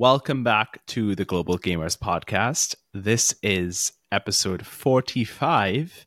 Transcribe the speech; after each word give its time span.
Welcome 0.00 0.42
back 0.44 0.80
to 0.86 1.14
the 1.14 1.26
Global 1.26 1.58
Gamers 1.58 1.94
Podcast. 1.94 2.74
This 2.94 3.34
is 3.42 3.92
episode 4.10 4.64
45 4.64 6.06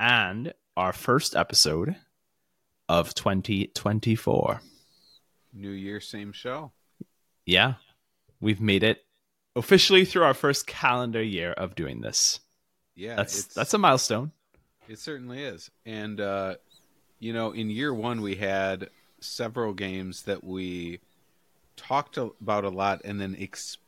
and 0.00 0.52
our 0.76 0.92
first 0.92 1.36
episode 1.36 1.94
of 2.88 3.14
2024. 3.14 4.60
New 5.52 5.70
year, 5.70 6.00
same 6.00 6.32
show. 6.32 6.72
Yeah, 7.46 7.74
we've 8.40 8.60
made 8.60 8.82
it 8.82 9.04
officially 9.54 10.04
through 10.04 10.24
our 10.24 10.34
first 10.34 10.66
calendar 10.66 11.22
year 11.22 11.52
of 11.52 11.76
doing 11.76 12.00
this. 12.00 12.40
Yeah, 12.96 13.14
That's 13.14 13.44
that's 13.44 13.74
a 13.74 13.78
milestone. 13.78 14.32
it 14.88 14.98
certainly 14.98 15.44
is. 15.44 15.70
And 15.86 16.20
uh, 16.20 16.56
you 17.20 17.32
know, 17.32 17.52
in 17.52 17.70
year 17.70 17.94
one, 17.94 18.22
we 18.22 18.34
had 18.34 18.90
several 19.20 19.72
games 19.72 20.22
that 20.22 20.42
we 20.42 20.98
talked 21.80 22.16
about 22.18 22.64
a 22.64 22.68
lot, 22.70 23.02
and 23.04 23.20
then 23.20 23.36
ex- 23.38 23.78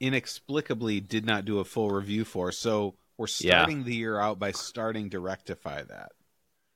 inexplicably 0.00 1.00
did 1.00 1.24
not 1.24 1.44
do 1.44 1.58
a 1.58 1.64
full 1.64 1.90
review 1.90 2.24
for. 2.24 2.52
So 2.52 2.94
we're 3.16 3.26
Yeah. 3.38 3.58
starting 3.58 3.84
the 3.84 3.94
year 3.94 4.18
out 4.18 4.38
by 4.38 4.50
starting 4.52 5.10
to 5.10 5.20
rectify 5.20 5.82
that. 5.84 6.12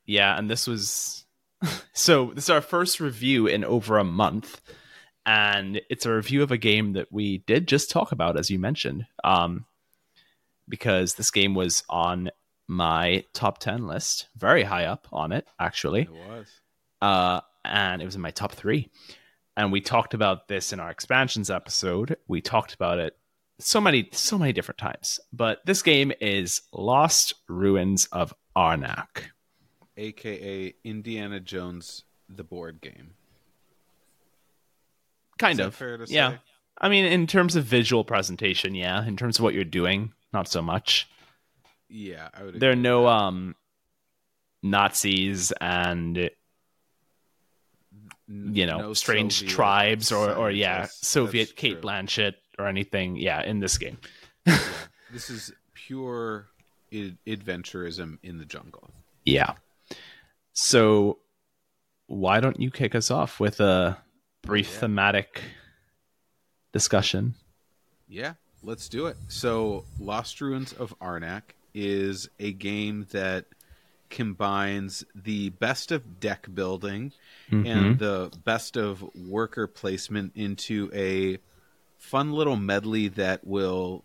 Yeah, 0.05 0.37
and 0.37 0.49
this 0.49 0.65
was 0.67 1.25
so 1.93 2.31
this 2.33 2.45
is 2.45 2.49
our 2.49 2.61
first 2.61 2.99
review 2.99 3.45
in 3.47 3.63
over 3.63 3.97
a 3.97 4.03
month. 4.03 4.61
And 5.25 5.81
it's 5.89 6.05
a 6.07 6.13
review 6.13 6.41
of 6.41 6.51
a 6.51 6.57
game 6.57 6.93
that 6.93 7.11
we 7.11 7.39
did 7.39 7.67
just 7.67 7.91
talk 7.91 8.11
about, 8.11 8.37
as 8.37 8.49
you 8.49 8.57
mentioned. 8.57 9.05
Um, 9.23 9.65
because 10.67 11.15
this 11.15 11.29
game 11.29 11.53
was 11.53 11.83
on 11.89 12.31
my 12.67 13.25
top 13.33 13.59
10 13.59 13.85
list, 13.85 14.27
very 14.37 14.63
high 14.63 14.85
up 14.85 15.07
on 15.11 15.31
it, 15.31 15.47
actually. 15.59 16.03
It 16.03 16.11
was. 16.11 16.47
uh, 17.01 17.41
and 17.65 18.01
it 18.01 18.05
was 18.05 18.15
in 18.15 18.21
my 18.21 18.31
top 18.31 18.53
three. 18.53 18.89
And 19.59 19.73
we 19.73 19.81
talked 19.81 20.13
about 20.13 20.47
this 20.47 20.71
in 20.71 20.79
our 20.79 20.89
expansions 20.89 21.49
episode. 21.49 22.15
We 22.29 22.39
talked 22.39 22.73
about 22.73 22.97
it 22.97 23.17
so 23.59 23.81
many, 23.81 24.07
so 24.13 24.37
many 24.37 24.53
different 24.53 24.77
times. 24.77 25.19
But 25.33 25.59
this 25.65 25.81
game 25.81 26.13
is 26.21 26.61
Lost 26.71 27.33
Ruins 27.49 28.07
of 28.13 28.33
Arnak. 28.55 29.23
AKA 29.97 30.75
Indiana 30.85 31.41
Jones, 31.41 32.05
the 32.29 32.45
board 32.45 32.79
game. 32.79 33.15
Kind 35.37 35.59
of. 35.59 35.75
fair 35.75 35.97
to 35.97 36.05
yeah. 36.07 36.29
say? 36.29 36.37
I 36.77 36.87
mean, 36.87 37.03
in 37.03 37.27
terms 37.27 37.57
of 37.57 37.65
visual 37.65 38.05
presentation, 38.05 38.75
yeah. 38.75 39.05
In 39.05 39.17
terms 39.17 39.39
of 39.39 39.43
what 39.43 39.53
you're 39.53 39.65
doing, 39.65 40.13
not 40.31 40.47
so 40.47 40.61
much. 40.61 41.09
Yeah, 41.89 42.29
I 42.33 42.43
would. 42.43 42.61
There 42.61 42.71
are 42.71 42.77
no 42.77 43.07
um 43.07 43.57
Nazis 44.63 45.51
and 45.59 46.29
you 48.31 48.65
know 48.67 48.77
no 48.77 48.93
strange 48.93 49.39
Soviet 49.39 49.51
tribes 49.51 50.11
or 50.11 50.31
or 50.33 50.51
yeah. 50.51 50.87
Soviet 50.91 51.45
That's 51.49 51.51
Kate 51.53 51.71
true. 51.73 51.81
Blanchett 51.81 52.33
or 52.59 52.67
anything. 52.67 53.15
Yeah, 53.15 53.41
in 53.43 53.59
this 53.59 53.77
game. 53.77 53.97
This 55.11 55.31
is 55.31 55.51
pure 55.73 56.49
I- 56.93 57.15
adventurism 57.25 58.19
in 58.21 58.37
the 58.37 58.45
jungle. 58.45 58.91
Yeah. 59.25 59.53
So 60.53 61.17
why 62.05 62.39
don't 62.39 62.59
you 62.59 62.69
kick 62.69 62.93
us 62.93 63.09
off 63.09 63.39
with 63.39 63.59
a 63.59 63.97
brief 64.43 64.69
Yeah. 64.71 64.79
thematic 64.81 65.41
discussion? 66.73 67.33
Yeah, 68.07 68.33
let's 68.63 68.89
do 68.89 69.07
it. 69.07 69.17
So, 69.27 69.85
Lost 69.99 70.41
Ruins 70.41 70.73
of 70.73 70.93
Arnak 70.99 71.41
is 71.73 72.29
a 72.39 72.51
game 72.51 73.07
that 73.11 73.45
combines 74.09 75.05
the 75.15 75.49
best 75.49 75.91
of 75.91 76.19
deck 76.19 76.47
building 76.53 77.11
Mm-hmm. 77.51 77.65
and 77.65 77.97
the 77.99 78.31
best 78.43 78.77
of 78.77 79.03
worker 79.15 79.65
placement 79.65 80.33
into 80.35 80.91
a 80.93 81.39
fun 81.97 82.31
little 82.31 82.55
medley 82.55 83.07
that 83.07 83.45
will 83.45 84.03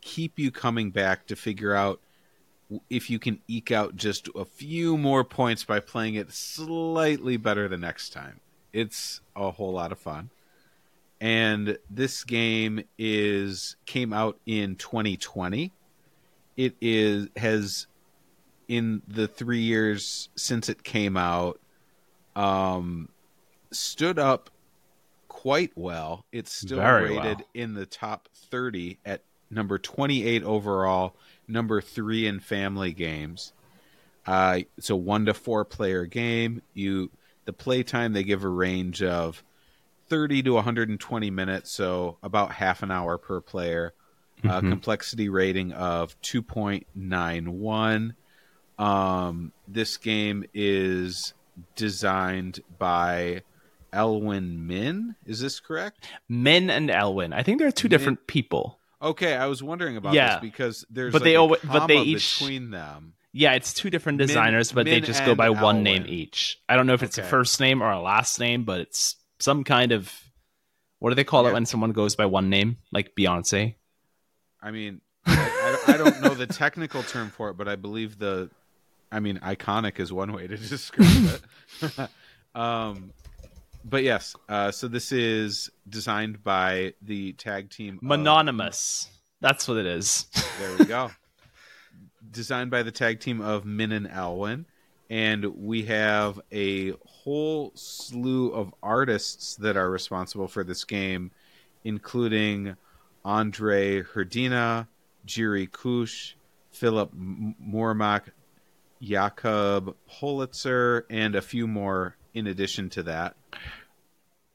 keep 0.00 0.38
you 0.38 0.50
coming 0.50 0.90
back 0.90 1.26
to 1.26 1.36
figure 1.36 1.74
out 1.74 2.00
if 2.88 3.10
you 3.10 3.18
can 3.18 3.38
eke 3.46 3.70
out 3.70 3.96
just 3.96 4.28
a 4.34 4.46
few 4.46 4.96
more 4.96 5.24
points 5.24 5.62
by 5.64 5.78
playing 5.78 6.14
it 6.14 6.32
slightly 6.32 7.36
better 7.36 7.68
the 7.68 7.76
next 7.76 8.14
time. 8.14 8.40
It's 8.72 9.20
a 9.36 9.50
whole 9.50 9.72
lot 9.72 9.92
of 9.92 9.98
fun. 9.98 10.30
And 11.20 11.76
this 11.90 12.24
game 12.24 12.82
is 12.98 13.76
came 13.84 14.12
out 14.14 14.38
in 14.46 14.76
2020. 14.76 15.70
It 16.56 16.76
is 16.80 17.28
has 17.36 17.86
in 18.68 19.02
the 19.08 19.26
3 19.28 19.58
years 19.60 20.28
since 20.36 20.68
it 20.68 20.82
came 20.82 21.16
out 21.16 21.60
um, 22.36 23.08
stood 23.70 24.18
up 24.18 24.50
quite 25.28 25.72
well. 25.76 26.24
It's 26.32 26.52
still 26.52 26.78
Very 26.78 27.10
rated 27.16 27.38
well. 27.38 27.46
in 27.54 27.74
the 27.74 27.86
top 27.86 28.28
30 28.50 28.98
at 29.04 29.22
number 29.50 29.78
28 29.78 30.42
overall, 30.42 31.14
number 31.46 31.80
three 31.80 32.26
in 32.26 32.40
family 32.40 32.92
games. 32.92 33.52
Uh, 34.26 34.60
it's 34.78 34.90
a 34.90 34.96
one 34.96 35.26
to 35.26 35.34
four 35.34 35.64
player 35.64 36.06
game. 36.06 36.62
You 36.72 37.10
the 37.44 37.52
playtime 37.52 38.14
they 38.14 38.24
give 38.24 38.42
a 38.42 38.48
range 38.48 39.02
of 39.02 39.44
30 40.08 40.42
to 40.44 40.54
120 40.54 41.30
minutes, 41.30 41.70
so 41.70 42.16
about 42.22 42.52
half 42.52 42.82
an 42.82 42.90
hour 42.90 43.18
per 43.18 43.40
player. 43.40 43.92
Uh, 44.42 44.60
Mhm. 44.60 44.70
complexity 44.70 45.28
rating 45.28 45.72
of 45.72 46.20
2.91. 46.22 48.14
Um, 48.78 49.52
this 49.68 49.96
game 49.96 50.44
is 50.54 51.34
designed 51.76 52.60
by 52.78 53.42
Elwen 53.92 54.58
Min. 54.66 55.14
Is 55.26 55.40
this 55.40 55.60
correct? 55.60 56.04
Min 56.28 56.70
and 56.70 56.88
Elwen. 56.90 57.32
I 57.32 57.42
think 57.42 57.58
there 57.58 57.68
are 57.68 57.72
two 57.72 57.86
Min- 57.88 57.90
different 57.98 58.26
people. 58.26 58.78
Okay, 59.00 59.34
I 59.34 59.46
was 59.46 59.62
wondering 59.62 59.96
about 59.96 60.14
Yeah. 60.14 60.34
this 60.34 60.40
because 60.40 60.84
there's 60.90 61.12
But 61.12 61.22
like 61.22 61.24
they 61.24 61.34
a 61.36 61.40
alwa- 61.40 61.58
but 61.64 61.86
they 61.86 61.98
each- 62.00 62.38
between 62.38 62.70
them. 62.70 63.14
Yeah, 63.32 63.52
it's 63.54 63.74
two 63.74 63.90
different 63.90 64.18
Min- 64.18 64.28
designers, 64.28 64.72
but 64.72 64.86
they 64.86 65.00
just 65.00 65.24
go 65.24 65.34
by 65.34 65.50
one 65.50 65.82
name 65.82 66.04
each. 66.06 66.58
I 66.68 66.76
don't 66.76 66.86
know 66.86 66.94
if 66.94 67.02
it's 67.02 67.18
a 67.18 67.22
first 67.22 67.60
name 67.60 67.82
or 67.82 67.90
a 67.90 68.00
last 68.00 68.38
name, 68.40 68.64
but 68.64 68.80
it's 68.80 69.16
some 69.40 69.64
kind 69.64 69.92
of 69.92 70.12
what 71.00 71.10
do 71.10 71.16
they 71.16 71.24
call 71.24 71.46
it 71.46 71.52
when 71.52 71.66
someone 71.66 71.92
goes 71.92 72.16
by 72.16 72.24
one 72.26 72.48
name, 72.48 72.78
like 72.92 73.14
Beyonce? 73.14 73.74
I 74.62 74.70
mean, 74.70 75.02
I, 75.26 75.82
I 75.88 75.96
don't 75.98 76.22
know 76.22 76.32
the 76.34 76.46
technical 76.46 77.02
term 77.02 77.28
for 77.28 77.50
it, 77.50 77.58
but 77.58 77.68
I 77.68 77.76
believe 77.76 78.18
the, 78.18 78.48
I 79.14 79.20
mean, 79.20 79.38
iconic 79.38 80.00
is 80.00 80.12
one 80.12 80.32
way 80.32 80.46
to 80.48 80.56
describe 80.74 81.40
it. 81.80 82.10
um, 82.60 83.12
but 83.84 84.02
yes, 84.02 84.34
uh, 84.48 84.70
so 84.72 84.88
this 84.88 85.12
is 85.12 85.70
designed 85.88 86.42
by 86.42 86.94
the 87.02 87.32
tag 87.34 87.70
team. 87.70 87.96
of- 87.96 88.02
Mononymous. 88.02 89.08
That's 89.40 89.68
what 89.68 89.76
it 89.76 89.86
is. 89.86 90.26
There 90.58 90.76
we 90.78 90.84
go. 90.84 91.10
Designed 92.30 92.70
by 92.70 92.82
the 92.84 92.92
tag 92.92 93.20
team 93.20 93.40
of 93.40 93.64
Min 93.64 93.90
and 93.92 94.06
Elwen. 94.08 94.64
And 95.10 95.44
we 95.44 95.82
have 95.84 96.40
a 96.52 96.92
whole 97.04 97.72
slew 97.74 98.50
of 98.52 98.72
artists 98.82 99.56
that 99.56 99.76
are 99.76 99.90
responsible 99.90 100.48
for 100.48 100.64
this 100.64 100.84
game, 100.84 101.30
including 101.84 102.76
Andre 103.24 104.02
Herdina, 104.02 104.86
Jiri 105.26 105.70
Kush, 105.70 106.34
Philip 106.70 107.10
M- 107.12 107.54
Mormak, 107.62 108.22
Jakob 109.04 109.96
Politzer, 110.10 111.02
and 111.10 111.34
a 111.34 111.42
few 111.42 111.66
more 111.66 112.16
in 112.32 112.46
addition 112.46 112.90
to 112.90 113.02
that. 113.04 113.36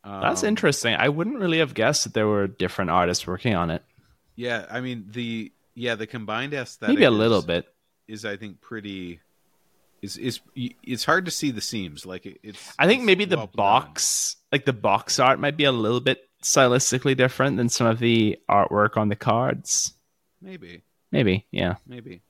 That's 0.04 0.44
Um, 0.44 0.50
interesting. 0.50 0.96
I 0.96 1.10
wouldn't 1.10 1.40
really 1.40 1.60
have 1.60 1.74
guessed 1.74 2.04
that 2.06 2.14
there 2.14 2.28
were 2.28 2.48
different 2.48 2.90
artists 2.92 3.28
working 3.28 3.56
on 3.56 3.70
it. 3.70 3.84
Yeah, 4.36 4.66
I 4.72 4.80
mean 4.82 5.06
the 5.12 5.52
yeah 5.76 5.96
the 5.96 6.08
combined 6.08 6.54
aesthetic 6.54 6.96
Maybe 6.96 7.04
a 7.06 7.12
little 7.12 7.40
is- 7.40 7.46
bit. 7.46 7.74
is 8.08 8.26
I 8.26 8.38
think 8.38 8.62
pretty 8.62 9.20
is 10.02 10.18
is 10.18 10.40
it's 10.56 11.04
hard 11.04 11.26
to 11.26 11.32
see 11.32 11.52
the 11.52 11.62
seams 11.62 12.06
like 12.06 12.26
it, 12.26 12.40
it's 12.42 12.74
I 12.80 12.88
think 12.88 13.02
it's 13.02 13.06
maybe 13.06 13.26
the 13.26 13.36
well 13.38 13.48
done. 13.48 13.56
box, 13.56 14.38
like 14.52 14.66
the 14.66 14.74
box 14.74 15.20
art, 15.20 15.40
might 15.40 15.58
be 15.58 15.66
a 15.66 15.72
little 15.74 16.00
bit 16.00 16.28
stylistically 16.42 17.16
different 17.18 17.58
than 17.58 17.68
some 17.70 17.86
of 17.86 18.00
the 18.00 18.40
artwork 18.50 18.96
on 18.98 19.10
the 19.10 19.16
cards. 19.18 19.94
maybe 20.42 20.84
Maybe, 21.12 21.46
yeah. 21.52 21.76
maybe 21.86 22.22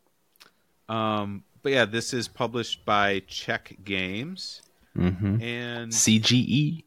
um 0.89 1.44
but 1.61 1.71
yeah 1.71 1.85
this 1.85 2.13
is 2.13 2.27
published 2.27 2.85
by 2.85 3.21
Czech 3.27 3.77
Games. 3.83 4.61
Hmm 4.95 5.41
and 5.41 5.91
CGE. 5.91 6.83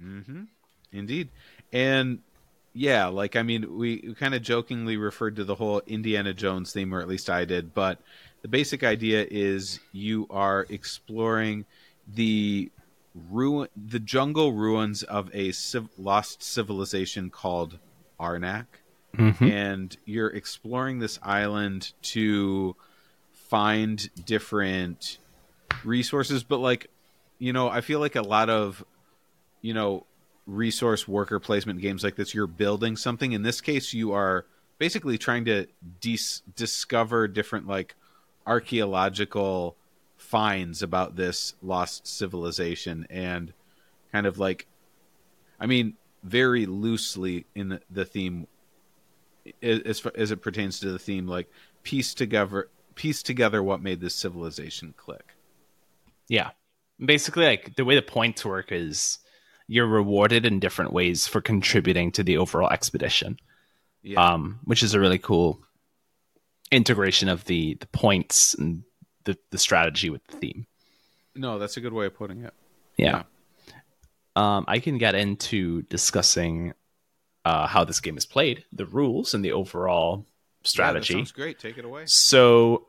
hmm 0.00 0.42
indeed. 0.92 1.28
And 1.72 2.20
yeah 2.72 3.06
like 3.06 3.36
I 3.36 3.42
mean 3.42 3.76
we, 3.76 4.04
we 4.06 4.14
kind 4.14 4.34
of 4.34 4.42
jokingly 4.42 4.96
referred 4.96 5.36
to 5.36 5.44
the 5.44 5.54
whole 5.54 5.82
Indiana 5.86 6.34
Jones 6.34 6.72
theme 6.72 6.94
or 6.94 7.00
at 7.00 7.08
least 7.08 7.30
I 7.30 7.44
did 7.44 7.74
but 7.74 7.98
the 8.42 8.48
basic 8.48 8.84
idea 8.84 9.26
is 9.30 9.80
you 9.92 10.26
are 10.30 10.66
exploring 10.68 11.64
the 12.06 12.70
ruin 13.30 13.68
the 13.76 13.98
jungle 13.98 14.52
ruins 14.52 15.02
of 15.02 15.30
a 15.34 15.52
civ- 15.52 15.88
lost 15.98 16.42
civilization 16.42 17.30
called 17.30 17.78
Arnak. 18.20 18.66
Hmm 19.16 19.30
and 19.40 19.96
you're 20.04 20.28
exploring 20.28 20.98
this 20.98 21.18
island 21.22 21.92
to 22.02 22.76
find 23.48 24.10
different 24.24 25.18
resources 25.84 26.42
but 26.42 26.58
like 26.58 26.88
you 27.38 27.52
know 27.52 27.68
i 27.68 27.80
feel 27.80 28.00
like 28.00 28.16
a 28.16 28.22
lot 28.22 28.48
of 28.50 28.84
you 29.62 29.72
know 29.74 30.04
resource 30.48 31.06
worker 31.06 31.38
placement 31.38 31.80
games 31.80 32.02
like 32.02 32.16
this, 32.16 32.34
you're 32.34 32.46
building 32.46 32.96
something. 32.96 33.32
In 33.32 33.42
this 33.42 33.60
case, 33.60 33.92
you 33.92 34.12
are 34.12 34.46
basically 34.78 35.18
trying 35.18 35.44
to 35.44 35.66
dis- 36.00 36.42
discover 36.56 37.28
different 37.28 37.68
like 37.68 37.94
archaeological 38.46 39.76
finds 40.16 40.82
about 40.82 41.14
this 41.14 41.54
lost 41.62 42.06
civilization 42.06 43.06
and 43.10 43.52
kind 44.10 44.26
of 44.26 44.38
like 44.38 44.66
I 45.60 45.66
mean 45.66 45.94
very 46.24 46.66
loosely 46.66 47.44
in 47.54 47.68
the, 47.68 47.80
the 47.90 48.04
theme 48.04 48.48
as 49.62 50.04
as 50.16 50.30
it 50.30 50.42
pertains 50.42 50.80
to 50.80 50.90
the 50.90 50.98
theme 50.98 51.28
like 51.28 51.48
piece 51.82 52.14
together 52.14 52.68
piece 52.98 53.22
together 53.22 53.62
what 53.62 53.80
made 53.80 54.00
this 54.00 54.14
civilization 54.14 54.92
click. 54.96 55.34
Yeah. 56.28 56.50
Basically 57.02 57.46
like 57.46 57.76
the 57.76 57.84
way 57.84 57.94
the 57.94 58.02
points 58.02 58.44
work 58.44 58.72
is 58.72 59.18
you're 59.68 59.86
rewarded 59.86 60.44
in 60.44 60.58
different 60.58 60.92
ways 60.92 61.26
for 61.26 61.40
contributing 61.40 62.10
to 62.12 62.24
the 62.24 62.36
overall 62.36 62.68
expedition. 62.70 63.38
Yeah. 64.02 64.22
Um, 64.22 64.60
which 64.64 64.82
is 64.82 64.94
a 64.94 65.00
really 65.00 65.18
cool 65.18 65.60
integration 66.70 67.28
of 67.28 67.44
the 67.44 67.74
the 67.80 67.86
points 67.86 68.54
and 68.54 68.82
the, 69.24 69.38
the 69.50 69.58
strategy 69.58 70.10
with 70.10 70.24
the 70.26 70.36
theme. 70.36 70.66
No, 71.34 71.58
that's 71.58 71.76
a 71.76 71.80
good 71.80 71.92
way 71.92 72.06
of 72.06 72.14
putting 72.14 72.42
it. 72.42 72.54
Yeah. 72.96 73.22
yeah. 73.66 73.74
Um, 74.36 74.64
I 74.68 74.78
can 74.80 74.98
get 74.98 75.14
into 75.14 75.82
discussing 75.82 76.74
uh, 77.44 77.66
how 77.66 77.84
this 77.84 78.00
game 78.00 78.16
is 78.16 78.26
played, 78.26 78.64
the 78.72 78.86
rules, 78.86 79.34
and 79.34 79.44
the 79.44 79.52
overall 79.52 80.26
strategy. 80.68 81.14
Yeah, 81.14 81.18
sounds 81.20 81.32
great. 81.32 81.58
Take 81.58 81.78
it 81.78 81.84
away. 81.84 82.02
So, 82.06 82.88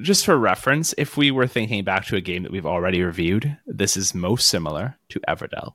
just 0.00 0.24
for 0.24 0.36
reference, 0.36 0.94
if 0.96 1.16
we 1.16 1.30
were 1.30 1.46
thinking 1.46 1.84
back 1.84 2.06
to 2.06 2.16
a 2.16 2.20
game 2.20 2.42
that 2.42 2.52
we've 2.52 2.66
already 2.66 3.02
reviewed, 3.02 3.58
this 3.66 3.96
is 3.96 4.14
most 4.14 4.48
similar 4.48 4.98
to 5.10 5.20
Everdell. 5.28 5.74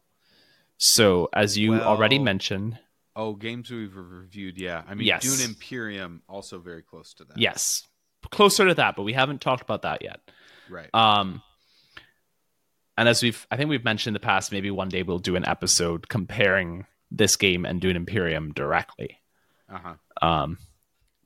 So, 0.78 1.30
as 1.34 1.58
you 1.58 1.72
well, 1.72 1.84
already 1.84 2.20
mentioned, 2.20 2.78
oh, 3.16 3.34
games 3.34 3.72
we've 3.72 3.96
reviewed, 3.96 4.60
yeah. 4.60 4.84
I 4.88 4.96
mean, 4.96 5.08
yes. 5.08 5.22
Dune 5.24 5.50
Imperium 5.50 6.22
also 6.28 6.60
very 6.60 6.82
close 6.82 7.14
to 7.16 7.26
that. 7.26 7.38
Yes, 7.38 7.84
closer 8.30 8.68
to 8.68 8.74
that, 8.74 8.96
but 8.96 9.04
we 9.04 9.14
haven't 9.14 9.42
talked 9.42 9.62
about 9.62 9.84
that 9.84 10.02
yet. 10.02 10.20
Right. 10.70 10.90
Um, 10.94 11.42
and 12.98 13.10
as 13.10 13.22
we've, 13.22 13.46
I 13.52 13.58
think 13.58 13.70
we've 13.70 13.84
mentioned 13.84 14.16
in 14.16 14.22
the 14.22 14.26
past, 14.26 14.52
maybe 14.52 14.72
one 14.72 14.90
day 14.90 15.04
we'll 15.04 15.20
do 15.20 15.36
an 15.36 15.46
episode 15.46 16.08
comparing 16.08 16.86
this 17.12 17.36
game 17.36 17.66
and 17.66 17.80
Dune 17.80 17.96
Imperium 17.96 18.52
directly. 18.54 19.20
Uh-huh. 19.72 19.94
Um, 20.26 20.58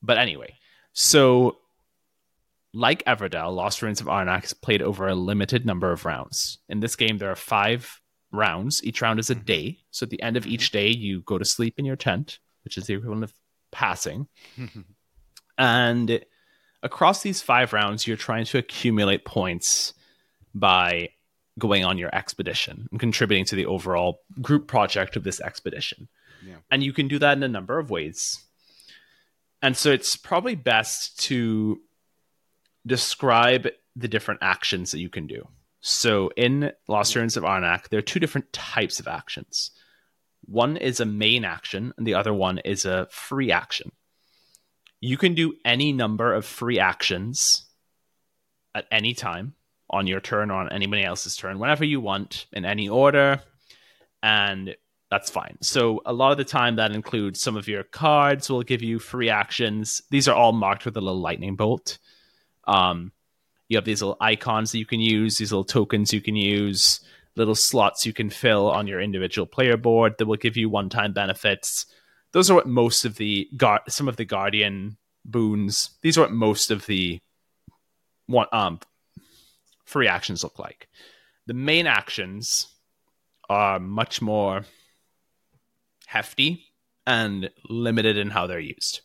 but 0.01 0.17
anyway, 0.17 0.55
so 0.93 1.57
like 2.73 3.03
Everdell, 3.05 3.55
Lost 3.55 3.81
Ruins 3.81 4.01
of 4.01 4.07
Arnak 4.07 4.45
is 4.45 4.53
played 4.53 4.81
over 4.81 5.07
a 5.07 5.15
limited 5.15 5.65
number 5.65 5.91
of 5.91 6.05
rounds. 6.05 6.59
In 6.69 6.79
this 6.79 6.95
game, 6.95 7.17
there 7.17 7.31
are 7.31 7.35
five 7.35 7.99
rounds. 8.31 8.83
Each 8.83 9.01
round 9.01 9.19
is 9.19 9.29
a 9.29 9.35
mm-hmm. 9.35 9.45
day. 9.45 9.79
So 9.91 10.03
at 10.03 10.09
the 10.09 10.21
end 10.21 10.37
of 10.37 10.45
each 10.45 10.71
day, 10.71 10.89
you 10.89 11.21
go 11.21 11.37
to 11.37 11.45
sleep 11.45 11.75
in 11.77 11.85
your 11.85 11.95
tent, 11.95 12.39
which 12.63 12.77
is 12.77 12.85
the 12.85 12.93
equivalent 12.93 13.23
of 13.23 13.33
passing. 13.71 14.27
and 15.57 16.23
across 16.83 17.23
these 17.23 17.41
five 17.41 17.73
rounds, 17.73 18.05
you're 18.05 18.17
trying 18.17 18.45
to 18.45 18.57
accumulate 18.57 19.25
points 19.25 19.93
by 20.53 21.09
going 21.57 21.83
on 21.83 21.97
your 21.97 22.13
expedition 22.15 22.87
and 22.91 22.99
contributing 22.99 23.45
to 23.45 23.55
the 23.55 23.65
overall 23.65 24.21
group 24.41 24.67
project 24.67 25.15
of 25.15 25.23
this 25.23 25.41
expedition. 25.41 26.07
Yeah. 26.45 26.55
And 26.71 26.83
you 26.83 26.93
can 26.93 27.07
do 27.07 27.19
that 27.19 27.37
in 27.37 27.43
a 27.43 27.47
number 27.47 27.79
of 27.79 27.89
ways. 27.89 28.43
And 29.61 29.75
so 29.75 29.91
it's 29.91 30.15
probably 30.15 30.55
best 30.55 31.19
to 31.25 31.81
describe 32.85 33.67
the 33.95 34.07
different 34.07 34.39
actions 34.41 34.91
that 34.91 34.99
you 34.99 35.09
can 35.09 35.27
do. 35.27 35.47
So 35.81 36.29
in 36.35 36.71
Lost 36.87 37.15
Ruins 37.15 37.37
of 37.37 37.43
Arnak, 37.43 37.89
there 37.89 37.99
are 37.99 38.03
two 38.03 38.19
different 38.19 38.51
types 38.53 38.99
of 38.99 39.07
actions. 39.07 39.71
One 40.45 40.77
is 40.77 40.99
a 40.99 41.05
main 41.05 41.45
action, 41.45 41.93
and 41.97 42.07
the 42.07 42.15
other 42.15 42.33
one 42.33 42.59
is 42.59 42.85
a 42.85 43.07
free 43.11 43.51
action. 43.51 43.91
You 45.01 45.17
can 45.17 45.35
do 45.35 45.53
any 45.63 45.93
number 45.93 46.33
of 46.33 46.45
free 46.45 46.79
actions 46.79 47.65
at 48.73 48.87
any 48.91 49.13
time 49.13 49.53
on 49.89 50.07
your 50.07 50.19
turn 50.19 50.51
or 50.51 50.55
on 50.55 50.71
anybody 50.71 51.03
else's 51.03 51.35
turn, 51.35 51.59
whenever 51.59 51.85
you 51.85 51.99
want, 51.99 52.45
in 52.53 52.65
any 52.65 52.87
order, 52.89 53.41
and 54.21 54.75
that's 55.09 55.29
fine. 55.29 55.57
So 55.61 56.01
a 56.05 56.13
lot 56.13 56.31
of 56.31 56.37
the 56.37 56.43
time 56.43 56.75
that 56.75 56.91
includes 56.91 57.41
some 57.41 57.57
of 57.57 57.67
your 57.67 57.83
cards 57.83 58.49
will 58.49 58.61
give 58.61 58.83
you 58.83 58.99
free 58.99 59.29
actions. 59.29 60.01
These 60.11 60.27
are 60.27 60.35
all 60.35 60.51
marked 60.51 60.85
with 60.85 60.97
a 60.97 61.01
little 61.01 61.19
lightning 61.19 61.55
bolt. 61.55 61.97
Um, 62.67 63.11
you 63.67 63.77
have 63.77 63.85
these 63.85 64.01
little 64.01 64.17
icons 64.21 64.71
that 64.71 64.79
you 64.79 64.85
can 64.85 64.99
use, 64.99 65.37
these 65.37 65.51
little 65.51 65.63
tokens 65.63 66.13
you 66.13 66.21
can 66.21 66.35
use, 66.35 66.99
little 67.35 67.55
slots 67.55 68.05
you 68.05 68.13
can 68.13 68.29
fill 68.29 68.69
on 68.69 68.87
your 68.87 69.01
individual 69.01 69.45
player 69.47 69.77
board 69.77 70.15
that 70.17 70.25
will 70.27 70.37
give 70.37 70.57
you 70.57 70.69
one-time 70.69 71.13
benefits. 71.13 71.85
Those 72.31 72.51
are 72.51 72.55
what 72.55 72.67
most 72.67 73.05
of 73.05 73.15
the 73.15 73.49
some 73.87 74.07
of 74.07 74.17
the 74.17 74.25
guardian 74.25 74.97
boons. 75.25 75.91
These 76.01 76.17
are 76.17 76.21
what 76.21 76.31
most 76.31 76.69
of 76.69 76.85
the 76.85 77.19
one 78.27 78.47
um 78.51 78.79
free 79.85 80.07
actions 80.07 80.43
look 80.43 80.59
like. 80.59 80.87
The 81.47 81.55
main 81.55 81.87
actions 81.87 82.67
are 83.49 83.79
much 83.79 84.21
more 84.21 84.65
hefty 86.09 86.65
and 87.05 87.51
limited 87.69 88.17
in 88.17 88.31
how 88.31 88.47
they're 88.47 88.59
used. 88.59 89.01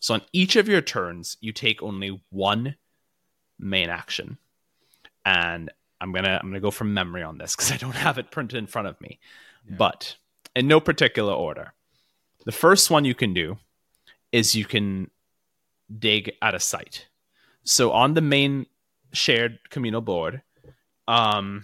So 0.00 0.14
on 0.14 0.22
each 0.32 0.56
of 0.56 0.68
your 0.68 0.80
turns, 0.80 1.36
you 1.40 1.52
take 1.52 1.82
only 1.82 2.20
one 2.30 2.74
main 3.60 3.90
action. 3.90 4.38
And 5.24 5.70
I'm 6.00 6.10
gonna 6.12 6.40
I'm 6.42 6.48
gonna 6.48 6.58
go 6.58 6.72
from 6.72 6.94
memory 6.94 7.22
on 7.22 7.38
this 7.38 7.54
because 7.54 7.70
I 7.70 7.76
don't 7.76 7.94
have 7.94 8.18
it 8.18 8.32
printed 8.32 8.58
in 8.58 8.66
front 8.66 8.88
of 8.88 9.00
me. 9.00 9.20
Yeah. 9.68 9.76
But 9.78 10.16
in 10.56 10.66
no 10.66 10.80
particular 10.80 11.32
order. 11.32 11.74
The 12.44 12.52
first 12.52 12.90
one 12.90 13.04
you 13.04 13.14
can 13.14 13.34
do 13.34 13.58
is 14.32 14.56
you 14.56 14.64
can 14.64 15.10
dig 15.96 16.32
at 16.42 16.56
a 16.56 16.60
site. 16.60 17.06
So 17.62 17.92
on 17.92 18.14
the 18.14 18.20
main 18.20 18.66
shared 19.12 19.60
communal 19.70 20.00
board, 20.00 20.42
um, 21.06 21.62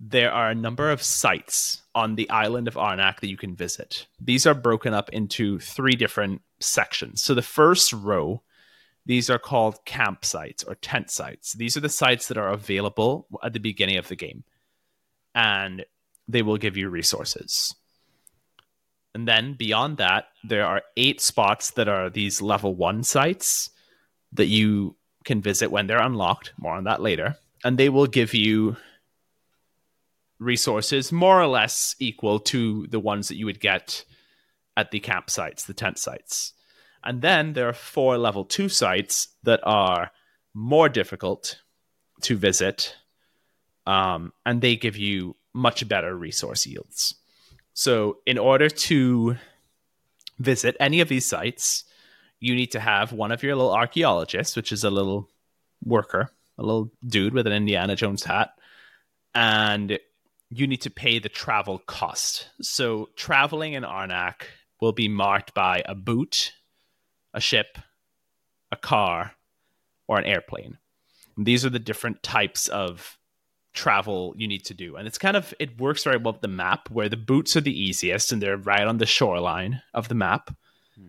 there 0.00 0.32
are 0.32 0.50
a 0.50 0.56
number 0.56 0.90
of 0.90 1.02
sites 1.02 1.82
on 1.98 2.14
the 2.14 2.30
island 2.30 2.68
of 2.68 2.74
Arnak 2.74 3.18
that 3.18 3.28
you 3.28 3.36
can 3.36 3.56
visit. 3.56 4.06
These 4.20 4.46
are 4.46 4.54
broken 4.54 4.94
up 4.94 5.08
into 5.10 5.58
three 5.58 5.96
different 5.96 6.42
sections. 6.60 7.24
So 7.24 7.34
the 7.34 7.42
first 7.42 7.92
row, 7.92 8.42
these 9.04 9.28
are 9.28 9.38
called 9.40 9.84
campsites 9.84 10.64
or 10.64 10.76
tent 10.76 11.10
sites. 11.10 11.54
These 11.54 11.76
are 11.76 11.80
the 11.80 11.88
sites 11.88 12.28
that 12.28 12.38
are 12.38 12.50
available 12.50 13.26
at 13.42 13.52
the 13.52 13.58
beginning 13.58 13.96
of 13.96 14.06
the 14.06 14.14
game, 14.14 14.44
and 15.34 15.84
they 16.28 16.42
will 16.42 16.56
give 16.56 16.76
you 16.76 16.88
resources. 16.88 17.74
And 19.12 19.26
then 19.26 19.54
beyond 19.54 19.96
that, 19.96 20.26
there 20.44 20.66
are 20.66 20.82
eight 20.96 21.20
spots 21.20 21.72
that 21.72 21.88
are 21.88 22.10
these 22.10 22.40
level 22.40 22.76
one 22.76 23.02
sites 23.02 23.70
that 24.34 24.46
you 24.46 24.94
can 25.24 25.42
visit 25.42 25.72
when 25.72 25.88
they're 25.88 25.98
unlocked. 25.98 26.52
More 26.58 26.74
on 26.74 26.84
that 26.84 27.02
later. 27.02 27.36
And 27.64 27.76
they 27.76 27.88
will 27.88 28.06
give 28.06 28.34
you 28.34 28.76
resources 30.38 31.10
more 31.12 31.40
or 31.40 31.46
less 31.46 31.96
equal 31.98 32.38
to 32.38 32.86
the 32.88 33.00
ones 33.00 33.28
that 33.28 33.36
you 33.36 33.46
would 33.46 33.60
get 33.60 34.04
at 34.76 34.90
the 34.90 35.00
campsites, 35.00 35.66
the 35.66 35.74
tent 35.74 35.98
sites. 35.98 36.52
And 37.02 37.22
then 37.22 37.52
there 37.52 37.68
are 37.68 37.72
four 37.72 38.18
level 38.18 38.44
two 38.44 38.68
sites 38.68 39.28
that 39.42 39.60
are 39.64 40.10
more 40.54 40.88
difficult 40.88 41.60
to 42.22 42.36
visit, 42.36 42.96
um, 43.86 44.32
and 44.44 44.60
they 44.60 44.76
give 44.76 44.96
you 44.96 45.36
much 45.54 45.86
better 45.88 46.14
resource 46.16 46.66
yields. 46.66 47.14
So, 47.74 48.18
in 48.26 48.38
order 48.38 48.68
to 48.68 49.36
visit 50.38 50.76
any 50.80 51.00
of 51.00 51.08
these 51.08 51.26
sites, 51.26 51.84
you 52.40 52.54
need 52.54 52.72
to 52.72 52.80
have 52.80 53.12
one 53.12 53.32
of 53.32 53.42
your 53.42 53.56
little 53.56 53.72
archaeologists, 53.72 54.56
which 54.56 54.72
is 54.72 54.84
a 54.84 54.90
little 54.90 55.28
worker, 55.84 56.30
a 56.56 56.62
little 56.62 56.90
dude 57.06 57.34
with 57.34 57.46
an 57.46 57.52
Indiana 57.52 57.96
Jones 57.96 58.24
hat, 58.24 58.50
and 59.34 59.98
you 60.50 60.66
need 60.66 60.80
to 60.82 60.90
pay 60.90 61.18
the 61.18 61.28
travel 61.28 61.78
cost. 61.86 62.48
So 62.60 63.10
traveling 63.16 63.74
in 63.74 63.82
Arnak 63.82 64.42
will 64.80 64.92
be 64.92 65.08
marked 65.08 65.54
by 65.54 65.82
a 65.86 65.94
boot, 65.94 66.52
a 67.34 67.40
ship, 67.40 67.78
a 68.72 68.76
car, 68.76 69.32
or 70.06 70.18
an 70.18 70.24
airplane. 70.24 70.78
And 71.36 71.46
these 71.46 71.64
are 71.64 71.70
the 71.70 71.78
different 71.78 72.22
types 72.22 72.68
of 72.68 73.18
travel 73.74 74.34
you 74.36 74.48
need 74.48 74.64
to 74.64 74.74
do. 74.74 74.96
And 74.96 75.06
it's 75.06 75.18
kind 75.18 75.36
of 75.36 75.54
it 75.58 75.80
works 75.80 76.02
very 76.02 76.16
well 76.16 76.32
with 76.32 76.42
the 76.42 76.48
map 76.48 76.90
where 76.90 77.08
the 77.08 77.16
boots 77.16 77.56
are 77.56 77.60
the 77.60 77.80
easiest 77.80 78.32
and 78.32 78.42
they're 78.42 78.56
right 78.56 78.86
on 78.86 78.98
the 78.98 79.06
shoreline 79.06 79.82
of 79.94 80.08
the 80.08 80.14
map 80.14 80.54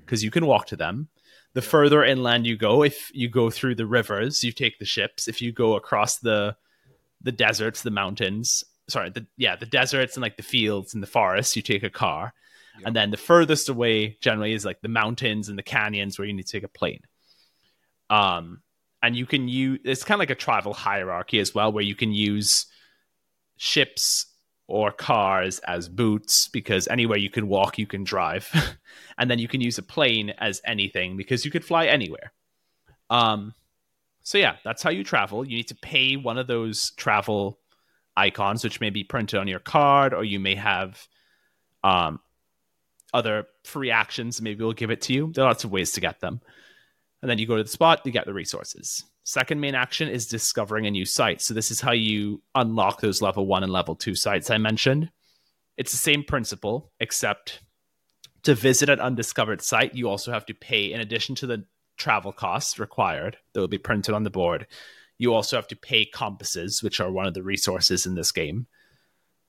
because 0.02 0.22
hmm. 0.22 0.26
you 0.26 0.32
can 0.32 0.46
walk 0.46 0.68
to 0.68 0.76
them. 0.76 1.10
The 1.54 1.62
further 1.64 2.04
inland 2.04 2.46
you 2.46 2.58
go, 2.58 2.84
if 2.84 3.10
you 3.14 3.28
go 3.28 3.50
through 3.50 3.76
the 3.76 3.88
rivers, 3.88 4.44
you 4.44 4.52
take 4.52 4.78
the 4.78 4.86
ships. 4.86 5.28
If 5.28 5.42
you 5.42 5.52
go 5.52 5.76
across 5.76 6.20
the 6.20 6.56
the 7.22 7.32
deserts, 7.32 7.82
the 7.82 7.92
mountains, 7.92 8.64
sorry, 8.90 9.10
the 9.10 9.26
yeah, 9.38 9.56
the 9.56 9.66
deserts 9.66 10.16
and 10.16 10.22
like 10.22 10.38
the 10.38 10.44
fields 10.44 10.94
and 10.94 11.04
the 11.04 11.08
forests, 11.08 11.56
you 11.56 11.62
take 11.62 11.84
a 11.84 11.90
car. 11.90 12.34
Yep. 12.78 12.88
And 12.88 12.96
then 12.96 13.12
the 13.12 13.18
furthest 13.18 13.70
away 13.70 14.18
generally 14.22 14.54
is 14.54 14.66
like 14.66 14.82
the 14.82 14.88
mountains 14.88 15.50
and 15.50 15.58
the 15.58 15.64
canyons 15.64 16.18
where 16.18 16.28
you 16.28 16.34
need 16.34 16.46
to 16.46 16.52
take 16.52 16.64
a 16.64 16.70
plane. 16.70 17.02
Um 18.10 18.62
and 19.02 19.16
you 19.16 19.26
can 19.26 19.48
use 19.48 19.80
it's 19.84 20.04
kind 20.04 20.18
of 20.18 20.20
like 20.20 20.30
a 20.30 20.36
travel 20.36 20.74
hierarchy 20.74 21.40
as 21.40 21.54
well 21.54 21.72
where 21.72 21.84
you 21.84 21.96
can 21.96 22.12
use 22.12 22.66
ships 23.58 24.26
or 24.68 24.92
cars 24.92 25.60
as 25.60 25.90
boots 25.90 26.48
because 26.48 26.88
anywhere 26.88 27.18
you 27.18 27.30
can 27.30 27.48
walk, 27.48 27.80
you 27.80 27.88
can 27.88 28.04
drive. 28.04 28.48
and 29.18 29.30
then 29.30 29.40
you 29.40 29.48
can 29.48 29.62
use 29.62 29.80
a 29.80 29.84
plane 29.84 30.30
as 30.38 30.62
anything 30.64 31.18
because 31.18 31.44
you 31.44 31.50
could 31.50 31.66
fly 31.66 31.88
anywhere. 31.88 32.32
Um, 33.10 33.56
so 34.22 34.38
yeah, 34.38 34.58
that's 34.64 34.84
how 34.84 34.92
you 34.92 35.04
travel. 35.04 35.44
You 35.44 35.58
need 35.58 35.70
to 35.70 35.76
pay 35.76 36.16
one 36.16 36.38
of 36.38 36.46
those 36.46 36.92
travel 36.98 37.58
icons, 38.20 38.64
which 38.64 38.82
may 38.82 38.90
be 38.90 39.04
printed 39.04 39.40
on 39.40 39.48
your 39.48 39.60
card, 39.60 40.14
or 40.14 40.24
you 40.24 40.40
may 40.40 40.56
have 40.56 41.08
um, 41.84 42.20
other 43.14 43.48
free 43.64 43.92
actions. 43.92 44.42
Maybe 44.42 44.64
we'll 44.64 44.74
give 44.74 44.92
it 44.92 45.02
to 45.04 45.14
you. 45.14 45.32
There 45.34 45.44
are 45.44 45.50
lots 45.50 45.64
of 45.64 45.72
ways 45.72 45.92
to 45.94 46.02
get 46.02 46.20
them. 46.20 46.42
And 47.22 47.30
then 47.30 47.38
you 47.38 47.48
go 47.48 47.58
to 47.58 47.64
the 47.64 47.70
spot, 47.70 48.06
you 48.06 48.12
get 48.12 48.26
the 48.26 48.34
resources. 48.34 49.04
Second 49.24 49.60
main 49.60 49.76
action 49.76 50.08
is 50.10 50.28
discovering 50.28 50.88
a 50.88 50.92
new 50.92 51.06
site. 51.06 51.42
So 51.42 51.54
this 51.54 51.72
is 51.72 51.82
how 51.82 51.92
you 51.92 52.42
unlock 52.56 53.02
those 53.02 53.22
level 53.22 53.46
one 53.46 53.64
and 53.64 53.72
level 53.72 53.96
two 53.96 54.16
sites 54.16 54.50
I 54.50 54.58
mentioned. 54.58 55.12
It's 55.78 55.92
the 55.92 55.98
same 55.98 56.24
principle, 56.24 56.92
except 57.00 57.62
to 58.44 58.56
visit 58.56 58.90
an 58.90 59.00
undiscovered 59.00 59.62
site, 59.62 59.96
you 59.96 60.10
also 60.10 60.32
have 60.32 60.46
to 60.46 60.54
pay, 60.54 60.94
in 60.94 61.02
addition 61.02 61.36
to 61.36 61.48
the 61.48 61.66
travel 61.98 62.32
costs 62.32 62.80
required 62.80 63.38
that 63.54 63.60
will 63.60 63.68
be 63.68 63.78
printed 63.78 64.16
on 64.16 64.24
the 64.24 64.30
board, 64.30 64.66
you 65.20 65.34
also 65.34 65.58
have 65.58 65.68
to 65.68 65.76
pay 65.76 66.06
compasses, 66.06 66.82
which 66.82 67.00
are 67.00 67.12
one 67.12 67.28
of 67.28 67.36
the 67.36 67.44
resources 67.44 68.08
in 68.08 68.16
this 68.16 68.32
game, 68.32 68.66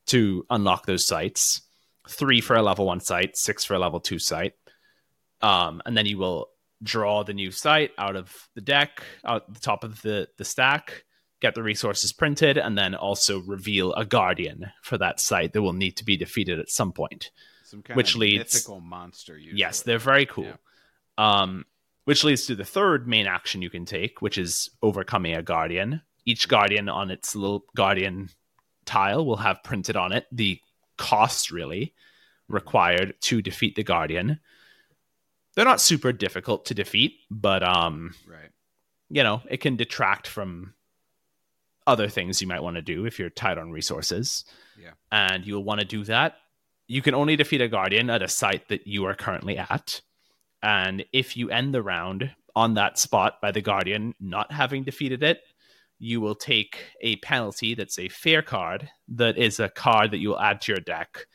to 0.07 0.45
unlock 0.51 0.85
those 0.85 1.07
sites. 1.07 1.63
Three 2.09 2.41
for 2.41 2.57
a 2.57 2.63
level 2.63 2.87
one 2.87 3.01
site, 3.01 3.37
six 3.37 3.65
for 3.65 3.75
a 3.75 3.79
level 3.79 4.01
two 4.01 4.19
site. 4.19 4.55
Um, 5.41 5.81
and 5.87 5.97
then 5.97 6.07
you 6.07 6.19
will 6.19 6.49
draw 6.83 7.23
the 7.23 7.35
new 7.35 7.51
site 7.51 7.93
out 7.97 8.17
of 8.17 8.49
the 8.55 8.61
deck, 8.61 9.03
out 9.25 9.53
the 9.53 9.61
top 9.61 9.85
of 9.85 10.03
the, 10.03 10.29
the 10.37 10.45
stack, 10.45 11.05
get 11.41 11.55
the 11.55 11.63
resources 11.63 12.13
printed, 12.13 12.59
and 12.59 12.77
then 12.77 12.95
also 12.95 13.41
reveal 13.41 13.95
a 13.95 14.05
guardian 14.05 14.73
for 14.83 14.99
that 14.99 15.21
site 15.21 15.53
that 15.53 15.63
will 15.63 15.73
need 15.73 15.97
to 15.97 16.05
be 16.05 16.17
defeated 16.17 16.59
at 16.59 16.69
some 16.69 16.93
point. 16.93 17.31
Some 17.65 17.85
which 17.95 18.17
leads 18.17 18.55
mythical 18.55 18.81
monster. 18.81 19.39
Usually. 19.39 19.61
Yes, 19.61 19.83
they're 19.83 19.99
very 19.99 20.27
cool. 20.27 20.45
Yeah. 20.45 20.57
Um, 21.17 21.65
which 22.11 22.25
leads 22.25 22.47
to 22.47 22.55
the 22.55 22.65
third 22.65 23.07
main 23.07 23.27
action 23.27 23.63
you 23.63 23.71
can 23.71 23.85
take, 23.85 24.21
which 24.21 24.37
is 24.37 24.69
overcoming 24.83 25.35
a 25.35 25.43
guardian. 25.43 26.03
Each 26.27 26.49
guardian 26.49 26.89
on 26.89 27.11
its 27.11 27.37
little 27.37 27.65
guardian 27.77 28.31
tile 28.85 29.25
will 29.25 29.37
have 29.37 29.63
printed 29.63 29.97
on 29.97 30.13
it 30.13 30.27
the 30.33 30.61
cost 30.97 31.51
really 31.51 31.95
required 32.49 33.15
to 33.21 33.41
defeat 33.41 33.77
the 33.77 33.85
guardian 33.85 34.41
they're 35.55 35.65
not 35.65 35.81
super 35.81 36.13
difficult 36.13 36.67
to 36.67 36.75
defeat, 36.75 37.21
but 37.31 37.63
um, 37.63 38.15
right. 38.27 38.51
You 39.09 39.23
know, 39.23 39.43
it 39.49 39.59
can 39.59 39.77
detract 39.77 40.27
from 40.27 40.75
other 41.87 42.09
things 42.09 42.41
you 42.41 42.47
might 42.47 42.63
want 42.63 42.77
to 42.77 42.83
do 42.83 43.05
if 43.05 43.19
you're 43.19 43.31
tight 43.31 43.59
on 43.59 43.73
resources. 43.73 44.45
Yeah. 44.81 44.93
And 45.11 45.45
you'll 45.45 45.65
want 45.65 45.81
to 45.81 45.87
do 45.87 46.05
that. 46.05 46.37
You 46.87 47.03
can 47.03 47.15
only 47.15 47.37
defeat 47.37 47.61
a 47.61 47.69
guardian 47.69 48.11
at 48.11 48.23
a 48.23 48.29
site 48.29 48.69
that 48.69 48.87
you 48.87 49.05
are 49.07 49.15
currently 49.15 49.59
at. 49.59 50.01
And 50.63 51.05
if 51.13 51.37
you 51.37 51.51
end 51.51 51.75
the 51.75 51.83
round 51.83 52.31
on 52.55 52.75
that 52.75 52.99
spot 52.99 53.41
by 53.41 53.51
the 53.53 53.61
guardian 53.63 54.15
not 54.21 54.53
having 54.53 54.85
defeated 54.85 55.23
it, 55.23 55.41
you 55.99 56.21
will 56.21 56.35
take 56.35 56.79
a 57.03 57.17
penalty 57.17 57.75
that's 57.75 57.99
a 57.99 58.09
fear 58.09 58.43
card 58.43 58.89
that 59.09 59.37
is 59.37 59.61
a 59.61 59.69
card 59.69 60.11
that 60.11 60.19
you 60.19 60.31
will 60.31 60.41
add 60.41 60.61
to 60.63 60.73
your 60.73 60.81
deck 60.81 61.27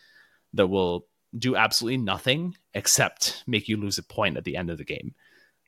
that 0.53 0.67
will 0.67 1.05
do 1.38 1.55
absolutely 1.55 1.98
nothing 1.98 2.55
except 2.74 3.44
make 3.46 3.67
you 3.67 3.77
lose 3.77 3.98
a 3.98 4.03
point 4.03 4.38
at 4.38 4.44
the 4.44 4.55
end 4.58 4.70
of 4.70 4.77
the 4.77 4.84
game. 4.84 5.13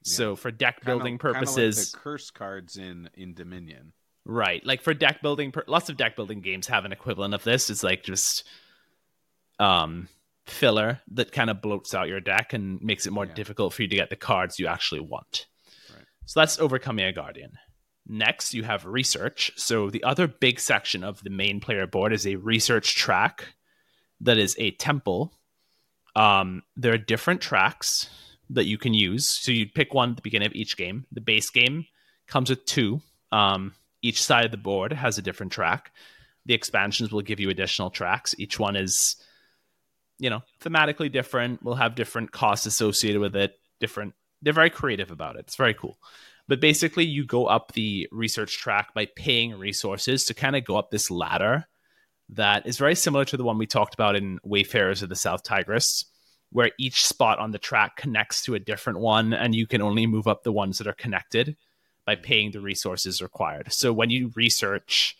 Yeah. 0.04 0.16
So 0.16 0.36
for 0.36 0.52
deck 0.52 0.84
building 0.86 1.18
kinda, 1.18 1.34
purposes, 1.34 1.76
kinda 1.76 1.98
like 1.98 2.04
curse 2.04 2.32
cards 2.32 2.78
in 2.78 3.10
in 3.14 3.34
Dominion, 3.34 3.94
right? 4.26 4.66
Like 4.66 4.82
for 4.82 4.94
deck 4.94 5.22
building, 5.22 5.54
lots 5.68 5.90
of 5.90 5.98
deck 5.98 6.16
building 6.16 6.42
games 6.42 6.68
have 6.68 6.86
an 6.86 6.92
equivalent 6.92 7.34
of 7.34 7.44
this. 7.44 7.70
It's 7.70 7.84
like 7.84 8.04
just 8.04 8.46
um 9.60 10.08
filler 10.48 11.02
that 11.12 11.32
kind 11.32 11.50
of 11.50 11.58
bloats 11.58 11.94
out 11.94 12.08
your 12.08 12.20
deck 12.20 12.54
and 12.54 12.82
makes 12.82 13.06
it 13.06 13.12
more 13.12 13.26
yeah. 13.26 13.34
difficult 13.34 13.74
for 13.74 13.82
you 13.82 13.88
to 13.88 13.96
get 13.96 14.10
the 14.10 14.16
cards 14.16 14.60
you 14.60 14.68
actually 14.68 15.02
want. 15.02 15.48
Right. 15.94 16.06
So 16.26 16.40
that's 16.40 16.60
overcoming 16.60 17.06
a 17.06 17.14
guardian. 17.14 17.54
Next, 18.08 18.54
you 18.54 18.64
have 18.64 18.86
research. 18.86 19.52
So 19.58 19.90
the 19.90 20.04
other 20.04 20.28
big 20.28 20.60
section 20.60 21.04
of 21.04 21.22
the 21.24 21.30
main 21.30 21.60
player 21.60 21.86
board 21.86 22.14
is 22.14 22.26
a 22.26 22.38
research 22.38 22.96
track 22.96 23.54
that 24.22 24.38
is 24.38 24.56
a 24.58 24.72
temple 24.72 25.34
um, 26.18 26.64
there 26.76 26.94
are 26.94 26.98
different 26.98 27.42
tracks 27.42 28.10
that 28.50 28.66
you 28.66 28.78
can 28.80 28.94
use. 28.94 29.28
So 29.28 29.52
you 29.52 29.68
pick 29.68 29.94
one 29.94 30.12
at 30.12 30.16
the 30.16 30.24
beginning 30.24 30.48
of 30.48 30.56
each 30.56 30.76
game. 30.76 31.06
The 31.12 31.22
base 31.22 31.52
game 31.52 31.86
comes 32.28 32.50
with 32.50 32.66
two. 32.66 33.02
Um, 33.32 33.76
each 34.02 34.22
side 34.22 34.46
of 34.46 34.52
the 34.52 34.58
board 34.58 34.92
has 34.94 35.20
a 35.20 35.22
different 35.22 35.52
track. 35.52 35.92
The 36.48 36.56
expansions 36.56 37.12
will 37.12 37.22
give 37.22 37.40
you 37.40 37.52
additional 37.52 37.92
tracks. 37.92 38.34
Each 38.40 38.58
one 38.58 38.76
is, 38.76 39.16
you 40.20 40.30
know, 40.30 40.42
thematically 40.62 41.12
different. 41.12 41.64
Will 41.64 41.76
have 41.76 41.96
different 41.96 42.32
costs 42.32 42.66
associated 42.66 43.22
with 43.22 43.36
it. 43.36 43.54
Different. 43.80 44.14
They're 44.42 44.54
very 44.54 44.70
creative 44.70 45.12
about 45.12 45.36
it. 45.36 45.46
It's 45.48 45.56
very 45.56 45.74
cool. 45.74 45.98
But 46.48 46.62
basically, 46.62 47.06
you 47.06 47.26
go 47.26 47.46
up 47.46 47.74
the 47.74 48.08
research 48.12 48.58
track 48.58 48.94
by 48.94 49.08
paying 49.16 49.58
resources 49.58 50.26
to 50.26 50.34
kind 50.34 50.56
of 50.56 50.64
go 50.64 50.78
up 50.78 50.92
this 50.92 51.12
ladder 51.12 51.66
that 52.30 52.66
is 52.66 52.78
very 52.78 52.96
similar 52.96 53.26
to 53.26 53.38
the 53.38 53.44
one 53.44 53.58
we 53.58 53.68
talked 53.68 53.94
about 53.94 54.16
in 54.16 54.40
Wayfarers 54.44 55.02
of 55.02 55.10
the 55.10 55.16
South 55.16 55.44
Tigris, 55.44 56.06
where 56.52 56.72
each 56.80 57.06
spot 57.06 57.40
on 57.40 57.52
the 57.52 57.58
track 57.58 57.98
connects 57.98 58.44
to 58.44 58.56
a 58.56 58.60
different 58.60 59.00
one, 59.00 59.34
and 59.34 59.56
you 59.56 59.68
can 59.68 59.82
only 59.82 60.08
move 60.08 60.28
up 60.28 60.44
the 60.44 60.52
ones 60.52 60.78
that 60.78 60.88
are 60.88 60.94
connected 60.94 61.56
by 62.06 62.16
paying 62.16 62.52
the 62.52 62.62
resources 62.62 63.22
required. 63.22 63.72
So 63.74 63.92
when 63.92 64.10
you 64.10 64.32
research, 64.36 65.18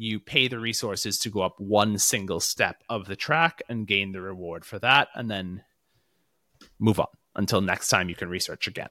you 0.00 0.18
pay 0.18 0.48
the 0.48 0.58
resources 0.58 1.18
to 1.18 1.28
go 1.28 1.42
up 1.42 1.60
one 1.60 1.98
single 1.98 2.40
step 2.40 2.82
of 2.88 3.04
the 3.04 3.16
track 3.16 3.60
and 3.68 3.86
gain 3.86 4.12
the 4.12 4.20
reward 4.22 4.64
for 4.64 4.78
that, 4.78 5.08
and 5.14 5.30
then 5.30 5.62
move 6.78 6.98
on 6.98 7.06
until 7.36 7.60
next 7.60 7.90
time 7.90 8.08
you 8.08 8.14
can 8.14 8.30
research 8.30 8.66
again. 8.66 8.88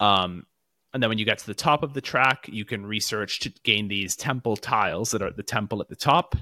Um, 0.00 0.44
and 0.92 1.00
then 1.00 1.08
when 1.08 1.18
you 1.18 1.24
get 1.24 1.38
to 1.38 1.46
the 1.46 1.54
top 1.54 1.84
of 1.84 1.94
the 1.94 2.00
track, 2.00 2.48
you 2.48 2.64
can 2.64 2.84
research 2.84 3.38
to 3.40 3.52
gain 3.62 3.86
these 3.86 4.16
temple 4.16 4.56
tiles 4.56 5.12
that 5.12 5.22
are 5.22 5.28
at 5.28 5.36
the 5.36 5.44
temple 5.44 5.80
at 5.80 5.88
the 5.88 5.94
top 5.94 6.34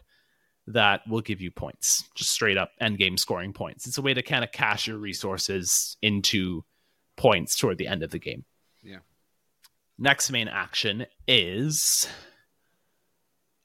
that 0.67 1.07
will 1.07 1.21
give 1.21 1.43
you 1.43 1.51
points, 1.51 2.09
just 2.15 2.31
straight 2.31 2.57
up 2.57 2.73
end 2.81 2.97
game 2.97 3.19
scoring 3.19 3.53
points. 3.53 3.87
It's 3.87 3.99
a 3.99 4.03
way 4.03 4.15
to 4.15 4.23
kind 4.23 4.43
of 4.43 4.51
cash 4.51 4.87
your 4.87 4.97
resources 4.97 5.99
into 6.01 6.65
points 7.19 7.55
toward 7.59 7.77
the 7.77 7.87
end 7.87 8.03
of 8.03 8.13
the 8.13 8.19
game. 8.19 8.47
Yeah. 8.83 9.01
Next 9.99 10.31
main 10.31 10.49
action 10.49 11.05
is 11.29 12.09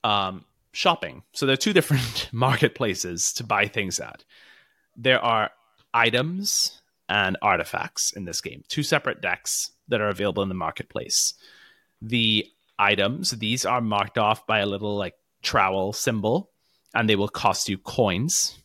um, 0.06 0.46
shopping. 0.72 1.24
So 1.34 1.46
there 1.46 1.54
are 1.54 1.58
two 1.58 1.74
different 1.74 2.30
marketplaces 2.32 3.34
to 3.34 3.44
buy 3.44 3.68
things 3.68 4.00
at. 4.00 4.24
There 4.96 5.20
are 5.20 5.50
items 5.94 6.82
and 7.10 7.38
artifacts 7.42 8.14
in 8.14 8.26
this 8.26 8.40
game, 8.40 8.64
two 8.68 8.84
separate 8.84 9.22
decks 9.22 9.72
that 9.88 10.02
are 10.02 10.10
available 10.10 10.44
in 10.44 10.50
the 10.50 10.56
marketplace. 10.56 11.34
The 12.02 12.46
items, 12.78 13.32
these 13.32 13.66
are 13.66 13.82
marked 13.82 14.18
off 14.18 14.46
by 14.46 14.60
a 14.60 14.66
little 14.66 14.96
like 14.96 15.16
trowel 15.42 15.92
symbol 15.92 16.52
and 16.94 17.10
they 17.10 17.16
will 17.16 17.28
cost 17.28 17.68
you 17.68 17.78
coins. 17.78 18.60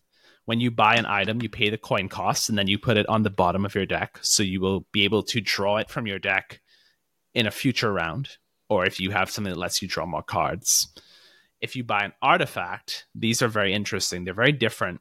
When 0.45 0.61
you 0.61 0.71
buy 0.71 0.97
an 0.97 1.07
item, 1.07 1.41
you 1.41 1.49
pay 1.49 1.71
the 1.71 1.79
coin 1.79 2.09
cost 2.09 2.49
and 2.49 2.59
then 2.59 2.67
you 2.67 2.79
put 2.79 2.97
it 2.97 3.09
on 3.09 3.23
the 3.23 3.31
bottom 3.31 3.65
of 3.65 3.75
your 3.75 3.87
deck. 3.87 4.19
So 4.21 4.43
you 4.43 4.61
will 4.61 4.87
be 4.93 5.05
able 5.05 5.23
to 5.25 5.41
draw 5.41 5.79
it 5.79 5.89
from 5.89 6.07
your 6.07 6.19
deck 6.19 6.61
in 7.33 7.47
a 7.47 7.51
future 7.51 7.93
round, 7.93 8.37
or 8.69 8.85
if 8.85 8.99
you 8.99 9.13
have 9.13 9.31
something 9.31 9.53
that 9.53 9.59
lets 9.59 9.81
you 9.81 9.89
draw 9.89 10.05
more 10.07 10.23
cards. 10.23 10.93
If 11.61 11.77
you 11.77 11.85
buy 11.85 12.05
an 12.05 12.13
artifact, 12.23 13.07
these 13.15 13.43
are 13.43 13.49
very 13.49 13.75
interesting. 13.75 14.25
They're 14.25 14.35
very 14.35 14.53
different. 14.53 15.01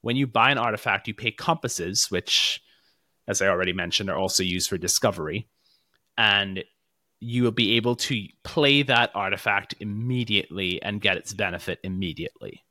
When 0.00 0.16
you 0.16 0.26
buy 0.26 0.50
an 0.50 0.58
artifact, 0.58 1.08
you 1.08 1.14
pay 1.14 1.30
compasses, 1.30 2.10
which, 2.10 2.62
as 3.26 3.40
I 3.40 3.48
already 3.48 3.72
mentioned, 3.72 4.10
are 4.10 4.18
also 4.18 4.42
used 4.42 4.68
for 4.68 4.76
discovery. 4.76 5.48
And 6.18 6.64
you 7.20 7.42
will 7.42 7.52
be 7.52 7.76
able 7.76 7.96
to 7.96 8.26
play 8.42 8.82
that 8.82 9.10
artifact 9.14 9.74
immediately 9.80 10.82
and 10.82 11.00
get 11.00 11.16
its 11.16 11.32
benefit 11.32 11.78
immediately. 11.82 12.62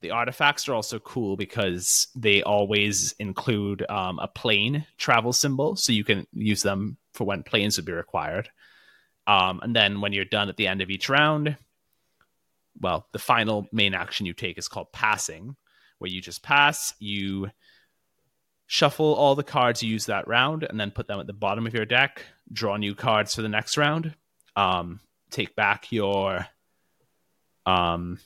The 0.00 0.10
artifacts 0.10 0.68
are 0.68 0.74
also 0.74 0.98
cool 0.98 1.36
because 1.36 2.08
they 2.16 2.42
always 2.42 3.14
include 3.20 3.88
um, 3.88 4.18
a 4.18 4.26
plane 4.26 4.84
travel 4.98 5.32
symbol, 5.32 5.76
so 5.76 5.92
you 5.92 6.02
can 6.02 6.26
use 6.32 6.62
them 6.62 6.96
for 7.14 7.24
when 7.24 7.44
planes 7.44 7.76
would 7.76 7.86
be 7.86 7.92
required. 7.92 8.50
Um, 9.28 9.60
and 9.62 9.76
then 9.76 10.00
when 10.00 10.12
you're 10.12 10.24
done 10.24 10.48
at 10.48 10.56
the 10.56 10.66
end 10.66 10.82
of 10.82 10.90
each 10.90 11.08
round, 11.08 11.56
well, 12.82 13.06
the 13.12 13.18
final 13.18 13.66
main 13.72 13.94
action 13.94 14.26
you 14.26 14.34
take 14.34 14.58
is 14.58 14.68
called 14.68 14.92
passing, 14.92 15.56
where 15.98 16.10
you 16.10 16.20
just 16.20 16.42
pass, 16.42 16.94
you 16.98 17.50
shuffle 18.66 19.14
all 19.14 19.34
the 19.34 19.42
cards 19.42 19.82
you 19.82 19.90
use 19.90 20.06
that 20.06 20.26
round 20.26 20.64
and 20.64 20.80
then 20.80 20.90
put 20.90 21.06
them 21.06 21.20
at 21.20 21.26
the 21.26 21.32
bottom 21.32 21.66
of 21.66 21.74
your 21.74 21.84
deck 21.84 22.24
draw 22.50 22.76
new 22.78 22.94
cards 22.94 23.34
for 23.34 23.42
the 23.42 23.48
next 23.48 23.76
round 23.76 24.14
um, 24.56 25.00
take 25.30 25.54
back 25.56 25.90
your 25.90 26.46
um, 27.66 28.18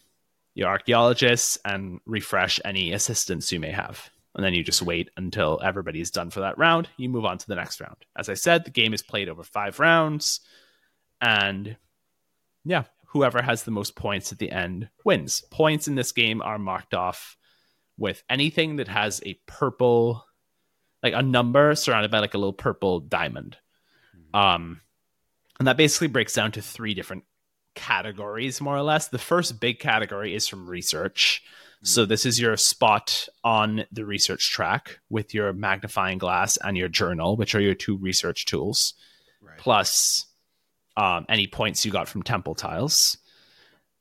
your 0.55 0.69
archaeologists 0.69 1.59
and 1.65 2.01
refresh 2.07 2.59
any 2.65 2.93
assistants 2.93 3.53
you 3.53 3.61
may 3.61 3.71
have. 3.71 4.11
And 4.35 4.45
then 4.45 4.55
you 4.55 4.63
just 4.63 4.83
wait 4.83 5.11
until 5.17 5.61
everybody's 5.63 6.11
done 6.11 6.31
for 6.31 6.41
that 6.41 6.59
round. 6.59 6.89
You 6.97 7.09
move 7.09 7.25
on 7.25 7.39
to 7.39 7.47
the 7.47 7.55
next 7.55 7.81
round. 7.81 7.97
As 8.17 8.29
i 8.29 8.35
said 8.35 8.65
the 8.65 8.71
game 8.71 8.95
is 8.95 9.03
played 9.03 9.29
over 9.29 9.43
five 9.43 9.79
rounds 9.81 10.41
and 11.21 11.77
yeah 12.65 12.85
whoever 13.17 13.41
has 13.41 13.63
the 13.63 13.71
most 13.71 13.97
points 13.97 14.31
at 14.31 14.39
the 14.39 14.51
end 14.51 14.91
wins. 15.05 15.43
Points 15.51 15.89
in 15.89 15.95
this 15.95 16.13
game 16.13 16.43
are 16.43 16.59
marked 16.59 16.93
off 16.93 17.37
with 17.97 18.23
anything 18.29 18.77
that 18.77 18.89
has 18.89 19.23
a 19.25 19.41
purple, 19.47 20.23
like 21.03 21.15
a 21.15 21.23
number 21.23 21.75
surrounded 21.75 22.11
by 22.11 22.19
like 22.19 22.35
a 22.35 22.39
little 22.39 22.53
purple 22.53 23.01
diamond. 23.01 23.57
Um, 24.35 24.83
and 25.59 25.67
that 25.67 25.79
basically 25.79 26.09
breaks 26.09 26.35
down 26.35 26.53
to 26.53 26.61
three 26.61 26.93
different 26.93 27.25
categories, 27.75 28.61
more 28.61 28.77
or 28.77 28.83
less. 28.83 29.09
The 29.09 29.19
first 29.19 29.61
big 29.61 29.79
category 29.79 30.35
is 30.35 30.47
from 30.47 30.69
research. 30.69 31.43
So 31.83 32.05
this 32.05 32.27
is 32.27 32.39
your 32.39 32.57
spot 32.59 33.29
on 33.45 33.87
the 33.93 34.05
research 34.05 34.51
track 34.51 34.99
with 35.09 35.33
your 35.33 35.53
magnifying 35.55 36.19
glass 36.19 36.59
and 36.59 36.77
your 36.77 36.89
journal, 36.89 37.37
which 37.37 37.55
are 37.55 37.61
your 37.61 37.75
two 37.75 37.97
research 37.97 38.45
tools, 38.45 38.93
Right. 39.41 39.57
plus 39.59 40.27
um, 40.97 41.27
any 41.29 41.47
points 41.47 41.85
you 41.85 41.93
got 41.93 42.09
from 42.09 42.23
temple 42.23 42.55
tiles. 42.55 43.19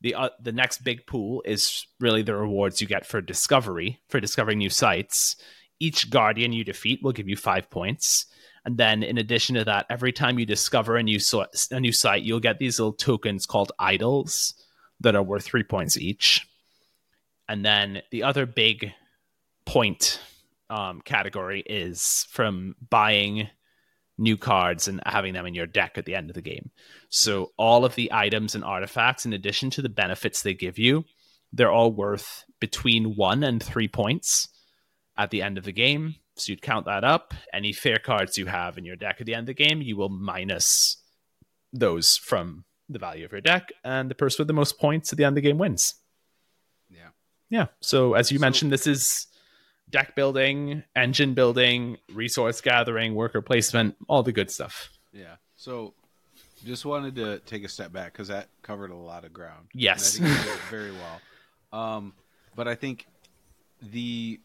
The 0.02 0.16
uh, 0.16 0.30
the 0.42 0.52
next 0.52 0.84
big 0.84 1.08
pool 1.08 1.42
is 1.46 1.88
really 2.00 2.22
the 2.22 2.36
rewards 2.36 2.82
you 2.82 2.88
get 2.88 3.06
for 3.06 3.22
discovery, 3.22 4.00
for 4.10 4.20
discovering 4.20 4.60
new 4.60 4.70
sites. 4.70 5.36
Each 5.80 6.10
guardian 6.10 6.54
you 6.54 6.64
defeat 6.64 7.02
will 7.02 7.12
give 7.12 7.28
you 7.28 7.36
five 7.36 7.70
points, 7.70 8.25
and 8.66 8.78
then 8.78 9.04
in 9.04 9.18
addition 9.18 9.56
to 9.56 9.66
that, 9.66 9.86
every 9.90 10.12
time 10.12 10.40
you 10.40 10.46
discover 10.46 10.96
a 10.96 11.04
new 11.04 11.20
so- 11.20 11.48
a 11.72 11.80
new 11.80 11.92
site, 11.92 12.24
you'll 12.24 12.40
get 12.40 12.60
these 12.60 12.80
little 12.80 12.94
tokens 12.94 13.46
called 13.46 13.72
idols 13.80 14.54
that 15.00 15.16
are 15.16 15.24
worth 15.24 15.44
three 15.44 15.64
points 15.64 15.98
each. 15.98 16.48
And 17.48 17.64
then 17.64 18.02
the 18.12 18.24
other 18.24 18.46
big 18.46 18.94
point 19.66 20.20
um, 20.70 21.02
category 21.02 21.62
is 21.62 22.28
from 22.32 22.75
buying 22.90 23.50
new 24.18 24.38
cards 24.38 24.88
and 24.88 25.02
having 25.06 25.34
them 25.34 25.46
in 25.46 25.54
your 25.54 25.66
deck 25.68 25.98
at 25.98 26.06
the 26.06 26.16
end 26.16 26.30
of 26.30 26.36
the 26.36 26.42
game. 26.42 26.72
So 27.10 27.52
all 27.58 27.84
of 27.86 27.96
the 27.96 28.12
items 28.14 28.56
and 28.56 28.64
artifacts, 28.64 29.26
in 29.26 29.34
addition 29.34 29.70
to 29.72 29.82
the 29.82 29.90
benefits 29.90 30.42
they 30.42 30.54
give 30.54 30.78
you, 30.80 31.04
they're 31.52 31.72
all 31.72 31.92
worth 31.92 32.44
between 32.60 33.16
one 33.16 33.44
and 33.44 33.62
three 33.62 33.88
points 33.88 34.48
at 35.18 35.32
the 35.32 35.42
end 35.42 35.58
of 35.58 35.64
the 35.66 35.72
game. 35.72 36.16
So 36.38 36.52
you'd 36.52 36.62
count 36.62 36.86
that 36.86 37.04
up. 37.04 37.34
Any 37.54 37.72
fear 37.74 37.98
cards 38.00 38.38
you 38.38 38.46
have 38.46 38.78
in 38.78 38.86
your 38.86 38.96
deck 38.98 39.18
at 39.20 39.26
the 39.26 39.34
end 39.34 39.50
of 39.50 39.56
the 39.56 39.64
game, 39.64 39.82
you 39.82 39.96
will 39.98 40.10
minus 40.10 40.98
those 41.72 42.18
from 42.18 42.66
the 42.90 43.00
value 43.00 43.26
of 43.26 43.32
your 43.32 43.42
deck, 43.42 43.72
and 43.84 44.12
the 44.12 44.16
person 44.16 44.44
with 44.44 44.48
the 44.48 44.54
most 44.54 44.78
points 44.80 45.12
at 45.12 45.18
the 45.18 45.24
end 45.24 45.34
of 45.38 45.44
the 45.44 45.50
game 45.50 45.58
wins. 45.58 45.96
Yeah. 46.90 47.10
Yeah. 47.50 47.68
So 47.82 48.14
as 48.14 48.32
you 48.32 48.38
So- 48.38 48.42
mentioned, 48.42 48.72
this 48.72 48.86
is 48.88 49.28
deck 49.89 50.15
building, 50.15 50.84
engine 50.96 51.34
building, 51.34 51.98
resource 52.13 52.62
gathering, 52.62 53.15
worker 53.15 53.42
placement, 53.42 53.96
all 54.08 54.24
the 54.24 54.32
good 54.32 54.50
stuff. 54.51 54.89
Yeah. 55.13 55.36
So 55.56 55.94
just 56.65 56.86
wanted 56.86 57.15
to 57.15 57.39
take 57.39 57.63
a 57.63 57.70
step 57.70 57.92
back 57.94 58.12
because 58.13 58.27
that 58.30 58.48
covered 58.62 58.92
a 58.92 58.96
lot 58.96 59.24
of 59.25 59.34
ground. 59.34 59.68
And 59.74 59.82
Yes. 59.82 60.15
I 60.20 60.24
think 60.24 60.30
you 60.38 60.44
did 60.44 60.54
it 60.54 60.60
very 60.70 60.92
well. 60.92 61.80
Um, 61.82 62.13
but 62.56 62.68
I 62.68 62.75
think 62.75 63.06
the 63.82 64.39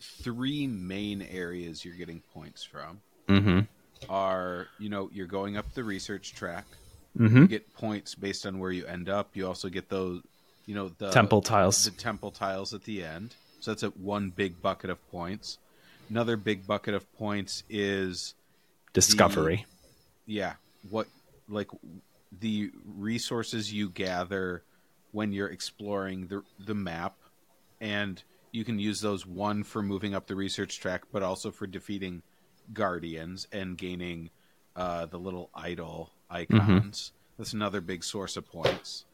three 0.00 0.66
main 0.66 1.22
areas 1.22 1.84
you're 1.84 1.94
getting 1.94 2.20
points 2.34 2.64
from 2.64 3.00
Mm-hmm. 3.28 3.60
are, 4.10 4.66
you 4.78 4.88
know, 4.88 5.08
you're 5.12 5.26
going 5.28 5.56
up 5.56 5.72
the 5.74 5.84
research 5.84 6.34
track. 6.34 6.66
Mm-hmm. 7.18 7.36
You 7.38 7.46
get 7.46 7.72
points 7.74 8.14
based 8.14 8.44
on 8.46 8.58
where 8.58 8.72
you 8.72 8.84
end 8.86 9.08
up. 9.08 9.30
You 9.36 9.46
also 9.46 9.68
get 9.68 9.88
those, 9.88 10.22
you 10.66 10.74
know, 10.74 10.90
the 10.98 11.10
Temple 11.10 11.40
tiles. 11.42 11.84
the 11.84 11.90
temple 11.92 12.30
tiles 12.30 12.74
at 12.74 12.82
the 12.84 13.04
end. 13.04 13.34
So 13.62 13.70
that's 13.70 13.84
a 13.84 13.90
one 13.90 14.30
big 14.30 14.60
bucket 14.60 14.90
of 14.90 14.98
points. 15.12 15.58
Another 16.10 16.36
big 16.36 16.66
bucket 16.66 16.94
of 16.94 17.10
points 17.16 17.62
is 17.70 18.34
Discovery. 18.92 19.64
yeah, 20.26 20.54
what 20.90 21.06
like 21.48 21.68
the 22.40 22.72
resources 22.98 23.72
you 23.72 23.88
gather 23.88 24.64
when 25.12 25.32
you're 25.32 25.48
exploring 25.48 26.26
the 26.26 26.42
the 26.58 26.74
map 26.74 27.14
and 27.80 28.20
you 28.50 28.64
can 28.64 28.80
use 28.80 29.00
those 29.00 29.24
one 29.24 29.62
for 29.62 29.80
moving 29.80 30.12
up 30.12 30.26
the 30.26 30.34
research 30.34 30.80
track 30.80 31.02
but 31.12 31.22
also 31.22 31.50
for 31.52 31.66
defeating 31.68 32.20
guardians 32.74 33.46
and 33.52 33.78
gaining 33.78 34.28
uh, 34.74 35.06
the 35.06 35.18
little 35.18 35.50
idol 35.54 36.10
icons. 36.28 37.12
That's 37.38 37.52
another 37.52 37.80
big 37.80 38.02
source 38.02 38.36
of 38.36 38.46
points. 38.50 39.04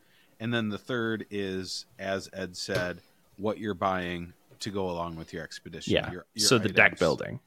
And 0.40 0.54
then 0.54 0.68
the 0.70 0.78
third 0.78 1.26
is, 1.30 1.84
as 1.98 2.30
Ed 2.32 2.56
said, 2.56 3.00
what 3.38 3.58
you're 3.58 3.72
buying 3.74 4.34
to 4.60 4.70
go 4.70 4.90
along 4.90 5.16
with 5.16 5.32
your 5.32 5.42
expedition. 5.42 5.94
yeah. 5.94 6.10
Your- 6.10 6.26
your 6.34 6.46
so 6.46 6.58
the 6.58 6.68
deck 6.68 6.98
building. 6.98 7.40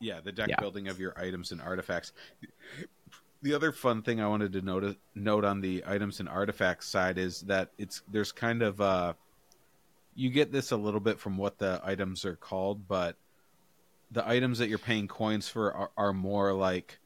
Yeah, 0.00 0.20
the 0.20 0.32
deck 0.32 0.48
Yeah. 0.48 0.60
building 0.60 0.88
of 0.88 0.98
your 0.98 1.18
items 1.18 1.52
and 1.52 1.60
artifacts. 1.60 2.12
The 3.42 3.52
other 3.54 3.72
fun 3.72 4.02
thing 4.02 4.20
I 4.20 4.28
wanted 4.28 4.52
to 4.54 4.62
note 4.62 4.96
note 5.14 5.44
on 5.44 5.60
the 5.60 5.84
items 5.86 6.20
and 6.20 6.28
artifacts 6.28 6.88
side 6.88 7.18
is 7.18 7.42
that 7.42 7.70
it's 7.78 8.02
there's 8.10 8.32
kind 8.32 8.62
of 8.62 8.80
uh 8.80 9.12
you 10.14 10.30
get 10.30 10.50
this 10.52 10.70
a 10.70 10.76
little 10.76 11.00
bit 11.00 11.18
from 11.20 11.36
what 11.36 11.58
the 11.58 11.80
items 11.84 12.24
are 12.24 12.36
called, 12.36 12.88
but 12.88 13.16
the 14.10 14.26
items 14.26 14.58
that 14.58 14.68
you're 14.68 14.78
paying 14.78 15.06
coins 15.08 15.46
for 15.48 15.72
are, 15.74 15.90
are 15.96 16.12
more 16.14 16.52
like 16.54 16.98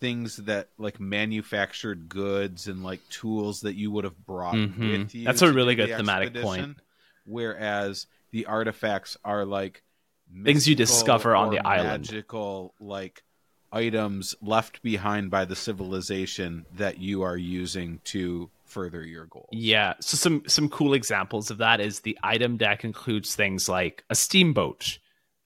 things 0.00 0.36
that 0.38 0.68
like 0.78 0.98
manufactured 1.00 2.08
goods 2.08 2.66
and 2.66 2.82
like 2.82 3.06
tools 3.10 3.60
that 3.60 3.74
you 3.76 3.90
would 3.90 4.04
have 4.04 4.26
brought 4.26 4.54
Mhm. 4.54 4.78
with 5.02 5.14
you. 5.14 5.24
That's 5.24 5.42
a 5.42 5.52
really 5.52 5.74
good 5.74 5.88
the 5.90 5.96
thematic 5.98 6.34
point. 6.34 6.78
Whereas 7.26 8.06
the 8.30 8.46
artifacts 8.46 9.16
are 9.24 9.44
like 9.44 9.82
Things 10.44 10.66
you 10.66 10.74
discover 10.74 11.36
on 11.36 11.50
the 11.50 11.60
island. 11.64 12.06
Magical 12.10 12.74
like 12.80 13.22
items 13.72 14.34
left 14.42 14.82
behind 14.82 15.30
by 15.30 15.44
the 15.44 15.54
civilization 15.54 16.66
that 16.74 16.98
you 16.98 17.22
are 17.22 17.36
using 17.36 18.00
to 18.04 18.50
further 18.64 19.04
your 19.04 19.26
goal. 19.26 19.48
Yeah. 19.52 19.94
So 20.00 20.16
some 20.16 20.42
some 20.48 20.68
cool 20.68 20.94
examples 20.94 21.50
of 21.52 21.58
that 21.58 21.80
is 21.80 22.00
the 22.00 22.18
item 22.24 22.56
deck 22.56 22.84
includes 22.84 23.36
things 23.36 23.68
like 23.68 24.04
a 24.10 24.16
steamboat, 24.16 24.98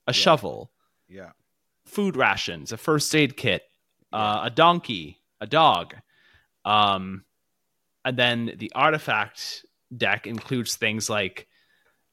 a 0.07 0.12
shovel, 0.14 0.71
Yeah. 1.09 1.33
food 1.85 2.16
rations, 2.16 2.73
a 2.73 2.79
first 2.79 3.14
aid 3.14 3.37
kit, 3.37 3.64
uh, 4.14 4.40
a 4.45 4.51
donkey, 4.51 5.19
a 5.43 5.47
dog. 5.47 5.95
Um, 6.64 7.25
and 8.05 8.16
then 8.16 8.55
the 8.57 8.73
artifact 8.75 9.66
deck 9.95 10.27
includes 10.27 10.77
things 10.77 11.11
like 11.11 11.49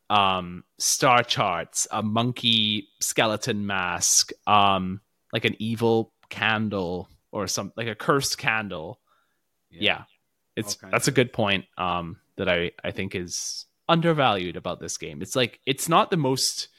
um, 0.09 0.63
star 0.77 1.23
charts, 1.23 1.87
a 1.91 2.01
monkey 2.01 2.87
skeleton 2.99 3.65
mask, 3.67 4.31
um, 4.45 5.01
like 5.33 5.45
an 5.45 5.55
evil 5.59 6.13
candle 6.29 7.09
or 7.31 7.47
some 7.47 7.71
like 7.75 7.87
a 7.87 7.95
cursed 7.95 8.37
candle. 8.37 8.99
Yeah, 9.69 10.03
it's 10.55 10.75
that's 10.75 11.07
a 11.07 11.11
good 11.11 11.33
point. 11.33 11.65
Um, 11.77 12.17
that 12.37 12.47
I 12.49 12.71
I 12.83 12.91
think 12.91 13.15
is 13.15 13.65
undervalued 13.89 14.55
about 14.55 14.79
this 14.79 14.97
game. 14.97 15.21
It's 15.21 15.35
like 15.35 15.59
it's 15.65 15.89
not 15.89 16.09
the 16.09 16.17
most 16.17 16.69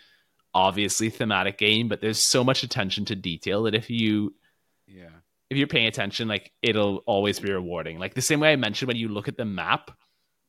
obviously 0.55 1.11
thematic 1.11 1.59
game, 1.59 1.89
but 1.89 2.01
there's 2.01 2.19
so 2.19 2.43
much 2.43 2.63
attention 2.63 3.05
to 3.07 3.15
detail 3.15 3.65
that 3.65 3.75
if 3.75 3.91
you 3.91 4.35
Yeah. 4.87 5.11
if 5.51 5.59
you're 5.59 5.67
paying 5.67 5.87
attention, 5.87 6.29
like 6.29 6.53
it'll 6.63 6.99
always 7.07 7.39
be 7.39 7.53
rewarding. 7.53 7.99
Like 7.99 8.15
the 8.15 8.23
same 8.23 8.41
way 8.41 8.53
I 8.53 8.57
mentioned 8.57 8.89
when 8.89 8.97
you 8.97 9.09
look 9.09 9.29
at 9.29 9.37
the 9.37 9.45
map, 9.45 9.91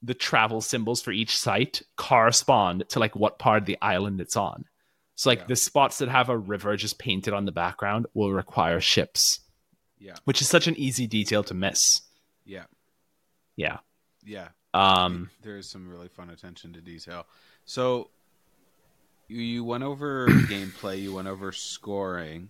the 0.02 0.14
travel 0.14 0.62
symbols 0.62 1.02
for 1.02 1.12
each 1.12 1.38
site 1.38 1.82
correspond 1.98 2.86
to 2.90 3.00
like 3.00 3.16
what 3.16 3.38
part 3.40 3.62
of 3.62 3.66
the 3.66 3.78
island 3.82 4.22
it's 4.22 4.38
on. 4.38 4.66
So 5.16 5.30
like 5.30 5.40
Yeah. 5.40 5.46
the 5.48 5.56
spots 5.58 5.98
that 5.98 6.08
have 6.10 6.30
a 6.30 6.38
river 6.38 6.76
just 6.78 6.98
painted 7.00 7.34
on 7.34 7.44
the 7.46 7.52
background 7.52 8.06
will 8.14 8.32
require 8.32 8.80
ships, 8.80 9.42
Yeah. 10.00 10.16
which 10.24 10.42
is 10.42 10.48
such 10.48 10.68
an 10.68 10.76
easy 10.78 11.06
detail 11.08 11.44
to 11.44 11.54
miss. 11.54 12.02
Yeah. 12.46 12.66
Yeah. 13.58 13.80
Yeah. 14.24 14.50
Um 14.74 15.30
there 15.42 15.58
is 15.58 15.70
some 15.70 15.90
really 15.90 16.08
fun 16.08 16.30
attention 16.30 16.72
to 16.74 16.82
detail. 16.82 17.26
So 17.66 18.10
you, 19.28 19.42
you 19.42 19.64
went 19.66 19.84
over 19.84 20.28
gameplay, 20.48 21.02
you 21.02 21.14
went 21.14 21.28
over 21.28 21.52
scoring. 21.52 22.50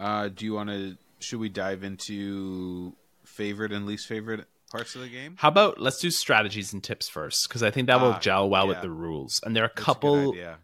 Uh, 0.00 0.28
do 0.28 0.44
you 0.44 0.54
want 0.54 0.68
to? 0.70 0.96
Should 1.20 1.38
we 1.38 1.48
dive 1.48 1.84
into 1.84 2.92
favorite 3.24 3.70
and 3.72 3.86
least 3.86 4.08
favorite 4.08 4.46
parts 4.72 4.94
of 4.96 5.02
the 5.02 5.08
game? 5.08 5.34
how 5.38 5.48
about 5.48 5.80
let's 5.80 5.98
do 6.00 6.10
strategies 6.10 6.72
and 6.72 6.82
tips 6.82 7.08
first 7.08 7.46
because 7.48 7.62
I 7.62 7.70
think 7.70 7.86
that 7.86 8.00
will 8.00 8.12
Ah, 8.14 8.18
gel 8.18 8.48
well 8.50 8.66
with 8.66 8.80
the 8.80 8.90
rules. 8.90 9.40
And 9.44 9.54
there 9.54 9.62
are 9.62 9.66
a 9.66 9.72
That's 9.74 9.84
couple 9.84 10.30
idea. 10.32 10.58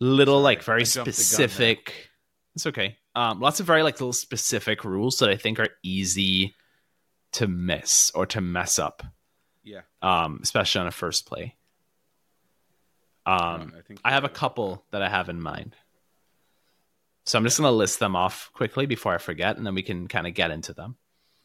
little 0.00 0.36
Sorry, 0.36 0.44
like 0.44 0.62
very 0.62 0.80
I 0.82 0.84
jumped 0.84 0.94
the 0.94 0.96
gun 0.96 1.04
there. 1.04 1.12
specific 1.12 2.10
it's 2.54 2.66
okay 2.66 2.96
um 3.16 3.40
lots 3.40 3.60
of 3.60 3.66
very 3.66 3.82
like 3.82 3.94
little 3.96 4.12
specific 4.12 4.84
rules 4.84 5.18
that 5.18 5.28
i 5.28 5.36
think 5.36 5.58
are 5.58 5.68
easy 5.82 6.54
to 7.32 7.46
miss 7.48 8.10
or 8.14 8.26
to 8.26 8.40
mess 8.40 8.78
up 8.78 9.02
Yeah. 9.64 9.80
um 10.02 10.38
especially 10.42 10.80
on 10.82 10.86
a 10.86 10.92
first 10.92 11.26
play 11.26 11.56
um 13.26 13.72
I 13.76 13.80
think 13.86 14.00
i 14.04 14.10
have 14.12 14.24
a 14.24 14.28
couple 14.28 14.84
that 14.92 15.02
i 15.02 15.08
have 15.08 15.28
in 15.28 15.40
mind 15.40 15.74
so 17.26 17.38
i'm 17.38 17.44
just 17.44 17.58
going 17.58 17.70
to 17.70 17.74
list 17.76 17.98
them 18.00 18.14
off 18.16 18.50
quickly 18.52 18.86
before 18.86 19.14
i 19.14 19.18
forget 19.18 19.56
and 19.56 19.66
then 19.66 19.74
we 19.74 19.82
can 19.82 20.06
kind 20.08 20.26
of 20.26 20.34
get 20.34 20.50
into 20.50 20.72
them 20.74 20.96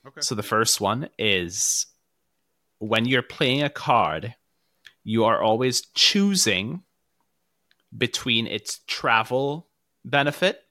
Okay. 0.07 0.21
so 0.21 0.35
the 0.35 0.43
first 0.43 0.79
one 0.79 1.09
is 1.17 1.87
when 2.79 3.05
you're 3.05 3.21
playing 3.21 3.61
a 3.61 3.69
card, 3.69 4.35
you 5.03 5.25
are 5.25 5.41
always 5.41 5.81
choosing 5.93 6.83
between 7.95 8.47
its 8.47 8.79
travel 8.87 9.67
benefit, 10.05 10.63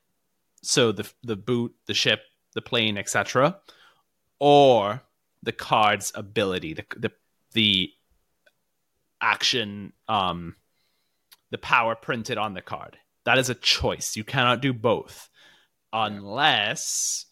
so 0.63 0.93
the 0.93 1.11
the 1.23 1.37
boot, 1.37 1.75
the 1.87 1.95
ship, 1.95 2.23
the 2.55 2.63
plane, 2.63 2.97
etc., 2.97 3.59
or 4.39 5.03
the 5.43 5.53
card's 5.53 6.13
ability, 6.15 6.75
the 6.75 6.85
the, 6.97 7.13
the 7.53 7.91
action, 9.21 9.93
um, 10.09 10.57
the 11.51 11.59
power 11.59 11.95
printed 11.95 12.39
on 12.39 12.55
the 12.55 12.63
card. 12.63 12.97
That 13.25 13.39
is 13.39 13.51
a 13.51 13.55
choice. 13.55 14.17
You 14.17 14.25
cannot 14.25 14.63
do 14.63 14.73
both 14.73 15.29
unless 15.93 17.27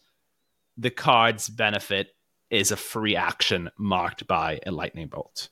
the 0.77 0.91
card's 0.91 1.49
benefit 1.49 2.15
is 2.51 2.71
a 2.71 2.77
free 2.77 3.17
action 3.17 3.71
marked 3.79 4.27
by 4.27 4.61
a 4.67 4.71
lightning 4.71 5.09
bolt. 5.09 5.49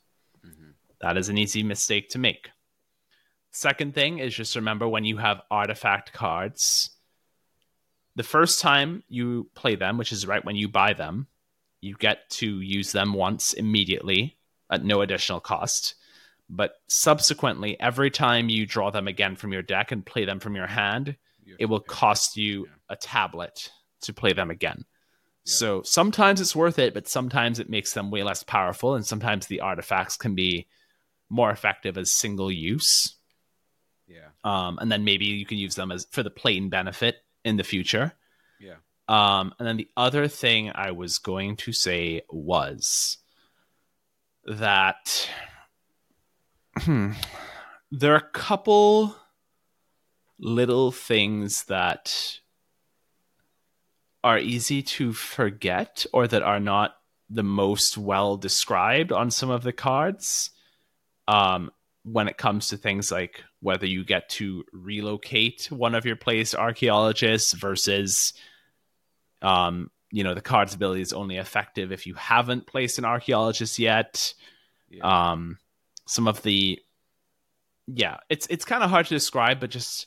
Mm-hmm. 0.47 0.71
That 1.01 1.17
is 1.17 1.29
an 1.29 1.39
easy 1.39 1.63
mistake 1.63 2.11
to 2.11 2.19
make. 2.19 2.51
Second 3.51 3.95
thing 3.95 4.19
is 4.19 4.35
just 4.35 4.57
remember 4.57 4.89
when 4.89 5.05
you 5.05 5.17
have 5.17 5.43
artifact 5.51 6.13
cards, 6.13 6.91
the 8.17 8.23
first 8.23 8.61
time 8.61 9.03
you 9.09 9.49
play 9.55 9.77
them, 9.77 9.99
which 9.99 10.13
is 10.13 10.27
right 10.27 10.45
when 10.45 10.57
you 10.57 10.69
buy 10.69 10.93
them, 10.93 11.27
you 11.81 11.97
get 11.97 12.31
to 12.31 12.61
use 12.61 12.93
them 12.93 13.13
once 13.13 13.53
immediately 13.53 14.37
at 14.71 14.85
no 14.85 15.03
additional 15.03 15.41
cost. 15.41 15.95
But 16.49 16.75
subsequently, 16.89 17.79
every 17.81 18.11
time 18.11 18.49
you 18.49 18.67
draw 18.67 18.91
them 18.91 19.09
again 19.09 19.37
from 19.37 19.53
your 19.53 19.63
deck 19.63 19.93
and 19.93 20.05
play 20.05 20.25
them 20.25 20.41
from 20.41 20.55
your 20.55 20.67
hand, 20.67 21.17
it 21.59 21.67
will 21.67 21.81
cost 21.81 22.37
you 22.37 22.69
a 22.89 22.97
tablet 22.97 23.71
to 24.03 24.13
play 24.13 24.33
them 24.33 24.51
again. 24.51 24.85
Yeah. 25.45 25.53
So 25.53 25.83
sometimes 25.83 26.41
it's 26.41 26.57
worth 26.57 26.79
it, 26.79 26.95
but 26.95 27.09
sometimes 27.09 27.59
it 27.59 27.69
makes 27.69 27.93
them 27.93 28.11
way 28.11 28.23
less 28.23 28.43
powerful, 28.43 28.95
and 28.95 29.07
sometimes 29.07 29.47
the 29.47 29.61
artifacts 29.61 30.17
can 30.17 30.35
be 30.35 30.67
more 31.29 31.51
effective 31.51 31.99
as 31.99 32.13
single 32.13 32.51
use. 32.51 33.17
Yeah. 34.07 34.29
Um, 34.43 34.79
and 34.81 34.91
then 34.91 35.05
maybe 35.05 35.27
you 35.27 35.47
can 35.47 35.59
use 35.59 35.75
them 35.75 35.91
as 35.91 36.07
for 36.11 36.23
the 36.23 36.31
plane 36.31 36.69
benefit 36.69 37.17
in 37.45 37.57
the 37.57 37.65
future. 37.65 38.13
Yeah. 38.61 38.77
Um, 39.09 39.53
and 39.59 39.69
then 39.69 39.77
the 39.77 39.89
other 39.97 40.29
thing 40.29 40.71
I 40.75 40.93
was 40.93 41.19
going 41.19 41.57
to 41.57 41.73
say 41.73 42.23
was 42.31 43.19
that 44.45 45.29
hmm, 46.79 47.13
there 47.91 48.13
are 48.13 48.19
a 48.19 48.31
couple 48.33 49.15
little 50.39 50.91
things 50.91 51.65
that 51.65 52.41
are 54.25 54.39
easy 54.39 54.83
to 54.83 55.13
forget 55.13 56.05
or 56.13 56.27
that 56.27 56.43
are 56.43 56.59
not 56.59 56.97
the 57.31 57.43
most 57.45 57.97
well 57.97 58.37
described 58.37 59.13
on 59.13 59.31
some 59.31 59.51
of 59.51 59.63
the 59.63 59.73
cards 59.73 60.51
um, 61.29 61.71
when 62.05 62.27
it 62.27 62.37
comes 62.37 62.69
to 62.69 62.77
things 62.77 63.13
like 63.13 63.45
whether 63.61 63.87
you 63.87 64.05
get 64.05 64.29
to 64.31 64.65
relocate 64.73 65.69
one 65.71 65.95
of 65.95 66.05
your 66.05 66.17
placed 66.17 66.55
archaeologists 66.55 67.53
versus 67.53 68.33
um, 69.43 69.91
you 70.11 70.25
know 70.25 70.35
the 70.35 70.41
card's 70.41 70.75
ability 70.75 71.03
is 71.03 71.13
only 71.13 71.37
effective 71.37 71.93
if 71.93 72.07
you 72.07 72.15
haven't 72.15 72.67
placed 72.67 72.99
an 72.99 73.05
archaeologist 73.05 73.79
yet 73.79 74.33
Yeah. 74.89 75.33
um 75.33 75.59
some 76.07 76.29
of 76.29 76.43
the 76.43 76.79
yeah 77.87 78.19
it's 78.31 78.47
it's 78.49 78.65
kind 78.65 78.83
of 78.83 78.91
hard 78.91 79.07
to 79.07 79.15
describe 79.15 79.61
but 79.61 79.71
just 79.71 80.07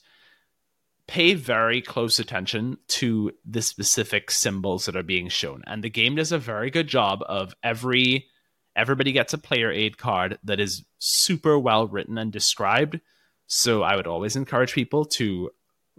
pay 1.08 1.34
very 1.34 1.82
close 1.82 2.20
attention 2.20 2.78
to 2.88 3.32
the 3.46 3.62
specific 3.62 4.30
symbols 4.30 4.86
that 4.86 4.96
are 4.96 5.04
being 5.04 5.30
shown 5.30 5.64
and 5.66 5.84
the 5.84 5.90
game 5.90 6.16
does 6.16 6.32
a 6.32 6.38
very 6.40 6.70
good 6.70 6.88
job 6.88 7.24
of 7.28 7.56
every 7.64 8.28
everybody 8.76 9.12
gets 9.12 9.34
a 9.34 9.38
player 9.38 9.72
aid 9.72 9.98
card 9.98 10.38
that 10.44 10.60
is 10.60 10.84
super 11.00 11.58
well 11.58 11.88
written 11.88 12.18
and 12.18 12.32
described 12.32 13.00
so 13.48 13.84
i 13.84 13.96
would 13.96 14.08
always 14.08 14.36
encourage 14.36 14.74
people 14.74 15.06
to 15.06 15.50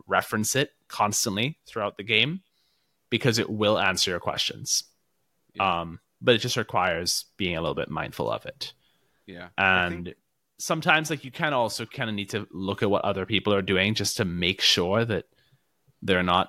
reference 0.07 0.55
it 0.55 0.73
constantly 0.89 1.59
throughout 1.67 1.97
the 1.97 2.03
game 2.05 2.41
because 3.11 3.39
it 3.39 3.49
will 3.49 3.79
answer 3.79 4.11
your 4.11 4.21
questions 4.21 4.85
Yeah. 5.55 5.81
um 5.81 6.01
but 6.21 6.35
it 6.35 6.39
just 6.39 6.57
requires 6.57 7.25
being 7.37 7.57
a 7.57 7.61
little 7.63 7.75
bit 7.75 7.89
mindful 7.91 8.31
of 8.31 8.45
it 8.47 8.73
yeah. 9.27 9.49
And 9.59 10.05
think- 10.07 10.17
sometimes 10.59 11.11
like 11.11 11.25
you 11.25 11.31
kind 11.31 11.55
of 11.55 11.61
also 11.61 11.87
kind 11.87 12.11
of 12.11 12.17
need 12.17 12.31
to 12.31 12.47
look 12.51 12.83
at 12.83 12.91
what 12.91 13.05
other 13.05 13.25
people 13.27 13.55
are 13.55 13.63
doing 13.63 13.95
just 13.95 14.17
to 14.17 14.25
make 14.25 14.61
sure 14.61 15.05
that 15.05 15.25
they're 16.03 16.23
not 16.23 16.49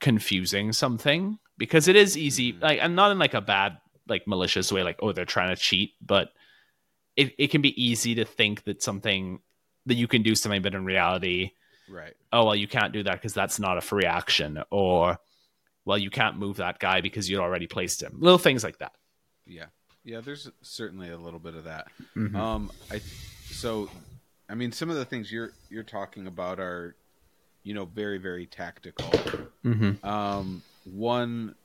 confusing 0.00 0.72
something 0.72 1.38
because 1.56 1.88
it 1.88 1.96
is 1.96 2.16
easy 2.16 2.52
Mhm. 2.52 2.62
like 2.62 2.78
and 2.80 2.94
not 2.94 3.10
in 3.10 3.18
like 3.18 3.34
a 3.34 3.40
bad 3.40 3.78
like 4.06 4.26
malicious 4.28 4.70
way 4.72 4.82
like 4.82 4.96
oh 5.02 5.12
they're 5.12 5.24
trying 5.24 5.54
to 5.54 5.60
cheat 5.60 5.94
but 6.00 6.30
it, 7.16 7.34
it 7.38 7.48
can 7.48 7.60
be 7.62 7.82
easy 7.82 8.14
to 8.14 8.24
think 8.24 8.62
that 8.64 8.82
something 8.82 9.40
that 9.86 9.94
you 9.96 10.06
can 10.06 10.22
do 10.22 10.34
something 10.36 10.62
but 10.62 10.74
in 10.74 10.84
reality 10.84 11.50
right. 11.88 12.14
oh 12.32 12.44
well 12.44 12.54
you 12.54 12.68
can't 12.68 12.92
do 12.92 13.02
that 13.02 13.14
because 13.14 13.34
that's 13.34 13.58
not 13.58 13.76
a 13.76 13.80
free 13.80 14.04
action 14.04 14.62
or 14.70 15.18
well 15.84 15.98
you 15.98 16.10
can't 16.10 16.38
move 16.38 16.58
that 16.58 16.78
guy 16.78 17.00
because 17.00 17.28
you 17.28 17.38
already 17.40 17.66
placed 17.66 18.00
him 18.02 18.16
little 18.20 18.38
things 18.38 18.62
like 18.62 18.78
that 18.78 18.92
Yeah. 19.46 19.66
Yeah, 20.08 20.22
there's 20.22 20.50
certainly 20.62 21.10
a 21.10 21.18
little 21.18 21.38
bit 21.38 21.54
of 21.54 21.64
that. 21.64 21.88
Mhm. 22.16 22.34
Um, 22.34 22.72
I 22.90 23.00
so, 23.50 23.90
I 24.48 24.54
mean, 24.54 24.72
some 24.72 24.88
of 24.88 24.96
the 24.96 25.04
things 25.04 25.30
you're 25.30 25.52
you're 25.68 25.82
talking 25.82 26.26
about 26.26 26.58
are, 26.58 26.96
you 27.62 27.74
know, 27.74 27.84
very 27.84 28.16
very 28.16 28.46
tactical. 28.46 29.10
Mhm. 29.62 30.02
Um, 30.02 30.62
one 30.84 31.56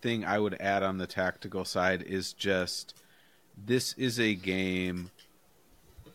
thing 0.00 0.24
I 0.24 0.38
would 0.38 0.58
add 0.58 0.82
on 0.82 0.96
the 0.96 1.06
tactical 1.06 1.66
side 1.66 2.00
is 2.00 2.32
just 2.32 2.94
this 3.58 3.92
is 3.98 4.18
a 4.18 4.34
game 4.34 5.10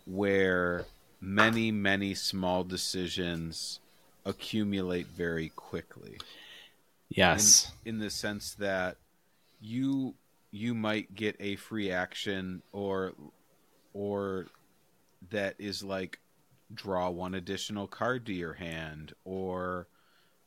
where 0.05 0.85
many 1.21 1.69
many 1.69 2.15
small 2.15 2.63
decisions 2.63 3.79
accumulate 4.25 5.05
very 5.07 5.49
quickly 5.49 6.17
yes 7.09 7.71
in 7.85 7.99
the 7.99 8.09
sense 8.09 8.53
that 8.53 8.97
you 9.61 10.15
you 10.55 10.75
might 10.75 11.15
get 11.15 11.35
a 11.39 11.55
free 11.55 11.89
action 11.91 12.61
or 12.71 13.13
or 13.93 14.45
that 15.31 15.55
is 15.57 15.83
like 15.83 16.19
draw 16.73 17.09
one 17.09 17.33
additional 17.33 17.87
card 17.87 18.25
to 18.27 18.33
your 18.33 18.53
hand 18.53 19.13
or 19.25 19.87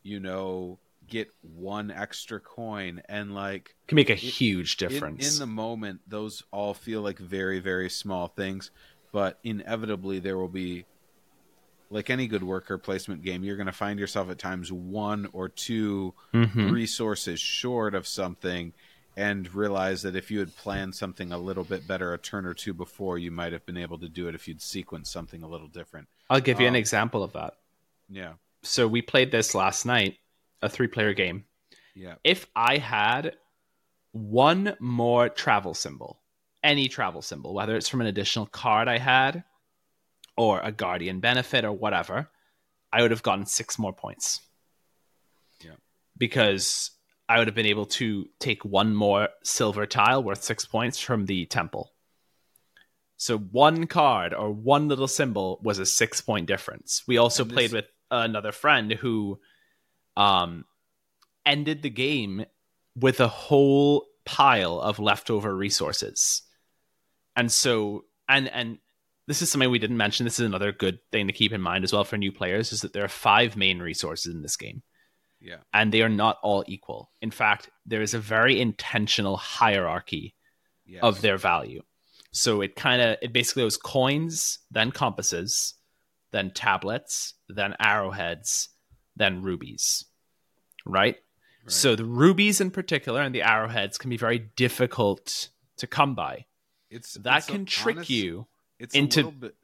you 0.05 0.21
know 0.21 0.79
get 1.09 1.29
one 1.43 1.91
extra 1.91 2.39
coin 2.39 3.03
and 3.09 3.35
like 3.35 3.75
can 3.89 3.97
make 3.97 4.11
a 4.11 4.13
It- 4.13 4.19
huge 4.19 4.77
difference 4.77 5.35
in, 5.35 5.41
the 5.41 5.47
moment 5.53 6.01
those 6.07 6.41
all 6.53 6.73
feel 6.73 7.03
like 7.03 7.19
very 7.19 7.59
very 7.59 7.91
small 7.91 8.29
things 8.29 8.71
but 9.13 9.41
inevitably 9.43 10.21
there 10.21 10.39
will 10.39 10.49
be 10.49 10.85
like 11.91 12.11
any 12.11 12.27
good 12.29 12.43
worker 12.45 12.79
placement 12.79 13.23
game 13.23 13.43
you're 13.43 13.57
going 13.57 13.67
to 13.67 13.73
find 13.73 13.99
yourself 13.99 14.31
at 14.31 14.39
times 14.39 14.71
one 14.73 15.29
or 15.33 15.49
two 15.49 16.15
Mhm. 16.33 16.71
resources 16.71 17.41
short 17.41 17.95
of 17.95 18.07
something 18.07 18.73
and 19.17 19.53
realize 19.55 20.03
that 20.03 20.15
if 20.17 20.31
you 20.31 20.39
had 20.41 20.55
planned 20.57 20.95
something 20.95 21.33
a 21.33 21.39
little 21.39 21.65
bit 21.65 21.87
better 21.87 22.13
a 22.13 22.19
turn 22.19 22.45
or 22.45 22.55
two 22.55 22.75
before 22.75 23.17
you 23.19 23.31
might 23.31 23.53
have 23.53 23.65
been 23.65 23.77
able 23.79 23.99
to 23.99 24.09
do 24.09 24.29
it 24.29 24.35
if 24.35 24.47
you'd 24.47 24.61
sequenced 24.61 25.07
something 25.07 25.43
a 25.43 25.49
little 25.49 25.69
different 25.69 26.09
I'll 26.29 26.41
give 26.41 26.61
you 26.61 26.67
an 26.67 26.75
Um, 26.75 26.77
example 26.77 27.23
of 27.23 27.33
that. 27.33 27.55
yeah 28.09 28.35
So 28.63 28.87
we 28.89 29.01
played 29.03 29.31
this 29.31 29.55
last 29.55 29.87
night, 29.87 30.19
a 30.63 30.69
three 30.69 30.89
player 30.89 31.15
game. 31.15 31.45
yeah 31.95 32.17
If 32.25 32.47
I 32.55 32.79
had 32.79 33.37
one 34.13 34.77
more 34.81 35.29
travel 35.29 35.75
symbol, 35.75 36.21
any 36.65 36.89
travel 36.89 37.23
symbol, 37.23 37.55
whether 37.55 37.77
it's 37.77 37.89
from 37.89 38.01
an 38.01 38.07
additional 38.07 38.47
card 38.47 38.89
I 38.89 38.99
had 38.99 39.45
or 40.37 40.61
a 40.61 40.73
guardian 40.73 41.21
benefit 41.21 41.65
or 41.65 41.73
whatever, 41.73 42.29
I 42.93 43.03
would 43.03 43.11
have 43.11 43.23
gotten 43.23 43.47
six 43.47 43.79
more 43.79 43.93
points. 43.93 44.41
Yeah. 45.63 45.77
Because 46.17 46.91
I 47.29 47.39
would 47.39 47.49
have 47.49 47.55
been 47.55 47.67
able 47.67 47.87
to 47.87 48.29
take 48.39 48.65
one 48.65 48.95
more 48.95 49.29
silver 49.43 49.87
tile 49.87 50.23
worth 50.23 50.45
six 50.45 50.65
points 50.65 51.01
from 51.01 51.27
the 51.27 51.47
temple. 51.47 51.93
So 53.17 53.39
one 53.39 53.87
card 53.87 54.35
or 54.35 54.53
one 54.53 54.89
little 54.89 55.09
symbol 55.09 55.59
was 55.63 55.79
a 55.79 55.87
six 55.87 56.21
point 56.21 56.47
difference. 56.47 57.03
We 57.07 57.19
also 57.19 57.45
this- 57.45 57.53
played 57.53 57.73
with 57.73 57.87
another 58.11 58.53
friend 58.53 58.93
who 58.93 59.41
um, 60.17 60.65
ended 61.45 61.83
the 61.83 61.91
game 61.91 62.47
with 62.95 63.21
a 63.21 63.29
whole 63.29 64.07
pile 64.25 64.81
of 64.81 64.99
leftover 64.99 65.55
resources. 65.55 66.43
And 67.35 67.51
so, 67.51 68.05
and 68.29 68.49
and 68.49 68.79
this 69.27 69.43
is 69.43 69.51
something 69.51 69.71
we 69.71 69.79
didn't 69.79 69.97
mention. 69.97 70.25
This 70.25 70.39
is 70.39 70.47
another 70.47 70.73
good 70.73 71.01
thing 71.11 71.27
to 71.27 71.33
keep 71.33 71.53
in 71.53 71.61
mind 71.61 71.85
as 71.85 71.93
well 71.93 72.05
for 72.05 72.17
new 72.17 72.33
players 72.33 72.73
is 72.73 72.83
that 72.83 72.93
there 72.93 73.05
are 73.05 73.09
five 73.09 73.57
main 73.57 73.81
resources 73.81 74.33
in 74.33 74.43
this 74.43 74.57
game 74.57 74.83
yeah 75.41 75.59
and 75.73 75.93
they 75.93 76.03
are 76.03 76.09
not 76.09 76.39
all 76.43 76.65
equal. 76.67 77.11
In 77.21 77.31
fact, 77.31 77.71
there 77.85 78.03
is 78.03 78.15
a 78.15 78.19
very 78.19 78.61
intentional 78.61 79.37
hierarchy 79.37 80.35
yes. 80.87 81.01
of 81.03 81.21
their 81.21 81.37
value. 81.37 81.83
So 82.33 82.61
it 82.61 82.77
kind 82.77 83.01
of 83.03 83.17
it 83.23 83.33
basically 83.33 83.65
was 83.65 83.77
coins, 83.77 84.59
then 84.71 84.91
compasses, 84.93 85.75
then 86.33 86.51
tablets, 86.51 87.35
then 87.49 87.75
arrowheads, 87.81 88.69
then 89.17 89.43
rubies. 89.43 90.05
Right? 90.85 91.17
Right. 91.17 91.73
So 91.73 91.97
the 91.97 92.05
rubies 92.05 92.61
in 92.61 92.71
particular 92.71 93.21
and 93.23 93.35
the 93.35 93.43
arrowheads 93.43 93.99
can 93.99 94.11
be 94.11 94.17
very 94.17 94.39
difficult 94.39 95.49
to 95.79 95.87
come 95.87 96.15
by. 96.15 96.45
it's 96.91 97.15
That 97.15 97.39
it's 97.39 97.49
a 97.49 97.53
can 97.53 97.67
trick 97.67 97.97
honest- 97.97 98.11
you. 98.11 98.47
it's 98.79 98.95
into- 98.95 99.21
a 99.21 99.25
little 99.25 99.33
bit 99.41 99.55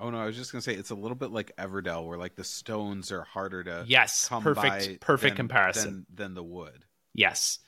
oh 0.00 0.10
no 0.10 0.18
i 0.18 0.26
was 0.26 0.36
just 0.36 0.52
gonna 0.52 0.62
say 0.62 0.74
it's 0.74 0.90
a 0.90 0.94
little 0.94 1.14
bit 1.16 1.30
like 1.30 1.54
everdell 1.56 2.06
where 2.06 2.18
like 2.18 2.34
the 2.36 2.44
stones 2.44 3.10
are 3.12 3.22
harder 3.22 3.64
to 3.64 3.84
Yes, 3.86 4.28
perfect 4.28 5.00
perfect 5.00 5.30
than- 5.32 5.36
comparison. 5.36 6.06
than, 6.08 6.16
than 6.16 6.34
the 6.34 6.42
wood 6.44 6.84
Yes. 7.14 7.58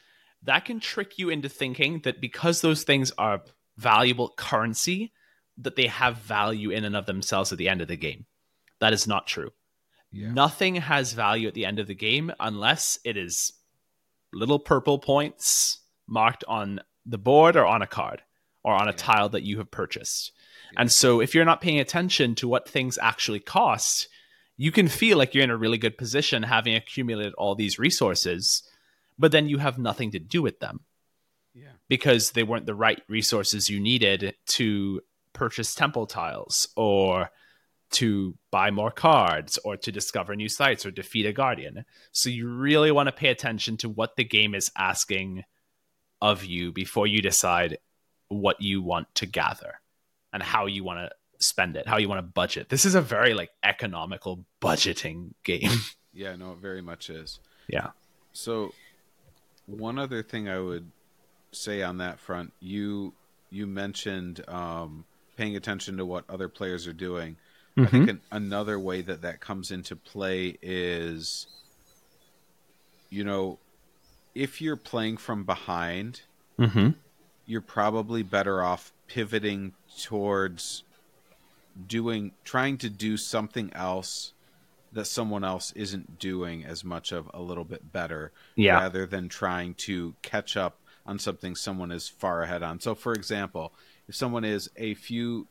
that 0.42 0.64
can 0.66 0.78
trick 0.80 1.18
you 1.18 1.30
into 1.30 1.48
thinking 1.48 2.00
that 2.04 2.20
because 2.20 2.60
those 2.60 2.82
things 2.84 3.10
are 3.18 3.42
valuable 3.78 4.32
currency, 4.36 5.12
that 5.56 5.74
they 5.76 5.86
have 5.86 6.18
value 6.18 6.70
in 6.70 6.84
and 6.84 6.94
of 6.96 7.06
themselves 7.06 7.50
at 7.52 7.58
the 7.58 7.68
end 7.68 7.80
of 7.80 7.88
the 7.88 7.96
game. 7.96 8.26
That 8.80 8.92
is 8.92 9.06
not 9.06 9.26
true. 9.26 9.50
Yeah. 10.12 10.30
Nothing 10.32 10.74
has 10.76 11.12
value 11.12 11.48
at 11.48 11.54
the 11.54 11.64
end 11.64 11.78
of 11.78 11.86
the 11.86 11.94
game 11.94 12.30
unless 12.40 12.98
it 13.04 13.16
is 13.16 13.52
little 14.32 14.58
purple 14.58 14.98
points 14.98 15.78
marked 16.06 16.44
on 16.46 16.80
the 17.06 17.18
board 17.18 17.56
or 17.56 17.64
on 17.66 17.82
a 17.82 17.86
card 17.86 18.22
or 18.62 18.74
on 18.74 18.86
a 18.88 18.90
Yeah. 18.90 18.96
tile 18.96 19.28
that 19.30 19.42
you 19.44 19.58
have 19.58 19.70
purchased. 19.70 20.32
And 20.76 20.90
so 20.92 21.20
if 21.20 21.34
you're 21.34 21.44
not 21.44 21.60
paying 21.60 21.80
attention 21.80 22.34
to 22.36 22.48
what 22.48 22.68
things 22.68 22.98
actually 23.00 23.40
cost, 23.40 24.08
you 24.56 24.72
can 24.72 24.88
feel 24.88 25.16
like 25.18 25.34
you're 25.34 25.44
in 25.44 25.50
a 25.50 25.56
really 25.56 25.78
good 25.78 25.96
position 25.96 26.42
having 26.42 26.74
accumulated 26.74 27.34
all 27.34 27.54
these 27.54 27.78
resources, 27.78 28.62
but 29.18 29.32
then 29.32 29.48
you 29.48 29.58
have 29.58 29.78
nothing 29.78 30.10
to 30.12 30.18
do 30.18 30.42
with 30.42 30.60
them 30.60 30.80
Yeah. 31.54 31.72
because 31.88 32.32
they 32.32 32.42
weren't 32.42 32.66
the 32.66 32.74
right 32.74 33.00
resources 33.08 33.70
you 33.70 33.80
needed 33.80 34.34
to 34.46 35.00
purchase 35.32 35.74
temple 35.74 36.06
tiles 36.06 36.68
or 36.76 37.30
to 37.90 38.36
buy 38.50 38.70
more 38.70 38.90
cards 38.90 39.58
or 39.64 39.76
to 39.76 39.90
discover 39.90 40.36
new 40.36 40.48
sites 40.48 40.84
or 40.84 40.90
defeat 40.90 41.24
a 41.24 41.32
guardian. 41.32 41.84
So 42.12 42.28
you 42.28 42.48
really 42.48 42.90
want 42.90 43.06
to 43.06 43.12
pay 43.12 43.28
attention 43.28 43.76
to 43.78 43.88
what 43.88 44.16
the 44.16 44.24
game 44.24 44.54
is 44.54 44.70
asking 44.76 45.44
of 46.20 46.44
you 46.44 46.72
before 46.72 47.06
you 47.06 47.22
decide 47.22 47.78
what 48.28 48.60
you 48.60 48.82
want 48.82 49.14
to 49.14 49.24
gather 49.24 49.80
and 50.32 50.42
how 50.42 50.66
you 50.66 50.84
want 50.84 50.98
to 50.98 51.44
spend 51.44 51.76
it, 51.76 51.86
how 51.86 51.96
you 51.98 52.08
want 52.08 52.18
to 52.18 52.22
budget. 52.32 52.68
This 52.68 52.84
is 52.84 52.94
a 52.94 53.00
very 53.00 53.34
like 53.34 53.50
economical 53.62 54.44
budgeting 54.60 55.32
game. 55.44 55.70
Yeah, 56.14 56.34
no, 56.34 56.52
it 56.52 56.58
very 56.58 56.82
much 56.82 57.10
is. 57.10 57.38
yeah. 57.68 57.90
So, 58.32 58.72
one 59.66 60.00
other 60.00 60.22
thing 60.24 60.48
I 60.48 60.58
would 60.58 60.90
say 61.52 61.80
on 61.82 61.98
that 61.98 62.18
front, 62.18 62.52
you 62.58 63.12
you 63.50 63.68
mentioned 63.68 64.42
um, 64.48 65.04
paying 65.36 65.54
attention 65.54 65.96
to 65.98 66.04
what 66.06 66.24
other 66.28 66.48
players 66.48 66.86
are 66.88 66.92
doing. 66.92 67.36
I 67.76 67.80
Mm-hmm. 67.82 67.86
think 67.90 68.08
an, 68.10 68.20
another 68.32 68.80
way 68.80 69.00
that 69.02 69.22
that 69.22 69.38
comes 69.38 69.70
into 69.70 69.94
play 69.94 70.56
is, 70.60 71.46
you 73.10 73.22
know, 73.22 73.58
if 74.34 74.60
you're 74.60 74.76
playing 74.76 75.18
from 75.18 75.44
behind, 75.44 76.22
Mm-hmm. 76.58 76.88
you're 77.46 77.60
probably 77.60 78.24
better 78.24 78.60
off 78.60 78.92
pivoting 79.08 79.72
towards 80.00 80.84
doing 81.86 82.32
trying 82.44 82.76
to 82.78 82.90
do 82.90 83.16
something 83.16 83.70
else 83.74 84.32
that 84.92 85.04
someone 85.06 85.44
else 85.44 85.72
isn't 85.72 86.18
doing 86.18 86.64
as 86.64 86.82
much 86.82 87.12
of 87.12 87.30
a 87.34 87.40
little 87.40 87.64
bit 87.64 87.92
better 87.92 88.32
Yeah. 88.56 88.74
rather 88.78 89.06
than 89.06 89.28
trying 89.28 89.74
to 89.74 90.14
catch 90.22 90.56
up 90.56 90.78
on 91.06 91.18
something 91.18 91.54
someone 91.54 91.90
is 91.92 92.08
far 92.08 92.42
ahead 92.42 92.62
on. 92.62 92.80
So 92.80 92.94
for 92.94 93.12
example, 93.12 93.72
if 94.08 94.14
someone 94.14 94.44
is 94.44 94.70
a 94.76 94.94
few 94.94 95.46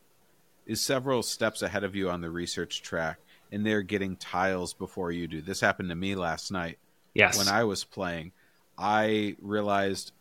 is 0.66 0.82
several 0.82 1.24
steps 1.24 1.62
ahead 1.62 1.84
of 1.86 1.96
you 1.96 2.10
on 2.10 2.20
the 2.20 2.30
research 2.30 2.82
track 2.82 3.20
and 3.54 3.66
they're 3.66 3.82
getting 3.84 4.18
tiles 4.18 4.74
before 4.74 5.12
you 5.14 5.26
do. 5.28 5.42
This 5.42 5.62
happened 5.62 5.88
to 5.90 5.96
me 5.96 6.14
last 6.16 6.52
night 6.52 6.78
Yes. 7.14 7.38
when 7.38 7.48
I 7.48 7.64
was 7.64 7.86
playing, 7.86 8.34
I 8.78 9.38
realized 9.42 10.12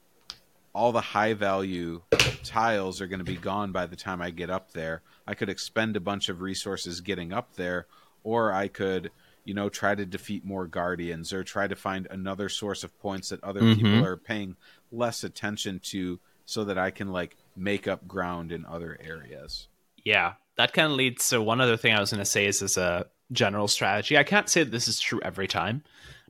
all 0.76 0.92
the 0.92 1.00
high 1.00 1.32
value 1.32 2.02
tiles 2.44 3.00
are 3.00 3.06
going 3.06 3.18
to 3.18 3.24
be 3.24 3.36
gone 3.36 3.72
by 3.72 3.86
the 3.86 3.96
time 3.96 4.20
I 4.20 4.28
get 4.28 4.50
up 4.50 4.72
there. 4.72 5.00
I 5.26 5.32
could 5.32 5.48
expend 5.48 5.96
a 5.96 6.00
bunch 6.00 6.28
of 6.28 6.42
resources 6.42 7.00
getting 7.00 7.32
up 7.32 7.54
there, 7.56 7.86
or 8.22 8.52
I 8.52 8.68
could, 8.68 9.10
you 9.46 9.54
know, 9.54 9.70
try 9.70 9.94
to 9.94 10.04
defeat 10.04 10.44
more 10.44 10.66
guardians 10.66 11.32
or 11.32 11.42
try 11.42 11.66
to 11.66 11.74
find 11.74 12.06
another 12.10 12.50
source 12.50 12.84
of 12.84 12.96
points 13.00 13.30
that 13.30 13.42
other 13.42 13.62
Mhm. 13.62 13.74
people 13.76 14.04
are 14.04 14.18
paying 14.18 14.56
less 14.92 15.24
attention 15.24 15.80
to 15.84 16.20
so 16.44 16.62
that 16.64 16.76
I 16.76 16.90
can 16.90 17.10
like 17.10 17.38
make 17.56 17.88
up 17.88 18.06
ground 18.06 18.52
in 18.52 18.66
other 18.66 18.98
areas. 19.02 19.68
Yeah, 20.04 20.34
that 20.56 20.74
kind 20.74 20.92
of 20.92 20.92
leads 20.98 21.26
to 21.30 21.40
one 21.40 21.62
other 21.62 21.78
thing 21.78 21.94
I 21.94 22.00
was 22.00 22.10
going 22.10 22.18
to 22.18 22.24
say 22.26 22.44
is 22.44 22.60
as 22.60 22.76
a 22.76 23.06
general 23.32 23.66
strategy. 23.66 24.18
I 24.18 24.24
can't 24.24 24.48
say 24.48 24.62
that 24.62 24.70
this 24.70 24.88
is 24.88 25.00
true 25.00 25.20
every 25.22 25.48
time, 25.48 25.84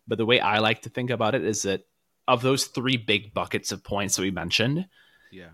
but 0.07 0.19
the 0.19 0.25
way 0.25 0.39
I 0.39 0.61
like 0.61 0.83
to 0.83 0.89
think 0.89 1.11
about 1.11 1.35
it 1.35 1.45
is 1.45 1.63
that 1.63 1.85
of 2.29 2.43
those 2.43 2.67
three 2.67 2.97
big 2.97 3.33
buckets 3.33 3.73
of 3.73 3.85
points 3.85 4.17
that 4.17 4.23
we 4.23 4.31
mentioned, 4.31 4.89
Yeah. 5.31 5.51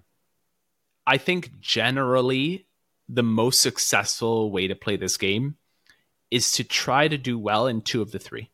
I 1.06 1.18
think 1.18 1.61
generally 1.61 2.66
the 3.08 3.22
most 3.22 3.61
successful 3.61 4.50
way 4.50 4.68
to 4.68 4.74
play 4.74 4.96
this 4.96 5.16
game 5.16 5.56
is 6.30 6.52
to 6.52 6.64
try 6.64 7.08
to 7.08 7.18
do 7.18 7.38
well 7.38 7.66
in 7.66 7.82
two 7.82 8.00
of 8.00 8.12
the 8.12 8.18
three. 8.18 8.50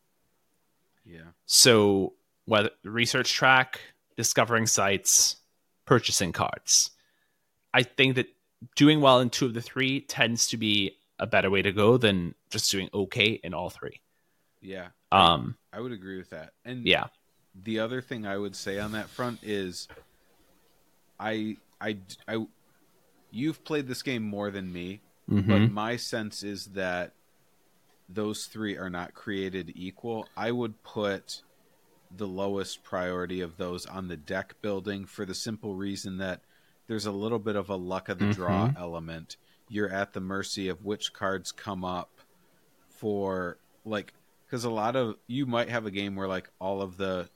Yeah. 1.04 1.32
So, 1.46 2.14
whether 2.46 2.70
research 2.82 3.32
track, 3.32 3.80
discovering 4.16 4.66
sites, 4.66 5.36
purchasing 5.84 6.32
cards. 6.32 6.90
I 7.72 7.82
think 7.82 8.16
that 8.16 8.26
doing 8.76 9.00
well 9.00 9.20
in 9.20 9.30
two 9.30 9.46
of 9.46 9.54
the 9.54 9.62
three 9.62 10.00
tends 10.00 10.48
to 10.48 10.56
be 10.56 10.96
a 11.18 11.26
better 11.26 11.50
way 11.50 11.62
to 11.62 11.72
go 11.72 11.96
than 11.96 12.34
just 12.50 12.70
doing 12.70 12.88
okay 12.92 13.40
in 13.44 13.54
all 13.54 13.70
three. 13.70 14.00
Yeah. 14.60 14.88
Um, 15.12 15.56
I 15.72 15.80
would 15.80 15.92
agree 15.92 16.18
with 16.18 16.30
that. 16.30 16.52
And 16.64 16.86
yeah. 16.86 17.06
The 17.64 17.78
other 17.80 18.00
thing 18.00 18.26
I 18.26 18.36
would 18.36 18.54
say 18.56 18.78
on 18.78 18.92
that 18.92 19.08
front 19.08 19.40
is 19.42 19.88
I 21.18 21.56
I 21.80 21.98
I 22.26 22.46
you've 23.30 23.64
played 23.64 23.86
this 23.88 24.02
game 24.02 24.22
more 24.22 24.50
than 24.50 24.72
me, 24.72 25.00
but 25.28 25.62
Mhm. 25.62 25.70
my 25.70 25.96
sense 25.96 26.42
is 26.42 26.66
that 26.66 27.12
those 28.08 28.46
three 28.46 28.76
are 28.76 28.88
not 28.90 29.14
created 29.14 29.72
equal. 29.74 30.26
I 30.36 30.50
would 30.50 30.82
put 30.82 31.42
the 32.16 32.26
lowest 32.26 32.82
priority 32.82 33.40
of 33.42 33.58
those 33.58 33.84
on 33.84 34.08
the 34.08 34.16
deck 34.16 34.54
building 34.62 35.04
for 35.04 35.26
the 35.26 35.34
simple 35.34 35.74
reason 35.74 36.16
that 36.18 36.40
there's 36.86 37.04
a 37.04 37.12
little 37.12 37.38
bit 37.38 37.54
of 37.54 37.68
a 37.68 37.76
luck 37.76 38.08
of 38.08 38.18
the 38.18 38.26
draw 38.32 38.70
element. 38.76 39.36
You're 39.68 39.90
at 39.92 40.14
the 40.14 40.20
mercy 40.20 40.68
of 40.68 40.86
which 40.86 41.12
cards 41.12 41.52
come 41.52 41.84
up 41.84 42.20
for 42.88 43.58
like 43.84 44.14
because 44.46 44.64
a 44.64 44.70
lot 44.70 44.96
of 44.96 45.16
you 45.26 45.44
might 45.44 45.68
have 45.68 45.84
a 45.84 45.90
game 45.90 46.16
where 46.16 46.28
like 46.28 46.48
all 46.58 46.80
of 46.80 46.96
the 46.96 47.28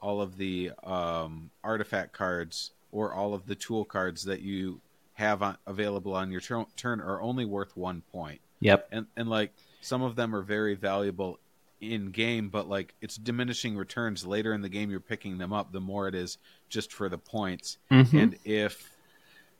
all 0.00 0.20
of 0.20 0.36
the 0.36 0.70
um, 0.84 1.50
artifact 1.62 2.12
cards 2.12 2.72
or 2.92 3.12
all 3.14 3.34
of 3.34 3.46
the 3.46 3.54
tool 3.54 3.84
cards 3.84 4.24
that 4.24 4.40
you 4.42 4.80
have 5.14 5.42
on, 5.42 5.56
available 5.66 6.14
on 6.14 6.30
your 6.30 6.40
tur- 6.40 6.66
turn 6.76 7.00
are 7.00 7.20
only 7.20 7.44
worth 7.44 7.76
one 7.76 8.02
point 8.12 8.40
Yep. 8.60 8.88
and 8.92 9.06
and 9.16 9.28
like 9.28 9.52
some 9.80 10.02
of 10.02 10.16
them 10.16 10.34
are 10.34 10.42
very 10.42 10.74
valuable 10.74 11.38
in 11.80 12.10
game 12.10 12.48
but 12.48 12.68
like 12.68 12.94
it's 13.00 13.16
diminishing 13.16 13.76
returns 13.76 14.26
later 14.26 14.52
in 14.52 14.60
the 14.62 14.68
game 14.68 14.90
you're 14.90 15.00
picking 15.00 15.38
them 15.38 15.52
up 15.52 15.72
the 15.72 15.80
more 15.80 16.08
it 16.08 16.14
is 16.14 16.36
just 16.68 16.92
for 16.92 17.08
the 17.08 17.16
points 17.18 17.78
Mhm. 17.90 18.12
and 18.22 18.36
if 18.44 18.90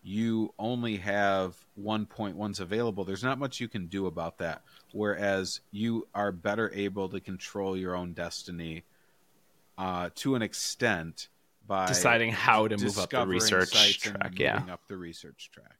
you 0.03 0.53
only 0.59 0.97
have 0.97 1.57
one 1.75 2.07
point 2.07 2.37
ones 2.37 2.61
available 2.61 3.05
there's 3.05 3.23
not 3.25 3.39
much 3.39 3.61
you 3.61 3.69
can 3.69 3.87
do 3.87 4.07
about 4.07 4.39
that 4.39 4.63
whereas 4.93 5.61
you 5.73 6.07
are 6.15 6.33
better 6.33 6.71
able 6.75 7.09
to 7.09 7.21
control 7.21 7.77
your 7.77 7.95
own 7.95 8.13
destiny 8.15 8.83
uh, 9.81 10.11
to 10.17 10.35
an 10.35 10.43
extent 10.43 11.29
by 11.67 11.87
Deciding 11.87 12.33
how 12.33 12.69
to 12.69 12.77
move 12.77 12.99
up 12.99 13.11
the 13.11 13.27
research 13.27 14.01
track. 14.01 14.39
Yeah. 14.39 14.63
up 14.71 14.81
the 14.89 14.97
research 14.97 15.51
track 15.53 15.77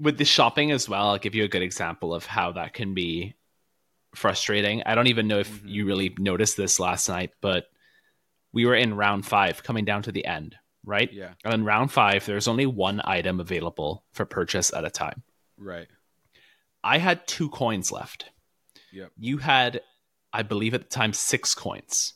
with 0.00 0.16
the 0.18 0.24
shopping 0.24 0.70
as 0.72 0.88
well, 0.88 1.08
I'll 1.10 1.18
give 1.18 1.34
you 1.36 1.44
a 1.44 1.48
good 1.48 1.62
example 1.62 2.14
of 2.14 2.26
how 2.26 2.52
that 2.52 2.72
can 2.72 2.94
be 2.94 3.34
frustrating. 4.14 4.82
I 4.86 4.94
don't 4.94 5.06
even 5.08 5.28
know 5.28 5.38
if 5.38 5.48
Mhm. 5.62 5.68
you 5.68 5.86
really 5.86 6.14
noticed 6.18 6.56
this 6.56 6.78
last 6.80 7.08
night, 7.08 7.32
but 7.40 7.70
we 8.52 8.66
were 8.66 8.74
in 8.74 8.94
round 8.94 9.26
five, 9.26 9.62
coming 9.62 9.84
down 9.84 10.02
to 10.02 10.12
the 10.12 10.24
end, 10.24 10.56
right? 10.84 11.12
yeah 11.12 11.34
And 11.44 11.54
in 11.54 11.64
round 11.64 11.92
five, 11.92 12.24
there's 12.26 12.48
only 12.48 12.66
one 12.66 13.00
item 13.04 13.40
available 13.40 14.04
for 14.12 14.24
purchase 14.24 14.72
at 14.72 14.84
a 14.84 14.90
time. 14.90 15.22
right 15.56 15.88
I 16.82 16.98
had 16.98 17.26
two 17.26 17.48
coins 17.48 17.90
left. 17.90 18.26
Yep. 18.92 19.12
You 19.18 19.38
had, 19.38 19.80
I 20.32 20.42
believe 20.42 20.74
at 20.74 20.82
the 20.82 20.88
time, 20.88 21.12
six 21.12 21.54
coins. 21.54 22.14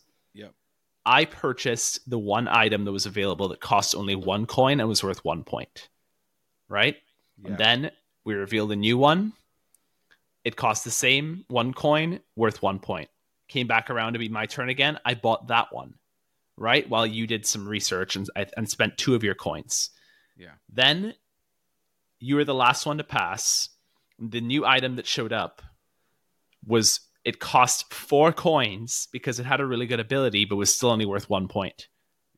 I 1.09 1.25
purchased 1.25 2.09
the 2.09 2.19
one 2.19 2.49
item 2.49 2.85
that 2.85 2.93
was 2.93 3.07
available 3.07 3.49
that 3.49 3.61
cost 3.61 3.95
only 3.95 4.15
one 4.15 4.45
coin 4.45 4.79
and 4.79 4.89
was 4.89 5.03
worth 5.03 5.25
one 5.25 5.43
point. 5.43 5.89
Right? 6.69 6.97
yeah 7.43 7.57
Then 7.57 7.91
we 8.25 8.35
revealed 8.35 8.73
a 8.73 8.77
new 8.77 8.99
one. 8.99 9.33
It 10.45 10.55
cost 10.55 10.85
the 10.85 10.91
same, 10.91 11.47
one 11.49 11.73
coin, 11.73 12.21
worth 12.37 12.63
one 12.63 12.79
point. 12.79 13.09
Came 13.49 13.67
back 13.67 13.89
around 13.89 14.13
to 14.13 14.19
be 14.19 14.29
my 14.29 14.45
turn 14.45 14.69
again. 14.69 14.99
I 15.03 15.15
bought 15.15 15.49
that 15.49 15.73
one, 15.73 15.95
right? 16.59 16.87
While 16.87 17.07
you 17.07 17.27
did 17.27 17.47
some 17.47 17.67
research 17.67 18.15
and, 18.15 18.29
and 18.37 18.69
spent 18.69 18.99
two 18.99 19.15
of 19.15 19.25
your 19.25 19.35
coins. 19.35 19.91
yeah 20.37 20.57
Then 20.69 21.15
you 22.21 22.37
were 22.37 22.45
the 22.45 22.55
last 22.55 22.85
one 22.85 22.99
to 22.99 23.05
pass. 23.05 23.71
The 24.19 24.43
new 24.43 24.67
item 24.67 24.97
that 24.97 25.07
showed 25.07 25.33
up 25.33 25.63
was 26.67 27.01
it 27.25 27.41
cost 27.41 27.93
four 27.93 28.33
coins 28.33 29.09
because 29.13 29.39
it 29.41 29.47
had 29.47 29.61
a 29.61 29.67
really 29.67 29.87
good 29.87 30.01
ability, 30.01 30.45
but 30.45 30.57
was 30.57 30.75
still 30.75 30.91
only 30.91 31.07
worth 31.07 31.29
one 31.29 31.49
point. 31.49 31.89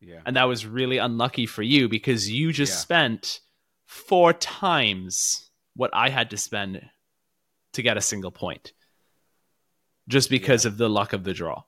yeah 0.00 0.20
And 0.26 0.36
that 0.36 0.44
was 0.48 0.64
really 0.66 0.98
unlucky 0.98 1.46
for 1.46 1.62
you 1.62 1.88
because 1.88 2.30
you 2.30 2.52
just 2.52 2.72
Yeah. 2.72 2.78
spent 2.78 3.40
four 3.86 4.32
times 4.32 5.50
what 5.74 5.90
I 5.92 6.08
had 6.08 6.30
to 6.30 6.36
spend 6.36 6.88
to 7.72 7.82
get 7.82 7.96
a 7.96 8.00
single 8.00 8.30
point. 8.32 8.72
Just 10.08 10.30
because 10.30 10.64
of 10.64 10.76
the 10.76 10.88
luck 10.88 11.12
of 11.12 11.22
the 11.24 11.32
draw. 11.34 11.62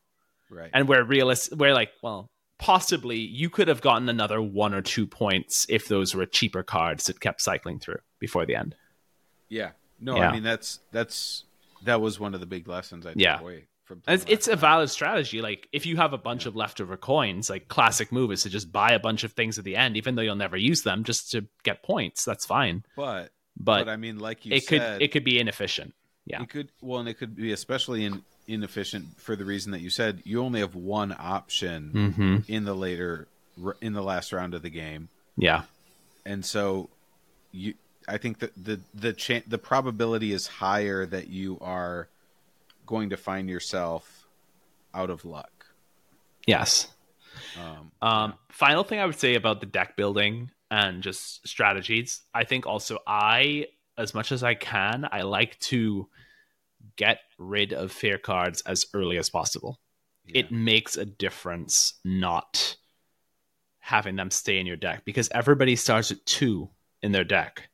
right 0.50 0.70
And 0.72 0.88
where 0.88 1.04
realist 1.04 1.54
where 1.56 1.74
like, 1.74 1.90
well, 2.02 2.28
possibly 2.58 3.18
you 3.18 3.48
could 3.50 3.68
have 3.68 3.80
gotten 3.80 4.08
another 4.08 4.40
one 4.42 4.74
or 4.74 4.82
two 4.82 5.06
points 5.06 5.66
if 5.68 5.86
those 5.88 6.14
were 6.14 6.26
cheaper 6.26 6.62
cards 6.62 7.06
that 7.06 7.20
kept 7.20 7.40
cycling 7.40 7.78
through 7.78 8.00
before 8.18 8.46
the 8.46 8.56
end. 8.56 8.74
Yeah. 9.48 9.72
No, 10.00 10.16
Yeah. 10.16 10.30
I 10.30 10.32
mean 10.32 10.42
that's 10.42 10.80
that's 10.90 11.44
that 11.84 12.00
was 12.00 12.18
one 12.20 12.34
of 12.34 12.40
the 12.40 12.46
big 12.46 12.68
lessons 12.68 13.06
I 13.06 13.10
took 13.12 13.20
Yeah. 13.20 13.40
away 13.40 13.66
from. 13.84 14.02
It's, 14.08 14.24
it's 14.28 14.48
a 14.48 14.56
valid 14.56 14.90
strategy. 14.90 15.40
Like 15.42 15.68
if 15.72 15.86
you 15.86 15.96
have 15.96 16.12
a 16.12 16.18
bunch 16.18 16.46
of 16.46 16.54
leftover 16.56 16.96
coins, 16.96 17.50
like 17.50 17.68
classic 17.68 18.12
move 18.12 18.30
is 18.32 18.42
to 18.44 18.50
just 18.50 18.70
buy 18.72 18.92
a 18.92 18.98
bunch 18.98 19.24
of 19.24 19.32
things 19.32 19.58
at 19.58 19.64
the 19.64 19.76
end, 19.76 19.96
even 19.96 20.14
though 20.14 20.22
you'll 20.22 20.36
never 20.36 20.56
use 20.56 20.82
them, 20.82 21.04
just 21.04 21.30
to 21.32 21.46
get 21.64 21.82
points. 21.82 22.24
That's 22.24 22.46
fine. 22.46 22.84
but 22.96 23.30
But, 23.56 23.84
but 23.84 23.88
I 23.88 23.96
mean, 23.96 24.18
like 24.18 24.46
you 24.46 24.54
it 24.54 24.64
said, 24.64 24.68
could 24.98 25.02
it 25.02 25.08
could 25.12 25.24
be 25.24 25.38
inefficient. 25.38 25.94
Yeah. 26.26 26.42
It 26.42 26.48
could 26.50 26.68
well, 26.80 27.00
and 27.00 27.08
it 27.08 27.14
could 27.14 27.34
be 27.36 27.52
especially 27.52 28.04
in, 28.04 28.22
inefficient 28.46 29.20
for 29.20 29.34
the 29.36 29.44
reason 29.44 29.72
that 29.72 29.80
you 29.80 29.90
said 29.90 30.22
you 30.24 30.40
only 30.42 30.60
have 30.60 30.74
one 30.74 31.14
option 31.18 31.90
Mm-hmm. 31.94 32.36
in 32.52 32.64
the 32.64 32.74
later 32.74 33.28
in 33.80 33.92
the 33.92 34.02
last 34.02 34.32
round 34.32 34.54
of 34.54 34.62
the 34.62 34.70
game, 34.70 35.08
Yeah. 35.36 35.62
and 36.24 36.44
so 36.44 36.88
you. 37.50 37.74
I 38.12 38.18
think 38.18 38.40
that 38.40 38.52
the 38.56 38.80
the 38.94 39.12
cha- 39.12 39.46
the 39.46 39.58
probability 39.58 40.32
is 40.32 40.46
higher 40.46 41.06
that 41.06 41.28
you 41.28 41.58
are 41.60 42.08
going 42.86 43.10
to 43.10 43.16
find 43.16 43.48
yourself 43.48 44.26
out 44.94 45.10
of 45.10 45.24
luck. 45.24 45.66
Yes. 46.46 46.88
Um, 47.58 47.92
Um, 48.02 48.34
Final 48.50 48.84
thing 48.84 48.98
I 48.98 49.06
would 49.06 49.18
say 49.18 49.34
about 49.34 49.60
the 49.60 49.66
deck 49.66 49.96
building 49.96 50.50
and 50.70 51.02
just 51.02 51.46
strategies, 51.48 52.20
I 52.34 52.44
think 52.44 52.66
also 52.66 52.98
I, 53.06 53.68
as 53.96 54.14
much 54.14 54.32
as 54.32 54.42
I 54.42 54.54
can, 54.54 55.08
I 55.10 55.22
like 55.22 55.58
to 55.60 56.08
get 56.96 57.20
rid 57.38 57.72
of 57.72 57.92
fear 57.92 58.18
cards 58.18 58.60
as 58.62 58.86
early 58.92 59.16
as 59.16 59.30
possible. 59.30 59.80
yeah. 60.26 60.40
It 60.40 60.52
makes 60.52 60.96
a 60.96 61.06
difference 61.06 61.94
not 62.04 62.76
having 63.78 64.16
them 64.16 64.30
stay 64.30 64.58
in 64.58 64.66
your 64.66 64.76
deck 64.76 65.04
because 65.04 65.28
everybody 65.32 65.76
starts 65.76 66.10
at 66.10 66.24
two 66.26 66.68
in 67.02 67.12
their 67.12 67.24
deck, 67.24 67.68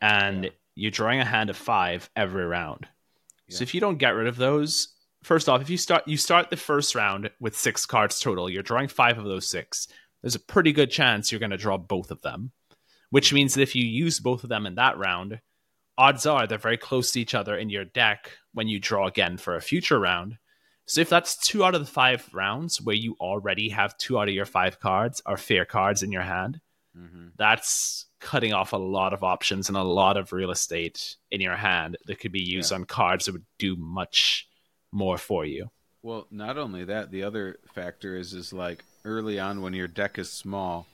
and 0.00 0.44
Yeah. 0.44 0.50
you're 0.74 0.90
drawing 0.90 1.20
a 1.20 1.24
hand 1.24 1.50
of 1.50 1.56
five 1.56 2.08
every 2.16 2.44
round. 2.44 2.86
So 3.50 3.62
if 3.62 3.74
you 3.74 3.80
don't 3.80 3.98
get 3.98 4.10
rid 4.10 4.26
of 4.26 4.36
those, 4.36 4.88
first 5.22 5.48
off, 5.48 5.62
if 5.62 5.70
you 5.70 5.78
start 5.78 6.06
you 6.06 6.16
start 6.18 6.50
the 6.50 6.56
first 6.56 6.94
round 6.94 7.30
with 7.40 7.56
six 7.56 7.86
cards 7.86 8.20
total, 8.20 8.50
you're 8.50 8.62
drawing 8.62 8.88
five 8.88 9.16
of 9.18 9.24
those 9.24 9.48
six. 9.48 9.88
There's 10.22 10.34
a 10.34 10.40
pretty 10.40 10.72
good 10.72 10.90
chance 10.90 11.30
you're 11.32 11.38
going 11.38 11.50
to 11.50 11.56
draw 11.56 11.78
both 11.78 12.10
of 12.10 12.20
them, 12.22 12.52
which 13.10 13.32
means 13.32 13.54
that 13.54 13.62
if 13.62 13.74
you 13.74 13.84
use 13.84 14.20
both 14.20 14.42
of 14.42 14.50
them 14.50 14.66
in 14.66 14.74
that 14.74 14.98
round, 14.98 15.40
odds 15.96 16.26
are 16.26 16.46
they're 16.46 16.58
very 16.58 16.76
close 16.76 17.10
to 17.12 17.20
each 17.20 17.34
other 17.34 17.56
in 17.56 17.70
your 17.70 17.84
deck 17.84 18.32
when 18.52 18.68
you 18.68 18.78
draw 18.78 19.06
again 19.06 19.36
for 19.38 19.56
a 19.56 19.60
future 19.62 19.98
round. 19.98 20.36
So 20.86 21.00
if 21.00 21.08
that's 21.08 21.36
two 21.36 21.64
out 21.64 21.74
of 21.74 21.80
the 21.80 21.90
five 21.90 22.28
rounds 22.32 22.80
where 22.80 22.94
you 22.96 23.16
already 23.20 23.68
have 23.70 23.96
two 23.98 24.18
out 24.18 24.28
of 24.28 24.34
your 24.34 24.46
five 24.46 24.80
cards 24.80 25.22
are 25.26 25.36
fear 25.36 25.64
cards 25.64 26.02
in 26.02 26.12
your 26.12 26.22
hand, 26.22 26.60
Mhm. 26.98 27.32
that's 27.36 28.06
cutting 28.20 28.52
off 28.52 28.72
a 28.72 28.76
lot 28.76 29.12
of 29.12 29.22
options 29.22 29.68
and 29.68 29.76
a 29.78 29.82
lot 29.82 30.16
of 30.16 30.32
real 30.32 30.50
estate 30.50 31.16
in 31.30 31.40
your 31.40 31.54
hand 31.56 31.96
that 32.06 32.18
could 32.18 32.32
be 32.32 32.42
used 32.42 32.70
Yeah. 32.72 32.78
on 32.78 32.84
cards 32.84 33.26
that 33.26 33.32
would 33.32 33.46
do 33.58 33.76
much 33.76 34.48
more 34.90 35.18
for 35.18 35.44
you. 35.44 35.70
Well, 36.02 36.26
not 36.30 36.58
only 36.58 36.84
that, 36.84 37.10
the 37.10 37.22
other 37.22 37.58
factor 37.74 38.16
is 38.16 38.34
is 38.34 38.52
like 38.52 38.84
early 39.04 39.38
on 39.38 39.62
when 39.62 39.74
your 39.74 39.86
deck 39.88 40.18
is 40.18 40.30
small, 40.32 40.86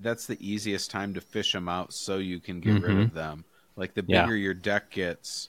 that's 0.00 0.26
the 0.26 0.38
easiest 0.44 0.90
time 0.90 1.14
to 1.14 1.20
fish 1.20 1.52
them 1.52 1.68
out 1.68 1.92
so 1.92 2.18
you 2.18 2.40
can 2.40 2.60
get 2.60 2.82
rid 2.82 2.96
Mhm. 2.96 3.02
of 3.04 3.14
them. 3.14 3.44
Like 3.76 3.94
the 3.94 4.04
Yeah. 4.06 4.22
bigger 4.24 4.36
your 4.36 4.54
deck 4.54 4.90
gets, 4.90 5.48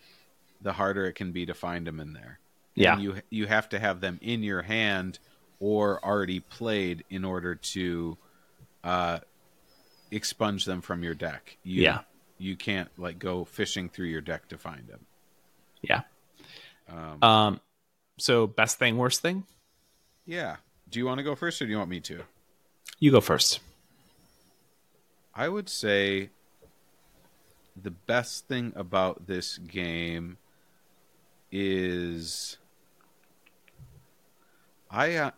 the 0.61 0.73
harder 0.73 1.05
it 1.05 1.13
can 1.13 1.31
be 1.31 1.45
to 1.45 1.53
find 1.53 1.85
them 1.87 1.99
in 1.99 2.13
there. 2.13 2.39
Yeah. 2.75 2.93
And 2.93 3.01
you 3.03 3.21
you 3.29 3.47
have 3.47 3.69
to 3.69 3.79
have 3.79 4.01
them 4.01 4.19
in 4.21 4.43
your 4.43 4.61
hand 4.63 5.19
or 5.59 6.03
already 6.05 6.39
played 6.41 7.03
in 7.09 7.23
order 7.25 7.55
to 7.55 8.17
uh, 8.83 9.19
expunge 10.15 10.65
them 10.65 10.81
from 10.81 11.03
your 11.03 11.13
deck. 11.13 11.57
You, 11.63 11.83
Yeah. 11.83 11.99
You 12.37 12.55
can't 12.55 12.89
like 12.97 13.17
go 13.19 13.45
fishing 13.45 13.87
through 13.89 14.07
your 14.07 14.21
deck 14.21 14.47
to 14.49 14.57
find 14.57 14.87
them. 14.87 15.05
Yeah. 15.81 16.01
Um, 16.89 17.23
Um 17.23 17.61
so 18.17 18.47
best 18.47 18.79
thing, 18.79 18.97
worst 18.97 19.21
thing? 19.21 19.45
yeah. 20.25 20.57
Do 20.87 20.99
you 20.99 21.05
want 21.05 21.17
to 21.17 21.23
go 21.23 21.35
first 21.35 21.61
or 21.61 21.65
do 21.65 21.71
you 21.71 21.77
want 21.77 21.89
me 21.89 21.99
to? 22.01 22.21
You 22.99 23.11
go 23.11 23.19
first. 23.19 23.59
I 25.33 25.49
would 25.49 25.67
say 25.67 26.29
the 27.81 27.91
best 27.91 28.47
thing 28.47 28.71
about 28.75 29.27
this 29.27 29.57
game 29.57 30.37
is 31.51 32.57
I 34.89 35.15
uh, 35.15 35.31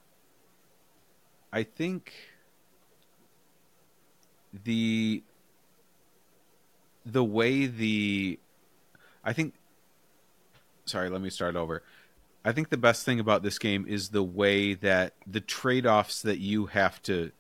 I 1.52 1.64
think 1.64 2.14
the 4.64 5.24
the 7.06 7.24
way 7.24 7.66
the 7.66 8.40
I 9.24 9.34
think 9.34 9.54
sorry, 10.86 11.10
let 11.10 11.22
me 11.22 11.30
start 11.30 11.56
over. 11.56 11.84
I 12.46 12.54
think 12.54 12.70
the 12.70 12.78
best 12.78 13.04
thing 13.04 13.20
about 13.20 13.44
this 13.44 13.60
game 13.60 13.86
is 13.88 14.10
the 14.10 14.24
way 14.24 14.74
that 14.76 15.14
the 15.26 15.42
trade-offs 15.42 16.22
that 16.22 16.40
you 16.40 16.68
have 16.68 17.02
to 17.04 17.32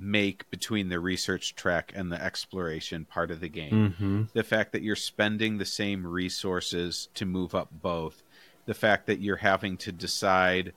make 0.00 0.50
between 0.50 0.88
the 0.88 0.98
research 0.98 1.54
track 1.54 1.92
and 1.94 2.10
the 2.10 2.20
exploration 2.20 3.04
part 3.04 3.30
of 3.30 3.40
the 3.40 3.48
game. 3.48 3.94
Mm-hmm. 3.94 4.22
The 4.32 4.42
fact 4.42 4.72
that 4.72 4.82
you're 4.82 4.96
spending 4.96 5.58
the 5.58 5.66
same 5.66 6.06
resources 6.06 7.08
to 7.14 7.26
move 7.26 7.54
up 7.54 7.68
both. 7.70 8.22
The 8.66 8.74
fact 8.74 9.06
that 9.06 9.20
you're 9.20 9.36
having 9.36 9.76
to 9.78 9.92
decide 9.92 10.72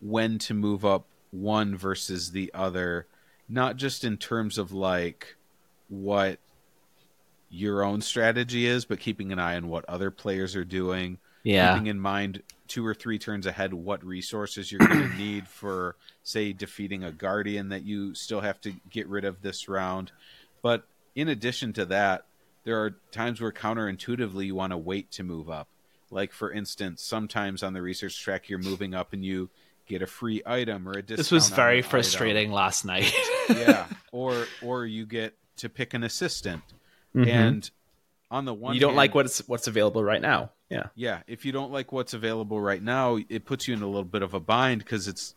when 0.00 0.38
to 0.40 0.54
move 0.54 0.84
up 0.84 1.06
one 1.30 1.76
versus 1.76 2.30
the 2.30 2.50
other, 2.54 3.06
not 3.48 3.76
just 3.76 4.04
in 4.04 4.16
terms 4.16 4.58
of 4.58 4.72
like 4.72 5.36
what 5.88 6.38
your 7.48 7.82
own 7.82 8.00
strategy 8.00 8.66
is, 8.66 8.84
but 8.84 9.00
keeping 9.00 9.32
an 9.32 9.38
eye 9.38 9.56
on 9.56 9.68
what 9.68 9.84
other 9.86 10.10
players 10.10 10.56
are 10.56 10.64
doing. 10.64 11.18
Yeah. 11.44 11.74
keeping 11.74 11.86
in 11.86 12.00
mind 12.00 12.42
two 12.66 12.84
or 12.84 12.92
three 12.92 13.20
turns 13.20 13.46
ahead 13.46 13.72
what 13.72 14.04
resources 14.04 14.72
you're 14.72 14.80
going 14.80 15.10
to 15.10 15.16
need 15.16 15.46
for 15.46 15.94
say 16.24 16.52
defeating 16.52 17.04
a 17.04 17.12
guardian 17.12 17.68
that 17.68 17.84
you 17.84 18.16
still 18.16 18.40
have 18.40 18.60
to 18.62 18.72
get 18.90 19.06
rid 19.08 19.24
of 19.24 19.42
this 19.42 19.68
round. 19.68 20.10
But 20.60 20.88
in 21.14 21.28
addition 21.28 21.72
to 21.74 21.84
that 21.86 22.24
there 22.64 22.82
are 22.82 22.96
times 23.12 23.40
where 23.40 23.52
counterintuitively 23.52 24.46
you 24.46 24.56
want 24.56 24.72
to 24.72 24.76
wait 24.76 25.12
to 25.12 25.22
move 25.22 25.48
up. 25.48 25.68
Like 26.10 26.32
for 26.32 26.50
instance 26.50 27.04
sometimes 27.04 27.62
on 27.62 27.74
the 27.74 27.82
research 27.82 28.20
track 28.20 28.48
you're 28.48 28.58
moving 28.58 28.92
up 28.92 29.12
and 29.12 29.24
you 29.24 29.48
get 29.86 30.02
a 30.02 30.06
free 30.06 30.42
item 30.44 30.88
or 30.88 30.92
a 30.92 31.02
discount 31.02 31.18
This 31.18 31.30
was 31.30 31.48
very 31.50 31.78
an 31.78 31.84
item. 31.84 31.90
frustrating 31.90 32.52
last 32.52 32.84
night. 32.84 33.12
yeah 33.50 33.86
or 34.12 34.46
or 34.62 34.84
you 34.86 35.06
get 35.06 35.36
to 35.58 35.68
pick 35.68 35.94
an 35.94 36.02
assistant 36.04 36.62
Mhm. 37.14 37.28
and 37.28 37.70
on 38.30 38.44
the 38.44 38.52
one 38.54 38.74
you 38.74 38.80
don't 38.80 38.90
hand- 38.90 38.96
like 38.96 39.14
what's 39.14 39.38
what's 39.48 39.66
available 39.68 40.02
right 40.04 40.20
now. 40.20 40.50
Yeah. 40.68 40.88
yeah, 40.96 41.20
if 41.28 41.44
you 41.44 41.52
don't 41.52 41.70
like 41.70 41.92
what's 41.92 42.12
available 42.12 42.60
right 42.60 42.82
now, 42.82 43.18
it 43.28 43.44
puts 43.44 43.68
you 43.68 43.74
in 43.74 43.82
a 43.82 43.86
little 43.86 44.02
bit 44.02 44.22
of 44.22 44.34
a 44.34 44.40
bind 44.40 44.80
because 44.80 45.06
it's 45.06 45.36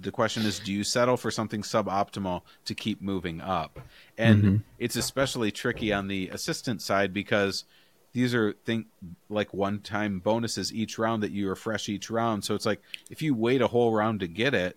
the 0.00 0.10
question 0.10 0.44
is 0.46 0.58
do 0.58 0.72
you 0.72 0.82
settle 0.84 1.18
for 1.18 1.30
something 1.30 1.60
suboptimal 1.60 2.40
to 2.64 2.74
keep 2.74 3.02
moving 3.02 3.42
up? 3.42 3.78
And 4.16 4.42
Mhm. 4.42 4.62
it's 4.78 4.96
especially 4.96 5.50
tricky 5.50 5.92
on 5.92 6.08
the 6.08 6.30
assistant 6.30 6.80
side 6.80 7.12
because 7.12 7.64
these 8.12 8.34
are 8.34 8.52
think 8.64 8.86
like 9.28 9.54
one-time 9.54 10.20
bonuses 10.20 10.72
each 10.72 10.98
round 10.98 11.22
that 11.22 11.30
you 11.30 11.48
refresh 11.48 11.88
each 11.88 12.10
round. 12.10 12.44
So 12.44 12.54
it's 12.54 12.66
like 12.66 12.82
if 13.10 13.22
you 13.22 13.34
wait 13.34 13.62
a 13.62 13.68
whole 13.68 13.92
round 13.92 14.20
to 14.20 14.28
get 14.28 14.54
it, 14.54 14.76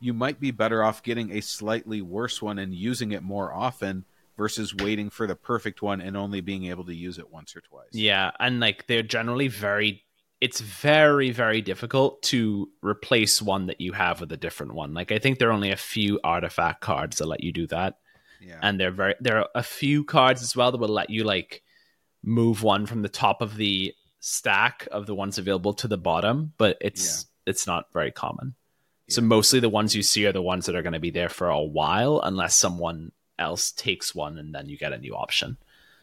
you 0.00 0.12
might 0.12 0.38
be 0.38 0.50
better 0.50 0.82
off 0.82 1.02
getting 1.02 1.32
a 1.32 1.40
slightly 1.40 2.02
worse 2.02 2.42
one 2.42 2.58
and 2.58 2.74
using 2.74 3.12
it 3.12 3.22
more 3.22 3.52
often 3.54 4.04
versus 4.36 4.74
waiting 4.74 5.10
for 5.10 5.26
the 5.26 5.36
perfect 5.36 5.80
one 5.80 6.00
and 6.00 6.16
only 6.16 6.40
being 6.40 6.66
able 6.66 6.84
to 6.84 6.94
use 6.94 7.18
it 7.18 7.32
once 7.32 7.56
or 7.56 7.60
twice. 7.60 7.88
Yeah, 7.92 8.32
and 8.38 8.60
like 8.60 8.86
they're 8.86 9.02
generally 9.02 9.48
very 9.48 10.04
it's 10.40 10.60
very 10.60 11.30
very 11.30 11.62
difficult 11.62 12.20
to 12.22 12.68
replace 12.82 13.40
one 13.40 13.66
that 13.66 13.80
you 13.80 13.92
have 13.92 14.20
with 14.20 14.30
a 14.32 14.36
different 14.36 14.74
one. 14.74 14.92
Like 14.92 15.10
I 15.10 15.18
think 15.18 15.38
there 15.38 15.48
are 15.48 15.52
only 15.52 15.70
a 15.70 15.76
few 15.76 16.20
artifact 16.22 16.80
cards 16.80 17.16
that 17.16 17.26
let 17.26 17.42
you 17.42 17.52
do 17.52 17.66
that. 17.68 17.98
Yeah. 18.42 18.58
And 18.60 18.78
they're 18.78 18.90
very 18.90 19.14
there 19.20 19.38
are 19.38 19.48
a 19.54 19.62
few 19.62 20.04
cards 20.04 20.42
as 20.42 20.54
well 20.54 20.70
that 20.70 20.78
will 20.78 20.88
let 20.88 21.08
you 21.08 21.24
like 21.24 21.62
move 22.24 22.62
one 22.62 22.86
from 22.86 23.02
the 23.02 23.08
top 23.08 23.40
of 23.40 23.56
the 23.56 23.94
stack 24.20 24.88
of 24.90 25.06
the 25.06 25.14
ones 25.14 25.38
available 25.38 25.74
to 25.74 25.88
the 25.88 25.98
bottom, 25.98 26.52
but 26.58 26.78
it's 26.80 27.26
it's 27.46 27.66
not 27.66 27.92
very 27.92 28.10
common. 28.10 28.54
So 29.08 29.20
mostly 29.20 29.60
the 29.60 29.68
ones 29.68 29.94
you 29.94 30.02
see 30.02 30.24
are 30.26 30.32
the 30.32 30.40
ones 30.40 30.64
that 30.66 30.74
are 30.74 30.82
going 30.82 30.94
to 30.94 31.00
be 31.00 31.10
there 31.10 31.28
for 31.28 31.48
a 31.50 31.60
while 31.60 32.20
unless 32.24 32.54
someone 32.54 33.12
else 33.38 33.70
takes 33.70 34.14
one 34.14 34.38
and 34.38 34.54
then 34.54 34.68
you 34.68 34.78
get 34.78 34.94
a 34.94 34.98
new 34.98 35.14
option. 35.14 35.58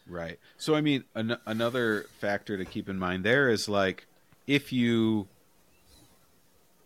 Right. 0.06 0.38
So 0.56 0.74
I 0.74 0.80
mean, 0.80 1.04
an- 1.14 1.38
another 1.46 2.06
factor 2.20 2.56
to 2.56 2.64
keep 2.64 2.88
in 2.88 2.98
mind 2.98 3.24
there 3.24 3.48
is 3.48 3.68
like 3.68 4.06
if 4.46 4.72
you 4.72 5.26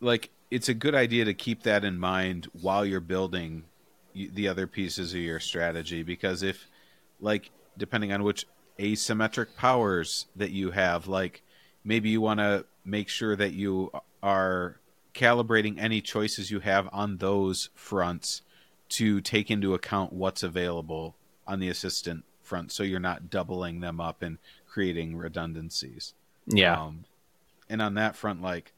like 0.00 0.30
it's 0.50 0.68
a 0.68 0.74
good 0.74 0.94
idea 0.94 1.24
to 1.26 1.34
keep 1.34 1.64
that 1.64 1.84
in 1.84 1.98
mind 1.98 2.48
while 2.60 2.84
you're 2.84 3.00
building 3.00 3.64
the 4.14 4.48
other 4.48 4.66
pieces 4.66 5.12
of 5.12 5.20
your 5.20 5.40
strategy 5.40 6.02
because 6.02 6.42
if 6.42 6.68
like 7.20 7.50
depending 7.76 8.12
on 8.12 8.22
which 8.22 8.46
asymmetric 8.78 9.54
powers 9.56 10.26
that 10.36 10.50
you 10.50 10.70
have 10.70 11.06
like 11.06 11.42
maybe 11.84 12.10
you 12.10 12.20
want 12.20 12.40
to 12.40 12.64
make 12.84 13.08
sure 13.08 13.34
that 13.36 13.52
you 13.52 13.90
are 14.22 14.78
calibrating 15.14 15.78
any 15.78 16.00
choices 16.00 16.50
you 16.50 16.60
have 16.60 16.88
on 16.92 17.16
those 17.16 17.70
fronts 17.74 18.42
to 18.88 19.20
take 19.20 19.50
into 19.50 19.74
account 19.74 20.12
what's 20.12 20.42
available 20.42 21.16
on 21.46 21.58
the 21.58 21.68
assistant 21.68 22.24
front 22.42 22.70
so 22.70 22.82
you're 22.82 23.00
not 23.00 23.30
doubling 23.30 23.80
them 23.80 24.00
up 24.00 24.22
and 24.22 24.38
creating 24.66 25.16
redundancies. 25.16 26.14
Yeah. 26.46 26.80
Um, 26.80 27.04
and 27.68 27.82
on 27.82 27.94
that 27.94 28.14
front, 28.14 28.42
like 28.42 28.72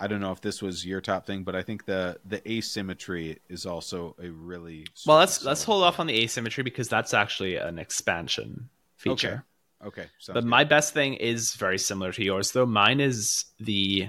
I 0.00 0.06
don't 0.06 0.20
know 0.20 0.32
if 0.32 0.40
this 0.40 0.60
was 0.60 0.84
your 0.84 1.00
top 1.00 1.26
thing, 1.26 1.44
but 1.44 1.54
I 1.54 1.62
think 1.62 1.84
the 1.84 2.18
the 2.24 2.46
asymmetry 2.50 3.38
is 3.48 3.64
also 3.66 4.16
a 4.20 4.28
really 4.28 4.86
well. 5.06 5.18
Let's 5.18 5.44
let's 5.44 5.62
hold 5.62 5.84
off 5.84 6.00
on 6.00 6.06
the 6.06 6.14
asymmetry 6.14 6.64
because 6.64 6.88
that's 6.88 7.14
actually 7.14 7.56
an 7.56 7.78
expansion 7.78 8.68
feature. 9.10 9.44
Okay. 9.84 10.02
Okay. 10.02 10.08
but 10.28 10.34
good. 10.34 10.44
my 10.44 10.64
best 10.64 10.94
thing 10.94 11.14
is 11.14 11.54
very 11.54 11.78
similar 11.78 12.10
to 12.12 12.24
yours, 12.24 12.52
though. 12.52 12.64
Mine 12.64 13.00
is 13.00 13.44
the 13.60 14.08